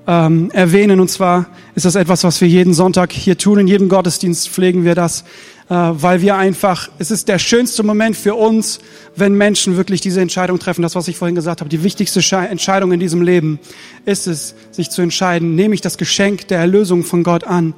ähm, 0.07 0.49
erwähnen. 0.51 0.99
Und 0.99 1.09
zwar 1.09 1.47
ist 1.75 1.85
das 1.85 1.95
etwas, 1.95 2.23
was 2.23 2.39
wir 2.41 2.47
jeden 2.47 2.73
Sonntag 2.73 3.11
hier 3.11 3.37
tun. 3.37 3.59
In 3.59 3.67
jedem 3.67 3.89
Gottesdienst 3.89 4.49
pflegen 4.49 4.83
wir 4.83 4.95
das, 4.95 5.23
weil 5.69 6.21
wir 6.21 6.35
einfach, 6.35 6.89
es 6.97 7.11
ist 7.11 7.27
der 7.27 7.37
schönste 7.37 7.83
Moment 7.83 8.17
für 8.17 8.33
uns, 8.33 8.79
wenn 9.15 9.35
Menschen 9.35 9.77
wirklich 9.77 10.01
diese 10.01 10.19
Entscheidung 10.19 10.57
treffen. 10.57 10.81
Das, 10.81 10.95
was 10.95 11.07
ich 11.07 11.17
vorhin 11.17 11.35
gesagt 11.35 11.61
habe, 11.61 11.69
die 11.69 11.83
wichtigste 11.83 12.21
Entscheidung 12.35 12.91
in 12.91 12.99
diesem 12.99 13.21
Leben 13.21 13.59
ist 14.05 14.25
es, 14.25 14.55
sich 14.71 14.89
zu 14.89 15.03
entscheiden, 15.03 15.53
nehme 15.53 15.75
ich 15.75 15.81
das 15.81 15.99
Geschenk 15.99 16.47
der 16.47 16.59
Erlösung 16.59 17.03
von 17.03 17.23
Gott 17.23 17.43
an 17.43 17.75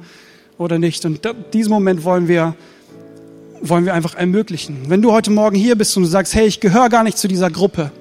oder 0.56 0.78
nicht. 0.78 1.04
Und 1.04 1.20
diesen 1.52 1.70
Moment 1.70 2.02
wollen 2.04 2.28
wir 2.28 2.54
wollen 3.64 3.84
wir 3.84 3.94
einfach 3.94 4.16
ermöglichen. 4.16 4.88
Wenn 4.88 5.02
du 5.02 5.12
heute 5.12 5.30
Morgen 5.30 5.54
hier 5.54 5.76
bist 5.76 5.96
und 5.96 6.02
du 6.02 6.08
sagst, 6.08 6.34
hey, 6.34 6.46
ich 6.46 6.58
gehöre 6.58 6.88
gar 6.88 7.04
nicht 7.04 7.16
zu 7.16 7.28
dieser 7.28 7.48
Gruppe, 7.48 7.92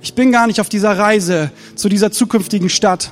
ich 0.00 0.14
bin 0.14 0.32
gar 0.32 0.46
nicht 0.46 0.60
auf 0.60 0.68
dieser 0.68 0.96
Reise 0.96 1.50
zu 1.74 1.88
dieser 1.88 2.10
zukünftigen 2.10 2.68
Stadt. 2.68 3.10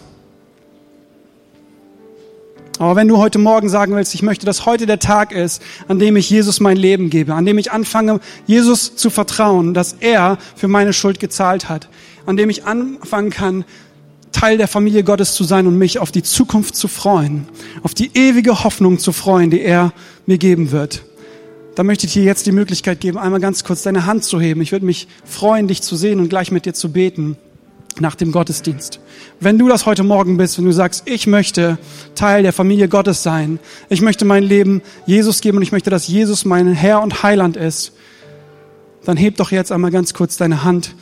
Aber 2.79 2.97
wenn 2.97 3.09
du 3.09 3.19
heute 3.19 3.39
Morgen 3.39 3.69
sagen 3.69 3.95
willst, 3.95 4.15
ich 4.15 4.23
möchte, 4.23 4.47
dass 4.47 4.67
heute 4.67 4.87
der 4.87 4.99
Tag 4.99 5.33
ist, 5.33 5.63
an 5.89 5.99
dem 5.99 6.17
ich 6.17 6.31
Jesus 6.31 6.59
mein 6.59 6.77
Leben 6.77 7.11
gebe, 7.11 7.35
an 7.35 7.47
dem 7.47 7.59
ich 7.59 7.71
anfange, 7.71 8.21
Jesus 8.47 8.97
zu 8.97 9.11
vertrauen, 9.11 9.75
dass 9.75 9.97
er 10.01 10.39
für 10.57 10.69
meine 10.69 10.93
Schuld 10.93 11.21
gezahlt 11.21 11.69
hat, 11.69 11.89
an 12.27 12.37
dem 12.37 12.51
ich 12.51 12.65
anfangen 12.65 13.31
kann, 13.31 13.65
Teil 14.33 14.57
der 14.57 14.69
Familie 14.69 15.05
Gottes 15.05 15.35
zu 15.35 15.45
sein 15.45 15.67
und 15.67 15.77
mich 15.77 15.99
auf 15.99 16.11
die 16.11 16.23
Zukunft 16.23 16.75
zu 16.75 16.89
freuen, 16.89 17.47
auf 17.83 17.95
die 17.95 18.11
ewige 18.15 18.65
Hoffnung 18.65 18.99
zu 18.99 19.13
freuen, 19.13 19.51
die 19.51 19.61
er 19.61 19.93
mir 20.27 20.39
geben 20.39 20.73
wird 20.73 21.05
da 21.75 21.83
möchte 21.83 22.07
ich 22.07 22.13
dir 22.13 22.23
jetzt 22.23 22.47
die 22.47 22.53
Möglichkeit 22.53 23.01
geben, 23.01 23.19
einmal 23.19 23.41
ganz 23.41 23.65
kurz 23.65 23.83
deine 23.83 24.07
Hand 24.07 24.25
zu 24.25 24.41
heben. 24.41 24.61
Ich 24.61 24.73
würde 24.73 24.87
mich 24.87 25.09
freuen, 25.25 25.69
dich 25.69 25.83
zu 25.83 25.97
sehen 25.97 26.21
und 26.21 26.29
gleich 26.29 26.51
mit 26.51 26.67
dir 26.67 26.75
zu 26.75 26.93
beten 26.93 27.37
nach 28.01 28.15
dem 28.15 28.33
Gottesdienst. 28.33 29.01
Wenn 29.41 29.59
du 29.59 29.69
das 29.69 29.87
heute 29.87 30.03
Morgen 30.03 30.37
bist, 30.37 30.59
wenn 30.59 30.65
du 30.65 30.73
sagst, 30.73 31.03
ich 31.07 31.27
möchte 31.27 31.79
Teil 32.15 32.43
der 32.43 32.53
Familie 32.53 32.89
Gottes 32.89 33.23
sein, 33.23 33.59
ich 33.89 34.01
möchte 34.01 34.25
mein 34.25 34.43
Leben 34.43 34.83
Jesus 35.07 35.41
geben 35.41 35.59
und 35.59 35.63
ich 35.63 35.73
möchte, 35.73 35.91
dass 35.91 36.09
Jesus 36.09 36.45
mein 36.45 36.73
Herr 36.73 37.03
und 37.03 37.23
Heiland 37.23 37.57
ist, 37.57 37.93
dann 39.05 39.17
heb 39.17 39.37
doch 39.37 39.51
jetzt 39.51 39.73
einmal 39.73 39.91
ganz 39.91 40.15
kurz 40.15 40.37
deine 40.37 40.65
Hand. 40.65 40.95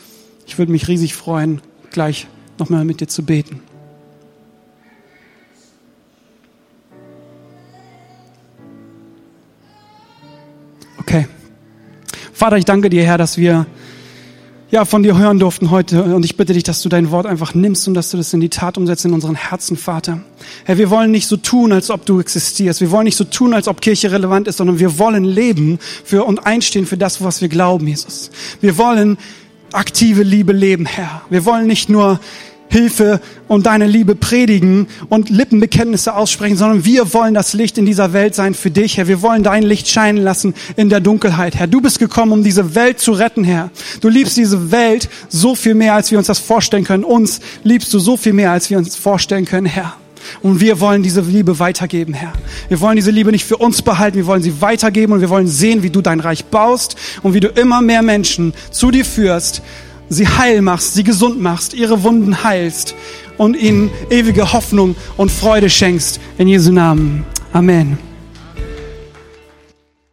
Ich 0.46 0.58
würde 0.58 0.72
mich 0.72 0.88
riesig 0.88 1.14
freuen, 1.14 1.60
gleich 1.90 2.26
nochmal 2.58 2.84
mit 2.84 3.00
dir 3.00 3.08
zu 3.08 3.24
beten. 3.24 3.62
Okay. 10.98 11.26
Vater, 12.32 12.56
ich 12.56 12.64
danke 12.64 12.88
dir, 12.88 13.04
Herr, 13.04 13.18
dass 13.18 13.36
wir 13.36 13.66
ja, 14.70 14.84
von 14.84 15.02
dir 15.02 15.18
hören 15.18 15.38
durften 15.38 15.70
heute. 15.70 16.02
Und 16.14 16.24
ich 16.24 16.36
bitte 16.36 16.52
dich, 16.52 16.62
dass 16.62 16.80
du 16.82 16.88
dein 16.88 17.10
Wort 17.10 17.26
einfach 17.26 17.54
nimmst 17.54 17.88
und 17.88 17.94
dass 17.94 18.10
du 18.10 18.16
das 18.16 18.32
in 18.32 18.40
die 18.40 18.48
Tat 18.48 18.78
umsetzt 18.78 19.04
in 19.04 19.12
unseren 19.12 19.34
Herzen, 19.34 19.76
Vater. 19.76 20.20
Herr, 20.64 20.78
wir 20.78 20.90
wollen 20.90 21.10
nicht 21.10 21.26
so 21.26 21.36
tun, 21.36 21.72
als 21.72 21.90
ob 21.90 22.06
du 22.06 22.20
existierst. 22.20 22.80
Wir 22.80 22.90
wollen 22.90 23.04
nicht 23.04 23.16
so 23.16 23.24
tun, 23.24 23.52
als 23.52 23.66
ob 23.66 23.80
Kirche 23.80 24.12
relevant 24.12 24.46
ist, 24.46 24.58
sondern 24.58 24.78
wir 24.78 24.98
wollen 24.98 25.24
leben 25.24 25.78
für 26.04 26.24
und 26.24 26.46
einstehen 26.46 26.86
für 26.86 26.96
das, 26.96 27.22
was 27.22 27.40
wir 27.40 27.48
glauben, 27.48 27.88
Jesus. 27.88 28.30
Wir 28.60 28.78
wollen 28.78 29.18
aktive 29.72 30.22
Liebe 30.22 30.52
leben, 30.52 30.86
Herr. 30.86 31.22
Wir 31.30 31.44
wollen 31.44 31.66
nicht 31.66 31.88
nur 31.88 32.20
Hilfe 32.70 33.20
und 33.48 33.66
deine 33.66 33.86
Liebe 33.86 34.14
predigen 34.14 34.86
und 35.08 35.28
Lippenbekenntnisse 35.28 36.14
aussprechen, 36.14 36.56
sondern 36.56 36.84
wir 36.84 37.12
wollen 37.12 37.34
das 37.34 37.52
Licht 37.52 37.78
in 37.78 37.84
dieser 37.84 38.12
Welt 38.12 38.36
sein 38.36 38.54
für 38.54 38.70
dich, 38.70 38.96
Herr. 38.96 39.08
Wir 39.08 39.22
wollen 39.22 39.42
dein 39.42 39.64
Licht 39.64 39.88
scheinen 39.88 40.22
lassen 40.22 40.54
in 40.76 40.88
der 40.88 41.00
Dunkelheit, 41.00 41.56
Herr. 41.56 41.66
Du 41.66 41.80
bist 41.80 41.98
gekommen, 41.98 42.30
um 42.30 42.44
diese 42.44 42.76
Welt 42.76 43.00
zu 43.00 43.10
retten, 43.12 43.42
Herr. 43.42 43.70
Du 44.00 44.08
liebst 44.08 44.36
diese 44.36 44.70
Welt 44.70 45.08
so 45.28 45.56
viel 45.56 45.74
mehr, 45.74 45.94
als 45.94 46.12
wir 46.12 46.18
uns 46.18 46.28
das 46.28 46.38
vorstellen 46.38 46.84
können. 46.84 47.02
Uns 47.02 47.40
liebst 47.64 47.92
du 47.92 47.98
so 47.98 48.16
viel 48.16 48.32
mehr, 48.32 48.52
als 48.52 48.70
wir 48.70 48.78
uns 48.78 48.94
vorstellen 48.94 49.46
können, 49.46 49.66
Herr. 49.66 49.94
Und 50.42 50.60
wir 50.60 50.80
wollen 50.80 51.02
diese 51.02 51.22
Liebe 51.22 51.58
weitergeben, 51.58 52.14
Herr. 52.14 52.32
Wir 52.68 52.80
wollen 52.80 52.96
diese 52.96 53.10
Liebe 53.10 53.32
nicht 53.32 53.44
für 53.44 53.56
uns 53.56 53.82
behalten, 53.82 54.16
wir 54.16 54.26
wollen 54.26 54.42
sie 54.42 54.60
weitergeben 54.60 55.12
und 55.12 55.20
wir 55.20 55.30
wollen 55.30 55.48
sehen, 55.48 55.82
wie 55.82 55.90
du 55.90 56.02
dein 56.02 56.20
Reich 56.20 56.44
baust 56.44 56.96
und 57.22 57.34
wie 57.34 57.40
du 57.40 57.48
immer 57.48 57.82
mehr 57.82 58.02
Menschen 58.02 58.52
zu 58.70 58.90
dir 58.90 59.04
führst, 59.04 59.62
sie 60.10 60.28
heil 60.28 60.60
machst, 60.60 60.92
sie 60.92 61.04
gesund 61.04 61.40
machst, 61.40 61.72
ihre 61.72 62.02
Wunden 62.02 62.44
heilst 62.44 62.94
und 63.38 63.56
ihnen 63.56 63.90
ewige 64.10 64.52
Hoffnung 64.52 64.96
und 65.16 65.30
Freude 65.30 65.70
schenkst. 65.70 66.20
In 66.36 66.48
Jesu 66.48 66.72
Namen. 66.72 67.24
Amen. 67.52 68.09